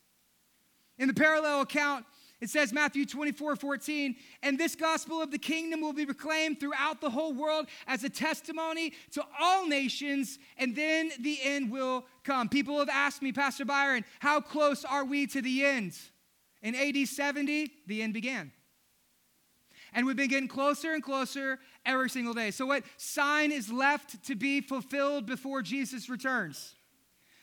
In 0.98 1.08
the 1.08 1.14
parallel 1.14 1.62
account, 1.62 2.06
it 2.42 2.50
says, 2.50 2.74
Matthew 2.74 3.06
24, 3.06 3.56
14, 3.56 4.16
and 4.42 4.60
this 4.60 4.76
gospel 4.76 5.22
of 5.22 5.30
the 5.30 5.38
kingdom 5.38 5.82
will 5.82 5.94
be 5.94 6.08
proclaimed 6.08 6.60
throughout 6.60 7.00
the 7.00 7.10
whole 7.10 7.34
world 7.34 7.68
as 7.86 8.04
a 8.04 8.10
testimony 8.10 8.94
to 9.12 9.24
all 9.40 9.68
nations, 9.68 10.40
and 10.58 10.76
then 10.76 11.12
the 11.20 11.38
end 11.44 11.72
will 11.72 12.04
come. 12.24 12.50
People 12.50 12.80
have 12.80 12.90
asked 12.90 13.22
me, 13.22 13.32
Pastor 13.32 13.64
Byron, 13.64 14.04
how 14.20 14.42
close 14.42 14.84
are 14.84 15.06
we 15.06 15.28
to 15.28 15.42
the 15.42 15.64
end? 15.64 15.96
In 16.64 16.74
AD 16.74 17.08
70, 17.08 17.72
the 17.86 18.02
end 18.02 18.14
began. 18.14 18.52
And 19.94 20.06
we've 20.06 20.16
been 20.16 20.30
getting 20.30 20.48
closer 20.48 20.94
and 20.94 21.04
closer 21.04 21.60
every 21.86 22.10
single 22.10 22.34
day. 22.34 22.52
So, 22.52 22.66
what 22.66 22.84
sign 22.98 23.52
is 23.52 23.72
left 23.72 24.24
to 24.26 24.36
be 24.36 24.62
fulfilled 24.62 25.26
before 25.26 25.62
Jesus 25.62 26.10
returns? 26.10 26.76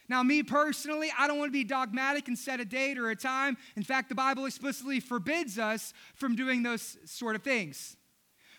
Now, 0.09 0.23
me 0.23 0.43
personally, 0.43 1.11
I 1.19 1.27
don't 1.27 1.39
want 1.39 1.49
to 1.49 1.59
be 1.59 1.65
dogmatic 1.65 2.29
and 2.29 2.39
set 2.39 2.61
a 2.61 2.65
date 2.65 2.97
or 2.97 3.11
a 3.11 3.17
time. 3.17 3.59
In 3.77 3.83
fact, 3.83 4.09
the 4.09 4.15
Bible 4.15 4.47
explicitly 4.47 5.01
forbids 5.01 5.59
us 5.59 5.93
from 6.15 6.35
doing 6.35 6.63
those 6.63 6.97
sort 7.05 7.37
of 7.37 7.43
things. 7.43 7.97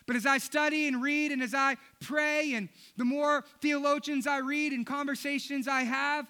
But 0.06 0.16
as 0.16 0.26
I 0.26 0.38
study 0.38 0.86
and 0.86 1.02
read 1.02 1.32
and 1.32 1.42
as 1.42 1.54
I 1.54 1.76
pray, 2.00 2.54
and 2.54 2.68
the 2.96 3.04
more 3.04 3.44
theologians 3.60 4.26
I 4.26 4.38
read 4.38 4.72
and 4.72 4.86
conversations 4.86 5.66
I 5.66 5.82
have, 5.82 6.26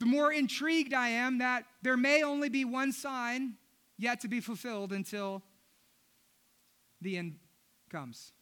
the 0.00 0.06
more 0.06 0.32
intrigued 0.32 0.94
I 0.94 1.10
am 1.10 1.38
that 1.38 1.64
there 1.82 1.96
may 1.96 2.22
only 2.22 2.48
be 2.48 2.64
one 2.64 2.92
sign 2.92 3.54
yet 3.98 4.20
to 4.20 4.28
be 4.28 4.40
fulfilled 4.40 4.92
until 4.92 5.42
the 7.04 7.16
end 7.16 7.36
comes. 7.90 8.32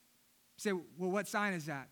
You 0.56 0.62
say, 0.62 0.72
well, 0.96 1.10
what 1.10 1.28
sign 1.28 1.52
is 1.52 1.66
that? 1.66 1.88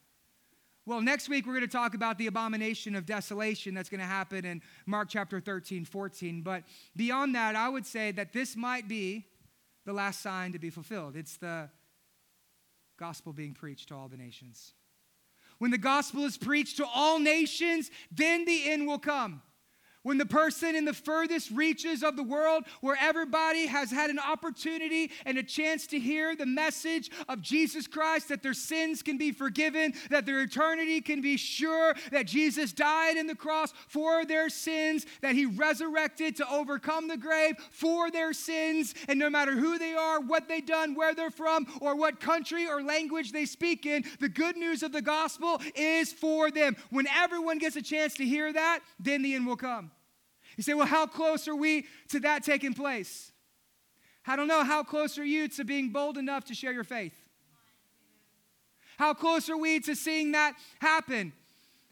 Well, 0.86 1.02
next 1.02 1.28
week 1.28 1.46
we're 1.46 1.52
going 1.52 1.66
to 1.66 1.68
talk 1.68 1.94
about 1.94 2.16
the 2.16 2.26
abomination 2.26 2.94
of 2.94 3.04
desolation 3.04 3.74
that's 3.74 3.90
going 3.90 4.00
to 4.00 4.06
happen 4.06 4.44
in 4.44 4.62
Mark 4.86 5.08
chapter 5.10 5.38
13, 5.38 5.84
14. 5.84 6.40
But 6.40 6.64
beyond 6.96 7.34
that, 7.34 7.54
I 7.54 7.68
would 7.68 7.86
say 7.86 8.12
that 8.12 8.32
this 8.32 8.56
might 8.56 8.88
be 8.88 9.26
the 9.84 9.92
last 9.92 10.22
sign 10.22 10.52
to 10.52 10.58
be 10.58 10.70
fulfilled. 10.70 11.16
It's 11.16 11.36
the 11.36 11.68
gospel 12.98 13.32
being 13.32 13.52
preached 13.52 13.88
to 13.88 13.94
all 13.94 14.08
the 14.08 14.16
nations. 14.16 14.72
When 15.58 15.70
the 15.70 15.78
gospel 15.78 16.24
is 16.24 16.38
preached 16.38 16.78
to 16.78 16.86
all 16.86 17.18
nations, 17.18 17.90
then 18.10 18.46
the 18.46 18.70
end 18.70 18.86
will 18.86 18.98
come. 18.98 19.42
When 20.02 20.16
the 20.16 20.24
person 20.24 20.74
in 20.76 20.86
the 20.86 20.94
furthest 20.94 21.50
reaches 21.50 22.02
of 22.02 22.16
the 22.16 22.22
world, 22.22 22.64
where 22.80 22.96
everybody 22.98 23.66
has 23.66 23.90
had 23.90 24.08
an 24.08 24.18
opportunity 24.18 25.10
and 25.26 25.36
a 25.36 25.42
chance 25.42 25.86
to 25.88 25.98
hear 25.98 26.34
the 26.34 26.46
message 26.46 27.10
of 27.28 27.42
Jesus 27.42 27.86
Christ, 27.86 28.28
that 28.30 28.42
their 28.42 28.54
sins 28.54 29.02
can 29.02 29.18
be 29.18 29.30
forgiven, 29.30 29.92
that 30.08 30.24
their 30.24 30.40
eternity 30.40 31.02
can 31.02 31.20
be 31.20 31.36
sure, 31.36 31.94
that 32.12 32.26
Jesus 32.26 32.72
died 32.72 33.18
in 33.18 33.26
the 33.26 33.34
cross 33.34 33.74
for 33.88 34.24
their 34.24 34.48
sins, 34.48 35.04
that 35.20 35.34
he 35.34 35.44
resurrected 35.44 36.34
to 36.36 36.50
overcome 36.50 37.06
the 37.06 37.18
grave 37.18 37.56
for 37.70 38.10
their 38.10 38.32
sins, 38.32 38.94
and 39.06 39.18
no 39.18 39.28
matter 39.28 39.52
who 39.52 39.78
they 39.78 39.94
are, 39.94 40.20
what 40.20 40.48
they've 40.48 40.64
done, 40.64 40.94
where 40.94 41.14
they're 41.14 41.30
from, 41.30 41.66
or 41.82 41.94
what 41.94 42.20
country 42.20 42.66
or 42.66 42.82
language 42.82 43.32
they 43.32 43.44
speak 43.44 43.84
in, 43.84 44.04
the 44.18 44.30
good 44.30 44.56
news 44.56 44.82
of 44.82 44.92
the 44.92 45.02
gospel 45.02 45.60
is 45.74 46.10
for 46.10 46.50
them. 46.50 46.74
When 46.88 47.06
everyone 47.06 47.58
gets 47.58 47.76
a 47.76 47.82
chance 47.82 48.14
to 48.14 48.24
hear 48.24 48.50
that, 48.50 48.80
then 48.98 49.20
the 49.20 49.34
end 49.34 49.46
will 49.46 49.56
come. 49.56 49.89
You 50.60 50.62
say, 50.62 50.74
well, 50.74 50.86
how 50.86 51.06
close 51.06 51.48
are 51.48 51.56
we 51.56 51.86
to 52.10 52.20
that 52.20 52.44
taking 52.44 52.74
place? 52.74 53.32
I 54.26 54.36
don't 54.36 54.46
know. 54.46 54.62
How 54.62 54.82
close 54.82 55.16
are 55.16 55.24
you 55.24 55.48
to 55.48 55.64
being 55.64 55.88
bold 55.88 56.18
enough 56.18 56.44
to 56.44 56.54
share 56.54 56.70
your 56.70 56.84
faith? 56.84 57.14
How 58.98 59.14
close 59.14 59.48
are 59.48 59.56
we 59.56 59.80
to 59.80 59.96
seeing 59.96 60.32
that 60.32 60.56
happen? 60.78 61.32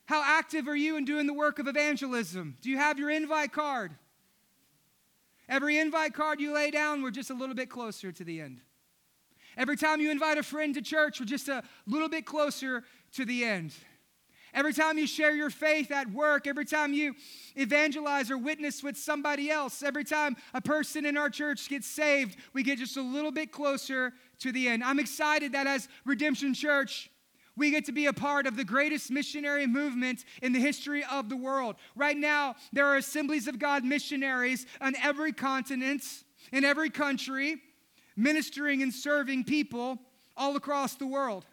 How 0.04 0.22
active 0.22 0.68
are 0.68 0.76
you 0.76 0.98
in 0.98 1.06
doing 1.06 1.26
the 1.26 1.32
work 1.32 1.58
of 1.58 1.66
evangelism? 1.66 2.58
Do 2.60 2.68
you 2.68 2.76
have 2.76 2.98
your 2.98 3.08
invite 3.08 3.54
card? 3.54 3.92
Every 5.48 5.78
invite 5.78 6.12
card 6.12 6.38
you 6.38 6.52
lay 6.52 6.70
down, 6.70 7.00
we're 7.00 7.10
just 7.10 7.30
a 7.30 7.34
little 7.34 7.54
bit 7.54 7.70
closer 7.70 8.12
to 8.12 8.22
the 8.22 8.42
end. 8.42 8.60
Every 9.56 9.78
time 9.78 10.02
you 10.02 10.10
invite 10.10 10.36
a 10.36 10.42
friend 10.42 10.74
to 10.74 10.82
church, 10.82 11.20
we're 11.20 11.24
just 11.24 11.48
a 11.48 11.62
little 11.86 12.10
bit 12.10 12.26
closer 12.26 12.84
to 13.12 13.24
the 13.24 13.46
end. 13.46 13.72
Every 14.54 14.72
time 14.72 14.98
you 14.98 15.06
share 15.06 15.34
your 15.34 15.50
faith 15.50 15.90
at 15.90 16.10
work, 16.10 16.46
every 16.46 16.64
time 16.64 16.92
you 16.92 17.14
evangelize 17.56 18.30
or 18.30 18.38
witness 18.38 18.82
with 18.82 18.96
somebody 18.96 19.50
else, 19.50 19.82
every 19.82 20.04
time 20.04 20.36
a 20.54 20.60
person 20.60 21.04
in 21.04 21.16
our 21.16 21.30
church 21.30 21.68
gets 21.68 21.86
saved, 21.86 22.36
we 22.52 22.62
get 22.62 22.78
just 22.78 22.96
a 22.96 23.02
little 23.02 23.32
bit 23.32 23.52
closer 23.52 24.12
to 24.40 24.52
the 24.52 24.68
end. 24.68 24.82
I'm 24.84 24.98
excited 24.98 25.52
that 25.52 25.66
as 25.66 25.88
Redemption 26.04 26.54
Church, 26.54 27.10
we 27.56 27.70
get 27.70 27.84
to 27.86 27.92
be 27.92 28.06
a 28.06 28.12
part 28.12 28.46
of 28.46 28.56
the 28.56 28.64
greatest 28.64 29.10
missionary 29.10 29.66
movement 29.66 30.24
in 30.42 30.52
the 30.52 30.60
history 30.60 31.04
of 31.10 31.28
the 31.28 31.36
world. 31.36 31.76
Right 31.96 32.16
now, 32.16 32.54
there 32.72 32.86
are 32.86 32.96
assemblies 32.96 33.48
of 33.48 33.58
God 33.58 33.84
missionaries 33.84 34.64
on 34.80 34.94
every 35.02 35.32
continent, 35.32 36.04
in 36.52 36.64
every 36.64 36.88
country, 36.88 37.56
ministering 38.16 38.82
and 38.82 38.94
serving 38.94 39.44
people 39.44 39.98
all 40.36 40.54
across 40.56 40.94
the 40.94 41.06
world. 41.06 41.46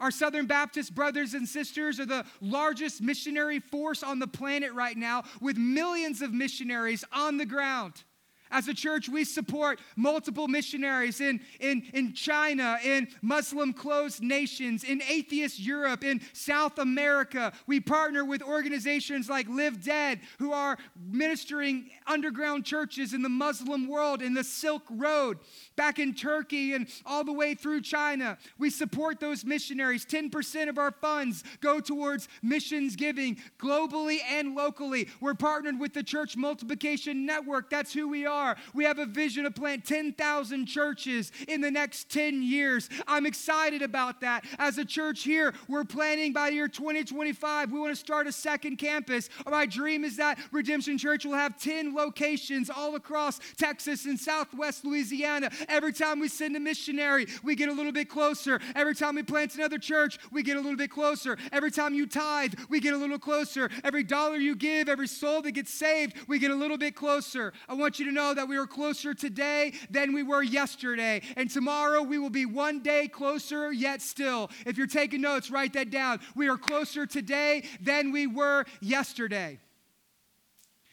Our 0.00 0.10
Southern 0.10 0.46
Baptist 0.46 0.94
brothers 0.94 1.34
and 1.34 1.48
sisters 1.48 1.98
are 1.98 2.06
the 2.06 2.24
largest 2.40 3.00
missionary 3.02 3.58
force 3.58 4.02
on 4.02 4.18
the 4.18 4.28
planet 4.28 4.72
right 4.72 4.96
now, 4.96 5.24
with 5.40 5.56
millions 5.56 6.22
of 6.22 6.32
missionaries 6.32 7.04
on 7.12 7.36
the 7.36 7.46
ground. 7.46 8.04
As 8.50 8.68
a 8.68 8.74
church, 8.74 9.08
we 9.08 9.24
support 9.24 9.78
multiple 9.96 10.48
missionaries 10.48 11.20
in, 11.20 11.40
in, 11.60 11.82
in 11.92 12.14
China, 12.14 12.78
in 12.82 13.08
Muslim 13.20 13.72
closed 13.72 14.22
nations, 14.22 14.84
in 14.84 15.02
atheist 15.02 15.60
Europe, 15.60 16.02
in 16.02 16.20
South 16.32 16.78
America. 16.78 17.52
We 17.66 17.80
partner 17.80 18.24
with 18.24 18.42
organizations 18.42 19.28
like 19.28 19.48
Live 19.48 19.82
Dead, 19.82 20.20
who 20.38 20.52
are 20.52 20.78
ministering 21.10 21.90
underground 22.06 22.64
churches 22.64 23.12
in 23.12 23.22
the 23.22 23.28
Muslim 23.28 23.86
world, 23.86 24.22
in 24.22 24.34
the 24.34 24.44
Silk 24.44 24.82
Road, 24.90 25.38
back 25.76 25.98
in 25.98 26.14
Turkey, 26.14 26.72
and 26.72 26.88
all 27.04 27.24
the 27.24 27.32
way 27.32 27.54
through 27.54 27.82
China. 27.82 28.38
We 28.58 28.70
support 28.70 29.20
those 29.20 29.44
missionaries. 29.44 30.06
10% 30.06 30.68
of 30.68 30.78
our 30.78 30.90
funds 30.90 31.44
go 31.60 31.80
towards 31.80 32.28
missions 32.42 32.96
giving 32.96 33.36
globally 33.58 34.18
and 34.30 34.54
locally. 34.54 35.08
We're 35.20 35.34
partnered 35.34 35.78
with 35.78 35.92
the 35.92 36.02
Church 36.02 36.36
Multiplication 36.36 37.26
Network. 37.26 37.68
That's 37.68 37.92
who 37.92 38.08
we 38.08 38.24
are 38.24 38.37
are. 38.38 38.56
We 38.72 38.84
have 38.84 38.98
a 38.98 39.06
vision 39.06 39.44
to 39.44 39.50
plant 39.50 39.84
10,000 39.84 40.66
churches 40.66 41.32
in 41.48 41.60
the 41.60 41.70
next 41.70 42.10
10 42.10 42.42
years. 42.42 42.88
I'm 43.06 43.26
excited 43.26 43.82
about 43.82 44.20
that. 44.20 44.44
As 44.58 44.78
a 44.78 44.84
church 44.84 45.24
here, 45.24 45.54
we're 45.68 45.84
planning 45.84 46.32
by 46.32 46.50
the 46.50 46.56
year 46.56 46.68
2025, 46.68 47.72
we 47.72 47.80
want 47.80 47.92
to 47.92 47.96
start 47.96 48.26
a 48.26 48.32
second 48.32 48.76
campus. 48.76 49.28
My 49.46 49.66
dream 49.66 50.04
is 50.04 50.16
that 50.16 50.38
Redemption 50.52 50.98
Church 50.98 51.24
will 51.24 51.34
have 51.34 51.58
10 51.58 51.94
locations 51.94 52.70
all 52.70 52.94
across 52.94 53.40
Texas 53.56 54.04
and 54.06 54.18
Southwest 54.18 54.84
Louisiana. 54.84 55.50
Every 55.68 55.92
time 55.92 56.20
we 56.20 56.28
send 56.28 56.56
a 56.56 56.60
missionary, 56.60 57.26
we 57.42 57.54
get 57.54 57.68
a 57.68 57.72
little 57.72 57.92
bit 57.92 58.08
closer. 58.08 58.60
Every 58.74 58.94
time 58.94 59.16
we 59.16 59.22
plant 59.22 59.54
another 59.54 59.78
church, 59.78 60.18
we 60.30 60.42
get 60.42 60.56
a 60.56 60.60
little 60.60 60.76
bit 60.76 60.90
closer. 60.90 61.36
Every 61.52 61.70
time 61.70 61.94
you 61.94 62.06
tithe, 62.06 62.54
we 62.68 62.80
get 62.80 62.94
a 62.94 62.96
little 62.96 63.18
closer. 63.18 63.70
Every 63.84 64.04
dollar 64.04 64.36
you 64.36 64.54
give, 64.54 64.88
every 64.88 65.08
soul 65.08 65.42
that 65.42 65.52
gets 65.52 65.72
saved, 65.72 66.16
we 66.28 66.38
get 66.38 66.50
a 66.50 66.54
little 66.54 66.78
bit 66.78 66.94
closer. 66.94 67.52
I 67.68 67.74
want 67.74 67.98
you 67.98 68.06
to 68.06 68.12
know 68.12 68.27
that 68.34 68.48
we 68.48 68.56
are 68.56 68.66
closer 68.66 69.14
today 69.14 69.72
than 69.90 70.12
we 70.12 70.22
were 70.22 70.42
yesterday. 70.42 71.22
And 71.36 71.50
tomorrow 71.50 72.02
we 72.02 72.18
will 72.18 72.30
be 72.30 72.46
one 72.46 72.82
day 72.82 73.08
closer 73.08 73.72
yet 73.72 74.02
still. 74.02 74.50
If 74.66 74.76
you're 74.76 74.86
taking 74.86 75.20
notes, 75.20 75.50
write 75.50 75.72
that 75.74 75.90
down. 75.90 76.20
We 76.34 76.48
are 76.48 76.56
closer 76.56 77.06
today 77.06 77.64
than 77.80 78.12
we 78.12 78.26
were 78.26 78.64
yesterday. 78.80 79.52
You 79.52 79.58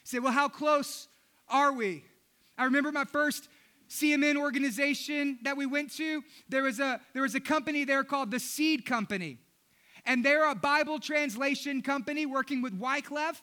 say, 0.04 0.18
well, 0.18 0.32
how 0.32 0.48
close 0.48 1.08
are 1.48 1.72
we? 1.72 2.04
I 2.58 2.64
remember 2.64 2.92
my 2.92 3.04
first 3.04 3.48
CMN 3.88 4.36
organization 4.36 5.38
that 5.42 5.56
we 5.56 5.66
went 5.66 5.92
to. 5.96 6.22
There 6.48 6.62
was 6.62 6.80
a, 6.80 7.00
there 7.12 7.22
was 7.22 7.34
a 7.34 7.40
company 7.40 7.84
there 7.84 8.04
called 8.04 8.30
the 8.30 8.40
Seed 8.40 8.84
Company. 8.84 9.38
And 10.04 10.24
they're 10.24 10.48
a 10.48 10.54
Bible 10.54 11.00
translation 11.00 11.82
company 11.82 12.26
working 12.26 12.62
with 12.62 12.74
Wycliffe. 12.74 13.42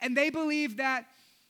And 0.00 0.16
they 0.16 0.30
believe 0.30 0.76
that 0.76 1.06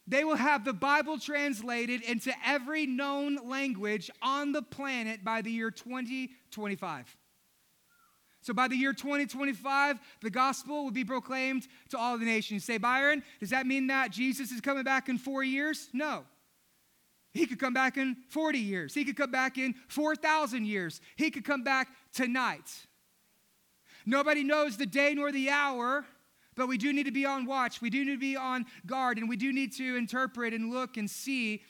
they 0.09 0.25
will 0.25 0.37
have 0.37 0.65
the 0.65 0.73
Bible 0.73 1.19
translated 1.19 2.03
into 2.03 2.33
every 2.45 2.87
known 2.87 3.39
language 3.45 4.11
on 4.23 4.53
the 4.53 4.63
planet 4.63 5.23
by 5.23 5.43
the 5.43 5.51
year 5.51 5.71
2025. 5.71 7.17
So 8.41 8.55
by 8.55 8.69
the 8.69 8.77
year 8.77 8.95
2025, 8.95 9.99
the 10.23 10.31
gospel 10.31 10.85
will 10.85 10.91
be 10.91 11.05
proclaimed 11.05 11.69
to 11.91 11.99
all 11.99 12.17
the 12.17 12.25
nations. 12.25 12.65
Say, 12.65 12.79
Byron, 12.79 13.23
does 13.41 13.51
that 13.51 13.67
mean 13.67 13.89
that 13.89 14.11
Jesus 14.11 14.51
is 14.51 14.63
coming 14.63 14.85
back 14.85 15.11
in 15.11 15.19
four 15.19 15.45
years? 15.45 15.91
No. 15.93 16.25
He 17.35 17.47
could 17.47 17.59
come 17.59 17.75
back 17.75 17.99
in 17.99 18.17
40 18.31 18.59
years. 18.59 18.95
He 18.95 19.05
could 19.05 19.17
come 19.17 19.31
back 19.31 19.59
in 19.59 19.75
4,000 19.89 20.65
years. 20.65 21.03
He 21.17 21.31
could 21.31 21.45
come 21.45 21.63
back 21.63 21.89
tonight. 22.15 22.87
Nobody 24.07 24.43
knows 24.43 24.79
the 24.79 24.87
day 24.87 25.13
nor 25.15 25.31
the 25.31 25.51
hour, 25.51 26.07
but 26.59 26.69
we 26.69 26.77
do 26.77 26.93
need 26.93 27.07
to 27.07 27.13
be 27.13 27.25
on 27.25 27.47
watch. 27.47 27.81
We 27.81 27.89
do 27.89 28.05
need 28.05 28.13
to 28.13 28.19
be 28.19 28.37
on 28.37 28.67
guard, 28.85 29.17
and 29.17 29.29
we 29.29 29.37
do 29.37 29.53
need 29.53 29.73
to 29.77 29.97
interpret 29.97 30.53
and 30.53 30.71
look 30.71 30.99
and 30.99 31.09
see 31.09 31.63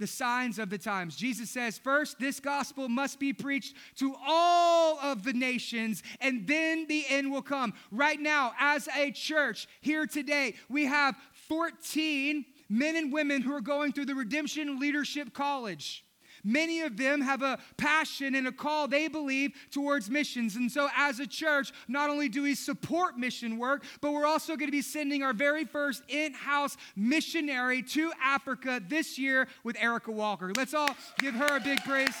the 0.00 0.06
signs 0.06 0.58
of 0.58 0.70
the 0.70 0.78
times. 0.78 1.14
Jesus 1.14 1.50
says, 1.50 1.78
first, 1.78 2.18
this 2.18 2.40
gospel 2.40 2.88
must 2.88 3.20
be 3.20 3.34
preached 3.34 3.76
to 3.96 4.16
all 4.26 4.98
of 4.98 5.22
the 5.24 5.34
nations, 5.34 6.02
and 6.20 6.46
then 6.46 6.86
the 6.88 7.04
end 7.08 7.30
will 7.30 7.42
come. 7.42 7.74
Right 7.92 8.18
now, 8.18 8.54
as 8.58 8.88
a 8.96 9.12
church 9.12 9.68
here 9.82 10.06
today, 10.06 10.54
we 10.70 10.86
have 10.86 11.14
14 11.48 12.46
men 12.70 12.96
and 12.96 13.12
women 13.12 13.42
who 13.42 13.54
are 13.54 13.60
going 13.60 13.92
through 13.92 14.06
the 14.06 14.14
Redemption 14.14 14.80
Leadership 14.80 15.34
College. 15.34 16.02
Many 16.44 16.80
of 16.82 16.96
them 16.96 17.20
have 17.20 17.42
a 17.42 17.58
passion 17.76 18.34
and 18.34 18.46
a 18.46 18.52
call 18.52 18.88
they 18.88 19.08
believe 19.08 19.52
towards 19.70 20.10
missions. 20.10 20.56
And 20.56 20.70
so, 20.70 20.88
as 20.96 21.20
a 21.20 21.26
church, 21.26 21.72
not 21.88 22.10
only 22.10 22.28
do 22.28 22.42
we 22.42 22.54
support 22.54 23.18
mission 23.18 23.58
work, 23.58 23.84
but 24.00 24.12
we're 24.12 24.26
also 24.26 24.56
going 24.56 24.68
to 24.68 24.72
be 24.72 24.82
sending 24.82 25.22
our 25.22 25.32
very 25.32 25.64
first 25.64 26.02
in 26.08 26.32
house 26.32 26.76
missionary 26.96 27.82
to 27.82 28.12
Africa 28.22 28.80
this 28.88 29.18
year 29.18 29.48
with 29.64 29.76
Erica 29.80 30.10
Walker. 30.10 30.52
Let's 30.56 30.74
all 30.74 30.96
give 31.18 31.34
her 31.34 31.56
a 31.56 31.60
big 31.60 31.82
praise, 31.84 32.14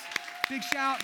big 0.48 0.62
shout. 0.62 1.02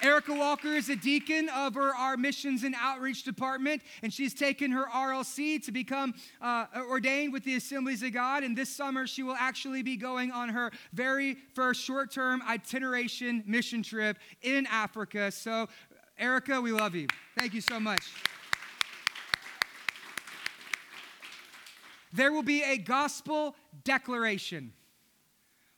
Erica 0.00 0.32
Walker 0.32 0.68
is 0.68 0.88
a 0.88 0.96
deacon 0.96 1.48
of 1.48 1.76
our, 1.76 2.16
missions 2.16 2.62
and 2.62 2.74
outreach 2.78 3.24
department, 3.24 3.82
and 4.02 4.12
she's 4.12 4.32
taken 4.32 4.70
her 4.70 4.86
RLC 4.86 5.64
to 5.64 5.72
become 5.72 6.14
uh, 6.40 6.66
ordained 6.88 7.32
with 7.32 7.44
the 7.44 7.56
Assemblies 7.56 8.02
of 8.02 8.12
God. 8.12 8.44
And 8.44 8.56
this 8.56 8.68
summer, 8.68 9.06
she 9.06 9.22
will 9.22 9.36
actually 9.38 9.82
be 9.82 9.96
going 9.96 10.30
on 10.30 10.48
her 10.48 10.70
very 10.92 11.36
first 11.54 11.80
short 11.80 12.12
term 12.12 12.42
itineration 12.48 13.42
mission 13.46 13.82
trip 13.82 14.18
in 14.42 14.66
Africa. 14.66 15.30
So, 15.30 15.68
Erica, 16.16 16.60
we 16.60 16.72
love 16.72 16.94
you. 16.94 17.08
Thank 17.36 17.54
you 17.54 17.60
so 17.60 17.80
much. 17.80 18.02
There 22.12 22.32
will 22.32 22.42
be 22.42 22.62
a 22.62 22.78
gospel 22.78 23.54
declaration, 23.84 24.72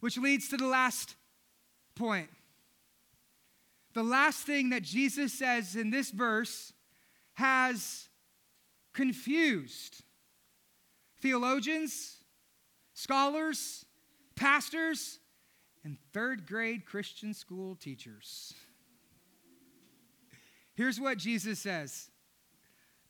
which 0.00 0.16
leads 0.16 0.48
to 0.48 0.56
the 0.56 0.66
last 0.66 1.16
point. 1.94 2.28
The 3.93 4.03
last 4.03 4.47
thing 4.47 4.70
that 4.70 4.82
Jesus 4.82 5.32
says 5.32 5.74
in 5.74 5.91
this 5.91 6.11
verse 6.11 6.72
has 7.34 8.09
confused 8.93 10.05
theologians, 11.20 12.18
scholars, 12.95 13.84
pastors, 14.36 15.18
and 15.84 15.97
third 16.12 16.47
grade 16.47 16.84
Christian 16.84 17.34
school 17.34 17.74
teachers. 17.74 18.55
Here's 20.74 21.01
what 21.01 21.18
Jesus 21.18 21.59
says 21.59 22.11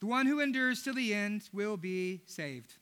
The 0.00 0.06
one 0.06 0.26
who 0.26 0.40
endures 0.40 0.82
to 0.82 0.92
the 0.92 1.14
end 1.14 1.48
will 1.52 1.76
be 1.76 2.22
saved. 2.26 2.74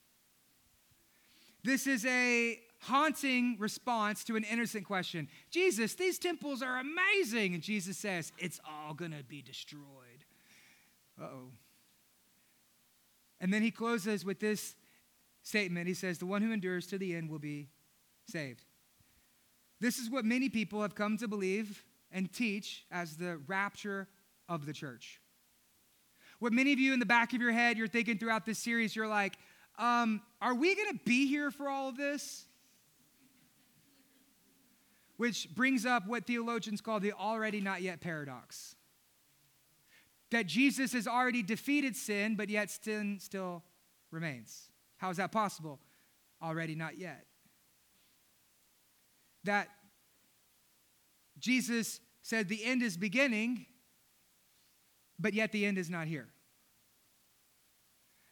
This 1.65 1.87
is 1.87 2.07
a 2.07 2.59
haunting 2.81 3.57
response 3.59 4.25
to 4.25 4.37
an 4.37 4.45
innocent 4.45 4.85
question 4.85 5.29
Jesus, 5.51 5.95
these 5.95 6.19
temples 6.19 6.63
are 6.63 6.79
amazing. 6.79 7.55
And 7.55 7.63
Jesus 7.63 7.97
says, 7.99 8.33
It's 8.39 8.61
all 8.67 8.95
going 8.95 9.13
to 9.13 9.25
be 9.25 9.43
destroyed. 9.43 9.83
Uh 11.21 11.25
oh. 11.25 11.51
And 13.41 13.53
then 13.53 13.63
he 13.63 13.71
closes 13.71 14.25
with 14.25 14.41
this 14.41 14.75
statement 15.43 15.89
He 15.89 15.95
says, 15.95 16.19
The 16.19 16.27
one 16.27 16.43
who 16.43 16.53
endures 16.53 16.87
to 16.89 16.99
the 16.99 17.15
end 17.15 17.31
will 17.31 17.39
be 17.39 17.69
saved. 18.27 18.65
This 19.81 19.99
is 19.99 20.11
what 20.11 20.25
many 20.25 20.49
people 20.49 20.83
have 20.83 20.95
come 20.95 21.17
to 21.19 21.29
believe 21.29 21.85
and 22.11 22.33
teach 22.33 22.85
as 22.91 23.17
the 23.17 23.39
rapture 23.47 24.09
of 24.49 24.67
the 24.67 24.73
church. 24.73 25.21
What 26.41 26.53
many 26.53 26.73
of 26.73 26.79
you 26.79 26.93
in 26.93 27.01
the 27.01 27.07
back 27.07 27.33
of 27.33 27.41
your 27.41 27.53
head, 27.53 27.77
you're 27.77 27.89
thinking 27.89 28.19
throughout 28.19 28.47
this 28.47 28.59
series, 28.59 28.95
you're 28.95 29.09
like, 29.09 29.37
um, 29.79 30.21
are 30.41 30.55
we 30.55 30.75
going 30.75 30.91
to 30.91 31.05
be 31.05 31.27
here 31.27 31.51
for 31.51 31.69
all 31.69 31.89
of 31.89 31.97
this? 31.97 32.48
Which 35.19 35.53
brings 35.55 35.85
up 35.85 36.07
what 36.07 36.27
theologians 36.27 36.81
call 36.81 37.01
the 37.01 37.13
already 37.13 37.61
not 37.61 37.83
yet 37.83 38.01
paradox. 38.01 38.77
That 40.31 40.47
Jesus 40.47 40.93
has 40.93 41.07
already 41.07 41.43
defeated 41.43 41.97
sin, 41.97 42.37
but 42.37 42.49
yet 42.49 42.71
sin 42.71 43.19
still 43.21 43.63
remains. 44.11 44.71
How 44.97 45.11
is 45.11 45.17
that 45.17 45.33
possible? 45.33 45.81
Already 46.43 46.75
not 46.75 46.99
yet. 46.99 47.27
That 49.45 49.69
Jesus 51.39 52.01
said 52.23 52.49
the 52.49 52.65
end 52.65 52.83
is 52.83 52.97
beginning, 52.97 53.67
but 55.19 55.35
yet 55.35 55.51
the 55.51 55.67
end 55.67 55.79
is 55.79 55.91
not 55.91 56.07
here. 56.07 56.29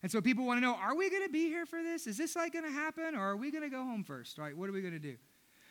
And 0.03 0.13
so 0.13 0.21
people 0.21 0.47
want 0.47 0.59
to 0.59 0.61
know 0.61 0.75
are 0.75 0.95
we 0.95 1.11
going 1.11 1.25
to 1.25 1.33
be 1.33 1.47
here 1.47 1.67
for 1.67 1.83
this? 1.83 2.07
Is 2.07 2.17
this 2.17 2.37
like 2.37 2.53
going 2.53 2.65
to 2.65 2.71
happen? 2.71 3.17
Or 3.17 3.31
are 3.31 3.37
we 3.37 3.51
going 3.51 3.65
to 3.65 3.71
go 3.71 3.83
home 3.83 4.05
first? 4.05 4.39
Right? 4.39 4.57
What 4.57 4.69
are 4.69 4.73
we 4.73 4.83
going 4.83 4.93
to 4.93 5.01
do? 5.01 5.17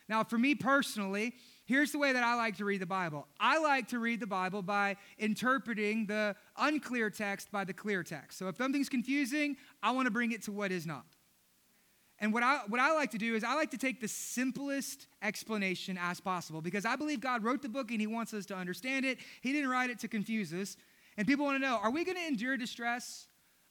Now, 0.08 0.24
for 0.24 0.38
me 0.38 0.54
personally, 0.54 1.34
here's 1.66 1.92
the 1.92 1.98
way 1.98 2.14
that 2.14 2.24
I 2.24 2.36
like 2.36 2.58
to 2.58 2.66
read 2.66 2.82
the 2.82 2.86
Bible 2.86 3.28
I 3.40 3.60
like 3.60 3.88
to 3.90 4.00
read 4.00 4.20
the 4.20 4.28
Bible 4.28 4.62
by 4.62 4.98
interpreting 5.18 6.06
the 6.06 6.36
unclear 6.58 7.10
text 7.10 7.52
by 7.52 7.64
the 7.64 7.74
clear 7.74 8.04
text. 8.04 8.38
So 8.38 8.48
if 8.48 8.58
something's 8.58 8.90
confusing, 8.90 9.58
I 9.82 9.92
want 9.92 10.06
to 10.06 10.12
bring 10.12 10.32
it 10.32 10.44
to 10.44 10.52
what 10.52 10.72
is 10.72 10.86
not. 10.86 11.06
And 12.20 12.34
what 12.34 12.44
I, 12.44 12.62
what 12.68 12.80
I 12.80 12.94
like 12.94 13.12
to 13.12 13.18
do 13.18 13.36
is 13.36 13.44
I 13.44 13.56
like 13.56 13.72
to 13.72 13.78
take 13.78 14.00
the 14.00 14.08
simplest 14.08 15.08
explanation 15.22 15.98
as 16.02 16.22
possible 16.22 16.62
because 16.62 16.86
I 16.86 16.96
believe 16.96 17.20
God 17.20 17.44
wrote 17.44 17.62
the 17.62 17.70
book 17.70 17.92
and 17.92 18.00
He 18.00 18.08
wants 18.08 18.34
us 18.34 18.46
to 18.48 18.56
understand 18.56 19.06
it. 19.06 19.18
He 19.42 19.52
didn't 19.52 19.70
write 19.70 19.90
it 19.90 20.00
to 20.00 20.08
confuse 20.08 20.54
us. 20.54 20.78
And 21.18 21.28
people 21.28 21.46
want 21.46 21.62
to 21.62 21.68
know 21.68 21.78
are 21.82 21.92
we 21.92 22.06
going 22.06 22.18
to 22.18 22.26
endure 22.26 22.58
distress? 22.58 23.28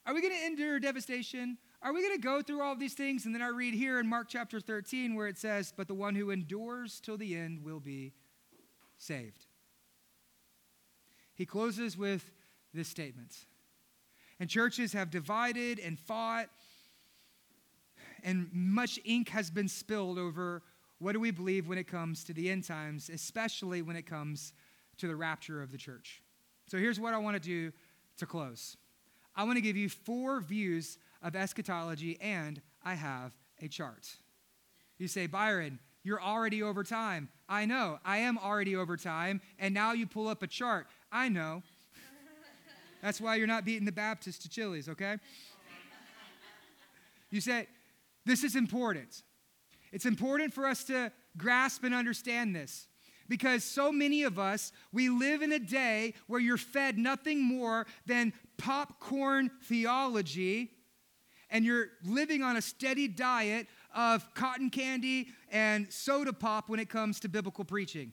Are 0.06 0.12
we 0.12 0.20
going 0.20 0.34
to 0.34 0.46
endure 0.46 0.78
devastation? 0.78 1.56
Are 1.84 1.92
we 1.92 2.00
going 2.00 2.16
to 2.16 2.22
go 2.22 2.40
through 2.40 2.62
all 2.62 2.74
these 2.74 2.94
things? 2.94 3.26
And 3.26 3.34
then 3.34 3.42
I 3.42 3.48
read 3.48 3.74
here 3.74 4.00
in 4.00 4.08
Mark 4.08 4.28
chapter 4.30 4.58
13 4.58 5.14
where 5.14 5.28
it 5.28 5.36
says, 5.36 5.70
But 5.76 5.86
the 5.86 5.94
one 5.94 6.14
who 6.14 6.30
endures 6.30 6.98
till 6.98 7.18
the 7.18 7.36
end 7.36 7.62
will 7.62 7.78
be 7.78 8.14
saved. 8.96 9.44
He 11.34 11.44
closes 11.44 11.98
with 11.98 12.30
this 12.72 12.88
statement. 12.88 13.36
And 14.40 14.48
churches 14.48 14.94
have 14.94 15.10
divided 15.10 15.78
and 15.78 15.98
fought, 15.98 16.48
and 18.22 18.48
much 18.50 18.98
ink 19.04 19.28
has 19.28 19.50
been 19.50 19.68
spilled 19.68 20.18
over 20.18 20.62
what 21.00 21.12
do 21.12 21.20
we 21.20 21.30
believe 21.32 21.68
when 21.68 21.76
it 21.76 21.86
comes 21.86 22.24
to 22.24 22.32
the 22.32 22.50
end 22.50 22.64
times, 22.64 23.10
especially 23.12 23.82
when 23.82 23.94
it 23.94 24.06
comes 24.06 24.54
to 24.96 25.06
the 25.06 25.14
rapture 25.14 25.60
of 25.60 25.70
the 25.70 25.78
church. 25.78 26.22
So 26.66 26.78
here's 26.78 26.98
what 26.98 27.12
I 27.12 27.18
want 27.18 27.34
to 27.36 27.40
do 27.40 27.72
to 28.16 28.24
close 28.26 28.78
I 29.36 29.44
want 29.44 29.56
to 29.56 29.60
give 29.60 29.76
you 29.76 29.90
four 29.90 30.40
views 30.40 30.96
of 31.24 31.34
eschatology, 31.34 32.18
and 32.20 32.60
I 32.84 32.94
have 32.94 33.32
a 33.60 33.66
chart. 33.66 34.16
You 34.98 35.08
say, 35.08 35.26
Byron, 35.26 35.80
you're 36.04 36.22
already 36.22 36.62
over 36.62 36.84
time. 36.84 37.30
I 37.48 37.64
know, 37.64 37.98
I 38.04 38.18
am 38.18 38.38
already 38.38 38.76
over 38.76 38.96
time, 38.96 39.40
and 39.58 39.74
now 39.74 39.92
you 39.92 40.06
pull 40.06 40.28
up 40.28 40.42
a 40.42 40.46
chart. 40.46 40.86
I 41.10 41.30
know. 41.30 41.62
That's 43.02 43.20
why 43.20 43.36
you're 43.36 43.46
not 43.46 43.64
beating 43.64 43.86
the 43.86 43.92
Baptist 43.92 44.42
to 44.42 44.50
Chili's, 44.50 44.88
okay? 44.88 45.16
You 47.30 47.40
say, 47.40 47.66
this 48.26 48.44
is 48.44 48.54
important. 48.54 49.22
It's 49.92 50.06
important 50.06 50.52
for 50.52 50.66
us 50.66 50.84
to 50.84 51.10
grasp 51.36 51.84
and 51.84 51.94
understand 51.94 52.54
this 52.54 52.86
because 53.28 53.64
so 53.64 53.90
many 53.90 54.22
of 54.22 54.38
us, 54.38 54.72
we 54.92 55.08
live 55.08 55.42
in 55.42 55.52
a 55.52 55.58
day 55.58 56.14
where 56.26 56.40
you're 56.40 56.56
fed 56.56 56.98
nothing 56.98 57.42
more 57.42 57.86
than 58.06 58.32
popcorn 58.58 59.50
theology 59.64 60.73
and 61.50 61.64
you're 61.64 61.88
living 62.04 62.42
on 62.42 62.56
a 62.56 62.62
steady 62.62 63.08
diet 63.08 63.66
of 63.94 64.32
cotton 64.34 64.70
candy 64.70 65.28
and 65.50 65.92
soda 65.92 66.32
pop 66.32 66.68
when 66.68 66.80
it 66.80 66.88
comes 66.88 67.20
to 67.20 67.28
biblical 67.28 67.64
preaching. 67.64 68.12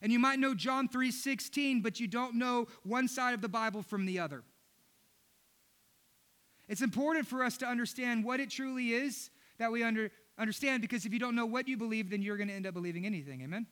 And 0.00 0.12
you 0.12 0.18
might 0.18 0.38
know 0.38 0.54
John 0.54 0.88
3:16, 0.88 1.82
but 1.82 2.00
you 2.00 2.06
don't 2.06 2.34
know 2.34 2.66
one 2.84 3.08
side 3.08 3.34
of 3.34 3.40
the 3.40 3.48
Bible 3.48 3.82
from 3.82 4.06
the 4.06 4.18
other. 4.18 4.44
It's 6.68 6.82
important 6.82 7.26
for 7.26 7.42
us 7.42 7.56
to 7.58 7.66
understand 7.66 8.24
what 8.24 8.40
it 8.40 8.50
truly 8.50 8.92
is 8.92 9.30
that 9.58 9.72
we 9.72 9.82
under, 9.82 10.10
understand 10.38 10.82
because 10.82 11.06
if 11.06 11.12
you 11.12 11.18
don't 11.18 11.34
know 11.34 11.46
what 11.46 11.66
you 11.66 11.76
believe, 11.76 12.10
then 12.10 12.22
you're 12.22 12.36
going 12.36 12.48
to 12.48 12.54
end 12.54 12.66
up 12.66 12.74
believing 12.74 13.06
anything. 13.06 13.42
Amen? 13.42 13.66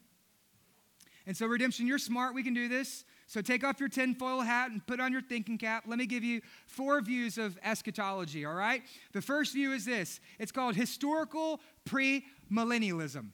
And 1.27 1.37
so, 1.37 1.47
redemption, 1.47 1.87
you're 1.87 1.99
smart. 1.99 2.35
We 2.35 2.43
can 2.43 2.55
do 2.55 2.69
this. 2.69 3.05
So, 3.29 3.41
take 3.41 3.65
off 3.65 3.81
your 3.81 3.89
tinfoil 3.89 4.41
hat 4.43 4.71
and 4.71 4.87
put 4.87 5.01
on 5.01 5.11
your 5.11 5.21
thinking 5.21 5.59
cap. 5.59 5.85
Let 5.87 5.99
me 5.99 6.07
give 6.07 6.23
you 6.23 6.43
four 6.67 7.01
views 7.01 7.39
of 7.39 7.59
eschatology, 7.65 8.45
all 8.45 8.55
right? 8.55 8.83
The 9.13 9.21
first 9.21 9.53
view 9.53 9.73
is 9.73 9.85
this 9.85 10.21
it's 10.39 10.53
called 10.53 10.77
historical 10.77 11.61
premillennialism. 11.85 13.31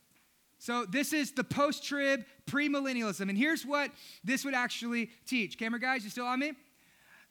So, 0.59 0.86
this 0.86 1.12
is 1.12 1.32
the 1.32 1.45
post 1.45 1.84
trib 1.84 2.24
premillennialism. 2.47 3.28
And 3.28 3.36
here's 3.36 3.66
what 3.66 3.90
this 4.24 4.47
would 4.47 4.55
actually 4.55 5.11
teach. 5.26 5.59
Camera 5.59 5.78
guys, 5.78 6.05
you 6.05 6.11
still 6.11 6.26
on 6.26 6.38
me? 6.38 6.53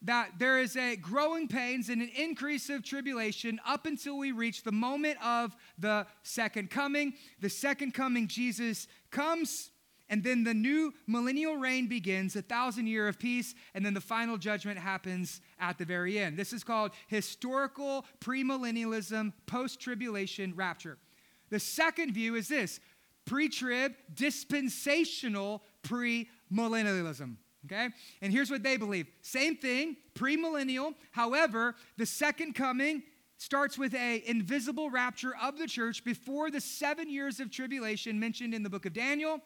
That 0.03 0.33
there 0.37 0.59
is 0.59 0.77
a 0.77 0.97
growing 0.97 1.47
pains 1.47 1.89
and 1.89 2.01
an 2.01 2.11
increase 2.15 2.69
of 2.69 2.83
tribulation 2.83 3.59
up 3.65 3.87
until 3.87 4.19
we 4.19 4.33
reach 4.33 4.63
the 4.63 4.71
moment 4.71 5.17
of 5.25 5.55
the 5.79 6.05
second 6.21 6.69
coming. 6.69 7.13
The 7.39 7.49
second 7.49 7.95
coming, 7.95 8.27
Jesus 8.27 8.87
comes 9.09 9.70
and 10.11 10.21
then 10.25 10.43
the 10.43 10.53
new 10.53 10.93
millennial 11.07 11.55
reign 11.55 11.87
begins, 11.87 12.35
a 12.35 12.41
thousand 12.41 12.85
year 12.85 13.07
of 13.07 13.17
peace, 13.17 13.55
and 13.73 13.85
then 13.85 13.93
the 13.93 14.01
final 14.01 14.37
judgment 14.37 14.77
happens 14.77 15.39
at 15.57 15.77
the 15.77 15.85
very 15.85 16.19
end. 16.19 16.37
This 16.37 16.51
is 16.51 16.65
called 16.65 16.91
historical 17.07 18.05
premillennialism, 18.19 19.31
post 19.47 19.79
tribulation 19.79 20.53
rapture. 20.53 20.97
The 21.49 21.59
second 21.59 22.13
view 22.13 22.35
is 22.35 22.49
this 22.49 22.81
pre 23.25 23.47
trib, 23.47 23.93
dispensational 24.13 25.63
premillennialism. 25.81 27.37
Okay? 27.65 27.87
And 28.21 28.33
here's 28.33 28.51
what 28.51 28.63
they 28.63 28.75
believe 28.75 29.07
same 29.21 29.55
thing, 29.55 29.95
premillennial. 30.13 30.93
However, 31.11 31.75
the 31.97 32.05
second 32.05 32.53
coming 32.53 33.03
starts 33.37 33.77
with 33.77 33.95
a 33.95 34.21
invisible 34.29 34.89
rapture 34.89 35.33
of 35.41 35.57
the 35.57 35.67
church 35.67 36.03
before 36.03 36.51
the 36.51 36.59
seven 36.59 37.09
years 37.09 37.39
of 37.39 37.49
tribulation 37.49 38.19
mentioned 38.19 38.53
in 38.53 38.61
the 38.61 38.69
book 38.69 38.85
of 38.85 38.91
Daniel 38.91 39.39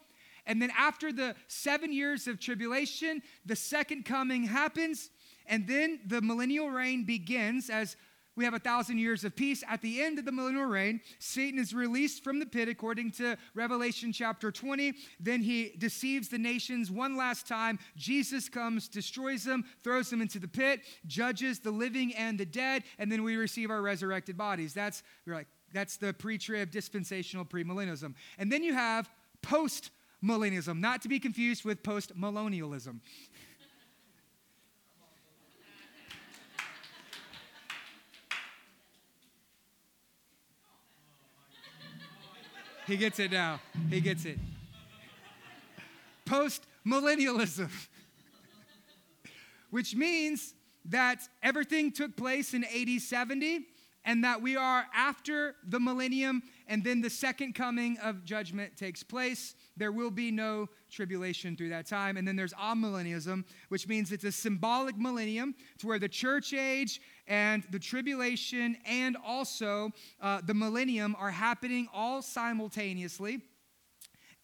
and 0.46 0.62
then 0.62 0.70
after 0.76 1.12
the 1.12 1.34
seven 1.48 1.92
years 1.92 2.26
of 2.26 2.38
tribulation, 2.38 3.22
the 3.44 3.56
second 3.56 4.04
coming 4.04 4.44
happens. 4.44 5.10
And 5.46 5.66
then 5.66 6.00
the 6.06 6.20
millennial 6.20 6.70
reign 6.70 7.04
begins 7.04 7.70
as 7.70 7.96
we 8.36 8.44
have 8.44 8.54
a 8.54 8.58
thousand 8.58 8.98
years 8.98 9.24
of 9.24 9.34
peace. 9.34 9.64
At 9.66 9.80
the 9.80 10.02
end 10.02 10.18
of 10.18 10.26
the 10.26 10.32
millennial 10.32 10.66
reign, 10.66 11.00
Satan 11.18 11.58
is 11.58 11.72
released 11.72 12.22
from 12.22 12.38
the 12.38 12.44
pit 12.44 12.68
according 12.68 13.12
to 13.12 13.36
Revelation 13.54 14.12
chapter 14.12 14.52
20. 14.52 14.92
Then 15.18 15.40
he 15.40 15.72
deceives 15.78 16.28
the 16.28 16.38
nations 16.38 16.90
one 16.90 17.16
last 17.16 17.48
time. 17.48 17.78
Jesus 17.96 18.48
comes, 18.50 18.88
destroys 18.88 19.42
them, 19.42 19.64
throws 19.82 20.10
them 20.10 20.20
into 20.20 20.38
the 20.38 20.48
pit, 20.48 20.82
judges 21.06 21.60
the 21.60 21.70
living 21.70 22.14
and 22.14 22.38
the 22.38 22.44
dead, 22.44 22.84
and 22.98 23.10
then 23.10 23.22
we 23.22 23.36
receive 23.36 23.70
our 23.70 23.80
resurrected 23.80 24.36
bodies. 24.36 24.74
That's, 24.74 25.02
we're 25.26 25.34
like, 25.34 25.48
that's 25.72 25.96
the 25.96 26.12
pre 26.12 26.36
trib 26.36 26.70
dispensational 26.70 27.46
premillennialism. 27.46 28.14
And 28.38 28.52
then 28.52 28.62
you 28.62 28.74
have 28.74 29.10
post 29.40 29.90
millennialism, 30.24 30.80
not 30.80 31.02
to 31.02 31.08
be 31.08 31.18
confused 31.18 31.64
with 31.64 31.82
post 31.82 32.18
millennialism. 32.18 33.00
he 42.86 42.96
gets 42.96 43.18
it 43.18 43.32
now. 43.32 43.60
He 43.90 44.00
gets 44.00 44.24
it. 44.24 44.38
Post 46.24 46.66
millennialism, 46.86 47.70
which 49.70 49.94
means 49.94 50.54
that 50.86 51.28
everything 51.42 51.90
took 51.90 52.16
place 52.16 52.54
in 52.54 52.64
AD 52.64 53.00
70 53.00 53.66
and 54.04 54.22
that 54.22 54.40
we 54.40 54.56
are 54.56 54.86
after 54.94 55.56
the 55.66 55.80
millennium, 55.80 56.40
and 56.68 56.84
then 56.84 57.00
the 57.00 57.10
second 57.10 57.54
coming 57.54 57.98
of 57.98 58.24
judgment 58.24 58.76
takes 58.76 59.02
place. 59.02 59.56
There 59.76 59.92
will 59.92 60.10
be 60.10 60.30
no 60.30 60.68
tribulation 60.90 61.56
through 61.56 61.70
that 61.70 61.86
time. 61.86 62.16
And 62.16 62.26
then 62.26 62.36
there's 62.36 62.54
amillennialism, 62.54 63.44
which 63.68 63.88
means 63.88 64.12
it's 64.12 64.24
a 64.24 64.32
symbolic 64.32 64.96
millennium 64.96 65.54
to 65.78 65.86
where 65.86 65.98
the 65.98 66.08
church 66.08 66.52
age 66.52 67.00
and 67.26 67.64
the 67.70 67.78
tribulation 67.78 68.76
and 68.86 69.16
also 69.24 69.90
uh, 70.20 70.40
the 70.44 70.54
millennium 70.54 71.16
are 71.18 71.30
happening 71.30 71.88
all 71.92 72.22
simultaneously 72.22 73.40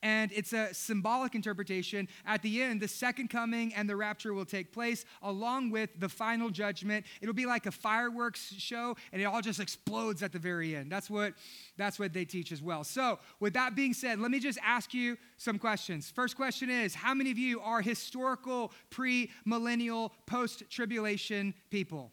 and 0.03 0.33
it's 0.33 0.53
a 0.53 0.75
symbolic 0.75 1.35
interpretation. 1.35 2.09
At 2.27 2.43
the 2.43 2.63
end, 2.63 2.81
the 2.81 2.89
second 2.89 3.29
coming 3.29 3.73
and 3.75 3.89
the 3.89 3.97
rapture 3.97 4.35
will 4.35 4.45
take 4.45 4.73
place 4.73 5.05
along 5.23 5.71
with 5.71 5.91
the 5.99 6.09
final 6.09 6.51
judgment. 6.51 7.07
It'll 7.21 7.35
be 7.35 7.47
like 7.47 7.67
a 7.67 7.71
fireworks 7.71 8.53
show, 8.59 8.97
and 9.13 9.23
it 9.23 9.27
all 9.27 9.41
just 9.41 9.61
explodes 9.61 10.23
at 10.23 10.33
the 10.33 10.39
very 10.39 10.75
end. 10.75 10.91
That's 10.91 11.09
what, 11.09 11.35
that's 11.77 11.99
what 11.99 12.13
they 12.13 12.25
teach 12.25 12.53
as 12.53 12.61
well. 12.61 12.85
So, 12.85 13.19
with 13.41 13.55
that 13.55 13.77
being 13.77 13.95
said, 13.95 14.19
let 14.19 14.31
me 14.31 14.41
just 14.41 14.59
ask 14.65 14.93
you 14.93 15.17
some 15.37 15.59
questions. 15.59 16.11
First 16.11 16.37
question 16.37 16.71
is 16.71 16.95
How 16.95 17.15
many 17.15 17.31
of 17.31 17.39
you 17.39 17.61
are 17.61 17.81
historical, 17.81 18.73
pre 18.91 19.31
millennial, 19.45 20.13
post 20.27 20.65
tribulation 20.69 21.55
people? 21.71 22.11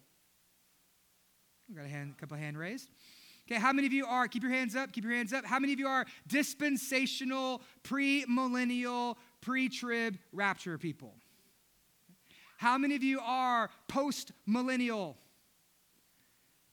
We 1.70 1.76
got 1.76 1.86
a 1.86 1.90
hand, 1.90 2.14
a 2.18 2.20
couple 2.20 2.36
of 2.36 2.42
hand 2.42 2.58
raised. 2.58 2.90
Okay, 3.50 3.60
how 3.60 3.74
many 3.74 3.88
of 3.88 3.94
you 3.94 4.06
are, 4.06 4.28
keep 4.28 4.44
your 4.44 4.52
hands 4.52 4.76
up, 4.76 4.92
keep 4.92 5.04
your 5.04 5.14
hands 5.14 5.34
up. 5.34 5.44
How 5.44 5.58
many 5.58 5.74
of 5.74 5.80
you 5.80 5.88
are 5.88 6.06
dispensational, 6.28 7.64
premillennial, 7.84 9.16
pre 9.42 9.70
trib 9.70 10.20
rapture 10.32 10.78
people? 10.78 11.16
How 12.58 12.78
many 12.78 12.96
of 12.96 13.02
you 13.02 13.20
are 13.20 13.72
post 13.88 14.34
millennial? 14.46 15.18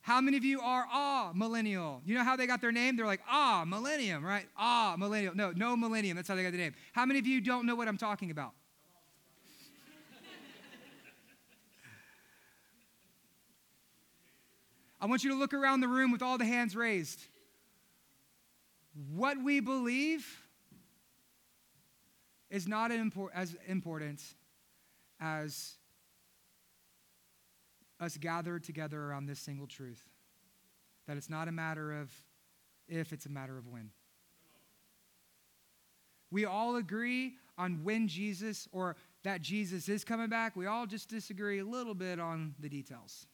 How 0.01 0.21
many 0.21 0.37
of 0.37 0.43
you 0.43 0.61
are 0.61 0.85
ah 0.91 1.31
millennial? 1.33 2.03
You 2.05 2.13
know 2.15 2.23
how 2.23 2.35
they 2.35 2.45
got 2.45 2.61
their 2.61 2.71
name? 2.71 2.95
They're 2.95 3.07
like 3.07 3.21
ah 3.27 3.65
millennium, 3.65 4.23
right? 4.23 4.45
Ah 4.55 4.95
millennial. 4.99 5.35
No, 5.35 5.51
no 5.55 5.75
millennium. 5.75 6.15
That's 6.15 6.27
how 6.27 6.35
they 6.35 6.43
got 6.43 6.51
the 6.51 6.59
name. 6.59 6.75
How 6.93 7.07
many 7.07 7.17
of 7.17 7.25
you 7.25 7.41
don't 7.41 7.65
know 7.65 7.73
what 7.73 7.87
I'm 7.87 7.97
talking 7.97 8.29
about? 8.29 8.51
I 14.99 15.05
want 15.05 15.23
you 15.23 15.29
to 15.31 15.35
look 15.35 15.53
around 15.53 15.81
the 15.81 15.87
room 15.87 16.11
with 16.11 16.21
all 16.21 16.37
the 16.37 16.45
hands 16.45 16.75
raised. 16.75 17.23
What 19.13 19.41
we 19.43 19.59
believe 19.59 20.25
is 22.49 22.67
not 22.67 22.91
as 23.33 23.55
important 23.67 24.21
as 25.19 25.75
us 27.99 28.17
gathered 28.17 28.63
together 28.63 29.01
around 29.01 29.25
this 29.25 29.39
single 29.39 29.67
truth 29.67 30.03
that 31.07 31.17
it's 31.17 31.29
not 31.29 31.47
a 31.47 31.51
matter 31.51 31.93
of 31.93 32.11
if, 32.87 33.13
it's 33.13 33.25
a 33.25 33.29
matter 33.29 33.57
of 33.57 33.67
when. 33.67 33.91
We 36.31 36.45
all 36.45 36.75
agree 36.75 37.35
on 37.57 37.83
when 37.83 38.07
Jesus 38.07 38.67
or 38.71 38.95
that 39.23 39.41
Jesus 39.41 39.89
is 39.89 40.03
coming 40.03 40.29
back. 40.29 40.55
We 40.55 40.65
all 40.65 40.85
just 40.85 41.09
disagree 41.09 41.59
a 41.59 41.65
little 41.65 41.95
bit 41.95 42.19
on 42.19 42.55
the 42.59 42.69
details. 42.69 43.25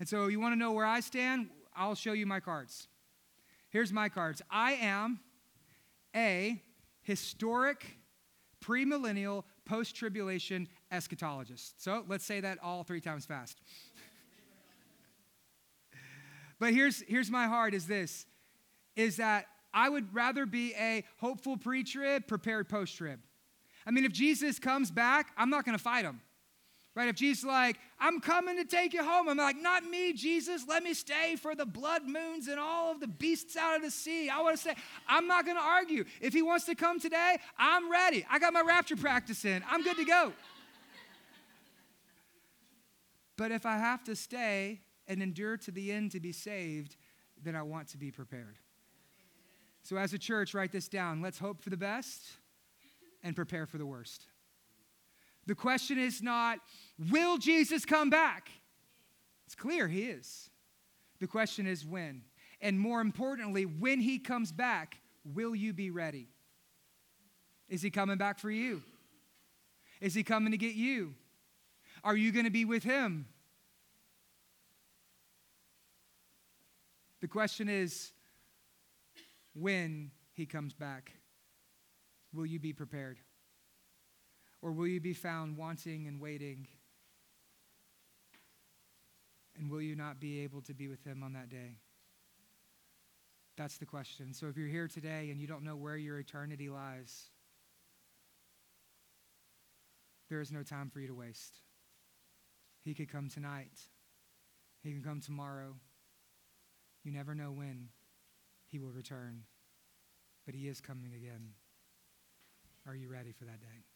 And 0.00 0.08
so 0.08 0.28
you 0.28 0.40
want 0.40 0.54
to 0.54 0.58
know 0.58 0.72
where 0.72 0.86
I 0.86 1.00
stand? 1.00 1.50
I'll 1.76 1.94
show 1.94 2.14
you 2.14 2.26
my 2.26 2.40
cards. 2.40 2.88
Here's 3.68 3.92
my 3.92 4.08
cards. 4.08 4.42
I 4.50 4.72
am 4.72 5.20
a 6.16 6.60
historic, 7.02 7.98
premillennial, 8.64 9.44
post 9.66 9.94
tribulation 9.94 10.68
eschatologist. 10.90 11.74
So 11.76 12.04
let's 12.08 12.24
say 12.24 12.40
that 12.40 12.58
all 12.62 12.82
three 12.82 13.00
times 13.00 13.26
fast. 13.26 13.60
but 16.58 16.72
here's, 16.72 17.02
here's 17.02 17.30
my 17.30 17.46
heart 17.46 17.74
is 17.74 17.86
this 17.86 18.26
is 18.96 19.18
that 19.18 19.46
I 19.72 19.88
would 19.88 20.12
rather 20.12 20.46
be 20.46 20.74
a 20.74 21.04
hopeful 21.18 21.56
pre 21.56 21.84
trib, 21.84 22.26
prepared 22.26 22.68
post 22.68 22.96
trib. 22.96 23.20
I 23.86 23.92
mean, 23.92 24.04
if 24.04 24.12
Jesus 24.12 24.58
comes 24.58 24.90
back, 24.90 25.30
I'm 25.36 25.48
not 25.48 25.64
going 25.64 25.76
to 25.76 25.82
fight 25.82 26.04
him. 26.04 26.20
Right? 26.96 27.08
If 27.08 27.16
Jesus 27.16 27.44
like, 27.44 27.78
I'm 28.00 28.20
coming 28.20 28.56
to 28.56 28.64
take 28.64 28.92
you 28.92 29.04
home, 29.04 29.28
I'm 29.28 29.36
like, 29.36 29.60
not 29.60 29.84
me, 29.84 30.12
Jesus. 30.12 30.66
Let 30.68 30.82
me 30.82 30.92
stay 30.92 31.36
for 31.36 31.54
the 31.54 31.64
blood 31.64 32.02
moons 32.04 32.48
and 32.48 32.58
all 32.58 32.90
of 32.90 32.98
the 32.98 33.06
beasts 33.06 33.56
out 33.56 33.76
of 33.76 33.82
the 33.82 33.92
sea. 33.92 34.28
I 34.28 34.40
want 34.40 34.56
to 34.56 34.62
say, 34.62 34.74
I'm 35.08 35.28
not 35.28 35.44
going 35.44 35.56
to 35.56 35.62
argue. 35.62 36.04
If 36.20 36.32
he 36.32 36.42
wants 36.42 36.64
to 36.66 36.74
come 36.74 36.98
today, 36.98 37.36
I'm 37.56 37.90
ready. 37.90 38.26
I 38.28 38.40
got 38.40 38.52
my 38.52 38.62
rapture 38.62 38.96
practice 38.96 39.44
in. 39.44 39.62
I'm 39.70 39.84
good 39.84 39.98
to 39.98 40.04
go. 40.04 40.32
but 43.36 43.52
if 43.52 43.64
I 43.64 43.78
have 43.78 44.02
to 44.04 44.16
stay 44.16 44.80
and 45.06 45.22
endure 45.22 45.56
to 45.58 45.70
the 45.70 45.92
end 45.92 46.10
to 46.12 46.20
be 46.20 46.32
saved, 46.32 46.96
then 47.40 47.54
I 47.54 47.62
want 47.62 47.88
to 47.88 47.98
be 47.98 48.10
prepared. 48.10 48.58
So, 49.82 49.96
as 49.96 50.12
a 50.12 50.18
church, 50.18 50.54
write 50.54 50.72
this 50.72 50.88
down. 50.88 51.22
Let's 51.22 51.38
hope 51.38 51.62
for 51.62 51.70
the 51.70 51.76
best 51.76 52.20
and 53.22 53.34
prepare 53.34 53.66
for 53.66 53.78
the 53.78 53.86
worst. 53.86 54.26
The 55.50 55.56
question 55.56 55.98
is 55.98 56.22
not, 56.22 56.60
will 57.10 57.36
Jesus 57.36 57.84
come 57.84 58.08
back? 58.08 58.50
It's 59.46 59.56
clear 59.56 59.88
he 59.88 60.04
is. 60.04 60.48
The 61.18 61.26
question 61.26 61.66
is 61.66 61.84
when. 61.84 62.22
And 62.60 62.78
more 62.78 63.00
importantly, 63.00 63.64
when 63.64 63.98
he 63.98 64.20
comes 64.20 64.52
back, 64.52 64.98
will 65.24 65.56
you 65.56 65.72
be 65.72 65.90
ready? 65.90 66.28
Is 67.68 67.82
he 67.82 67.90
coming 67.90 68.16
back 68.16 68.38
for 68.38 68.48
you? 68.48 68.84
Is 70.00 70.14
he 70.14 70.22
coming 70.22 70.52
to 70.52 70.56
get 70.56 70.76
you? 70.76 71.16
Are 72.04 72.16
you 72.16 72.30
going 72.30 72.44
to 72.44 72.52
be 72.52 72.64
with 72.64 72.84
him? 72.84 73.26
The 77.22 77.26
question 77.26 77.68
is 77.68 78.12
when 79.54 80.12
he 80.32 80.46
comes 80.46 80.74
back, 80.74 81.10
will 82.32 82.46
you 82.46 82.60
be 82.60 82.72
prepared? 82.72 83.18
Or 84.62 84.72
will 84.72 84.86
you 84.86 85.00
be 85.00 85.14
found 85.14 85.56
wanting 85.56 86.06
and 86.06 86.20
waiting? 86.20 86.66
And 89.56 89.70
will 89.70 89.82
you 89.82 89.94
not 89.94 90.20
be 90.20 90.40
able 90.40 90.62
to 90.62 90.74
be 90.74 90.88
with 90.88 91.04
him 91.04 91.22
on 91.22 91.32
that 91.32 91.48
day? 91.48 91.78
That's 93.56 93.78
the 93.78 93.86
question. 93.86 94.32
So 94.32 94.46
if 94.46 94.56
you're 94.56 94.68
here 94.68 94.88
today 94.88 95.28
and 95.30 95.40
you 95.40 95.46
don't 95.46 95.64
know 95.64 95.76
where 95.76 95.96
your 95.96 96.18
eternity 96.18 96.68
lies, 96.68 97.28
there 100.30 100.40
is 100.40 100.50
no 100.50 100.62
time 100.62 100.88
for 100.88 101.00
you 101.00 101.08
to 101.08 101.14
waste. 101.14 101.58
He 102.82 102.94
could 102.94 103.10
come 103.10 103.28
tonight. 103.28 103.78
He 104.82 104.92
can 104.92 105.02
come 105.02 105.20
tomorrow. 105.20 105.74
You 107.04 107.12
never 107.12 107.34
know 107.34 107.50
when 107.50 107.88
he 108.66 108.78
will 108.78 108.92
return, 108.92 109.42
but 110.46 110.54
he 110.54 110.68
is 110.68 110.80
coming 110.80 111.12
again. 111.12 111.50
Are 112.86 112.94
you 112.94 113.10
ready 113.10 113.32
for 113.32 113.44
that 113.44 113.60
day? 113.60 113.89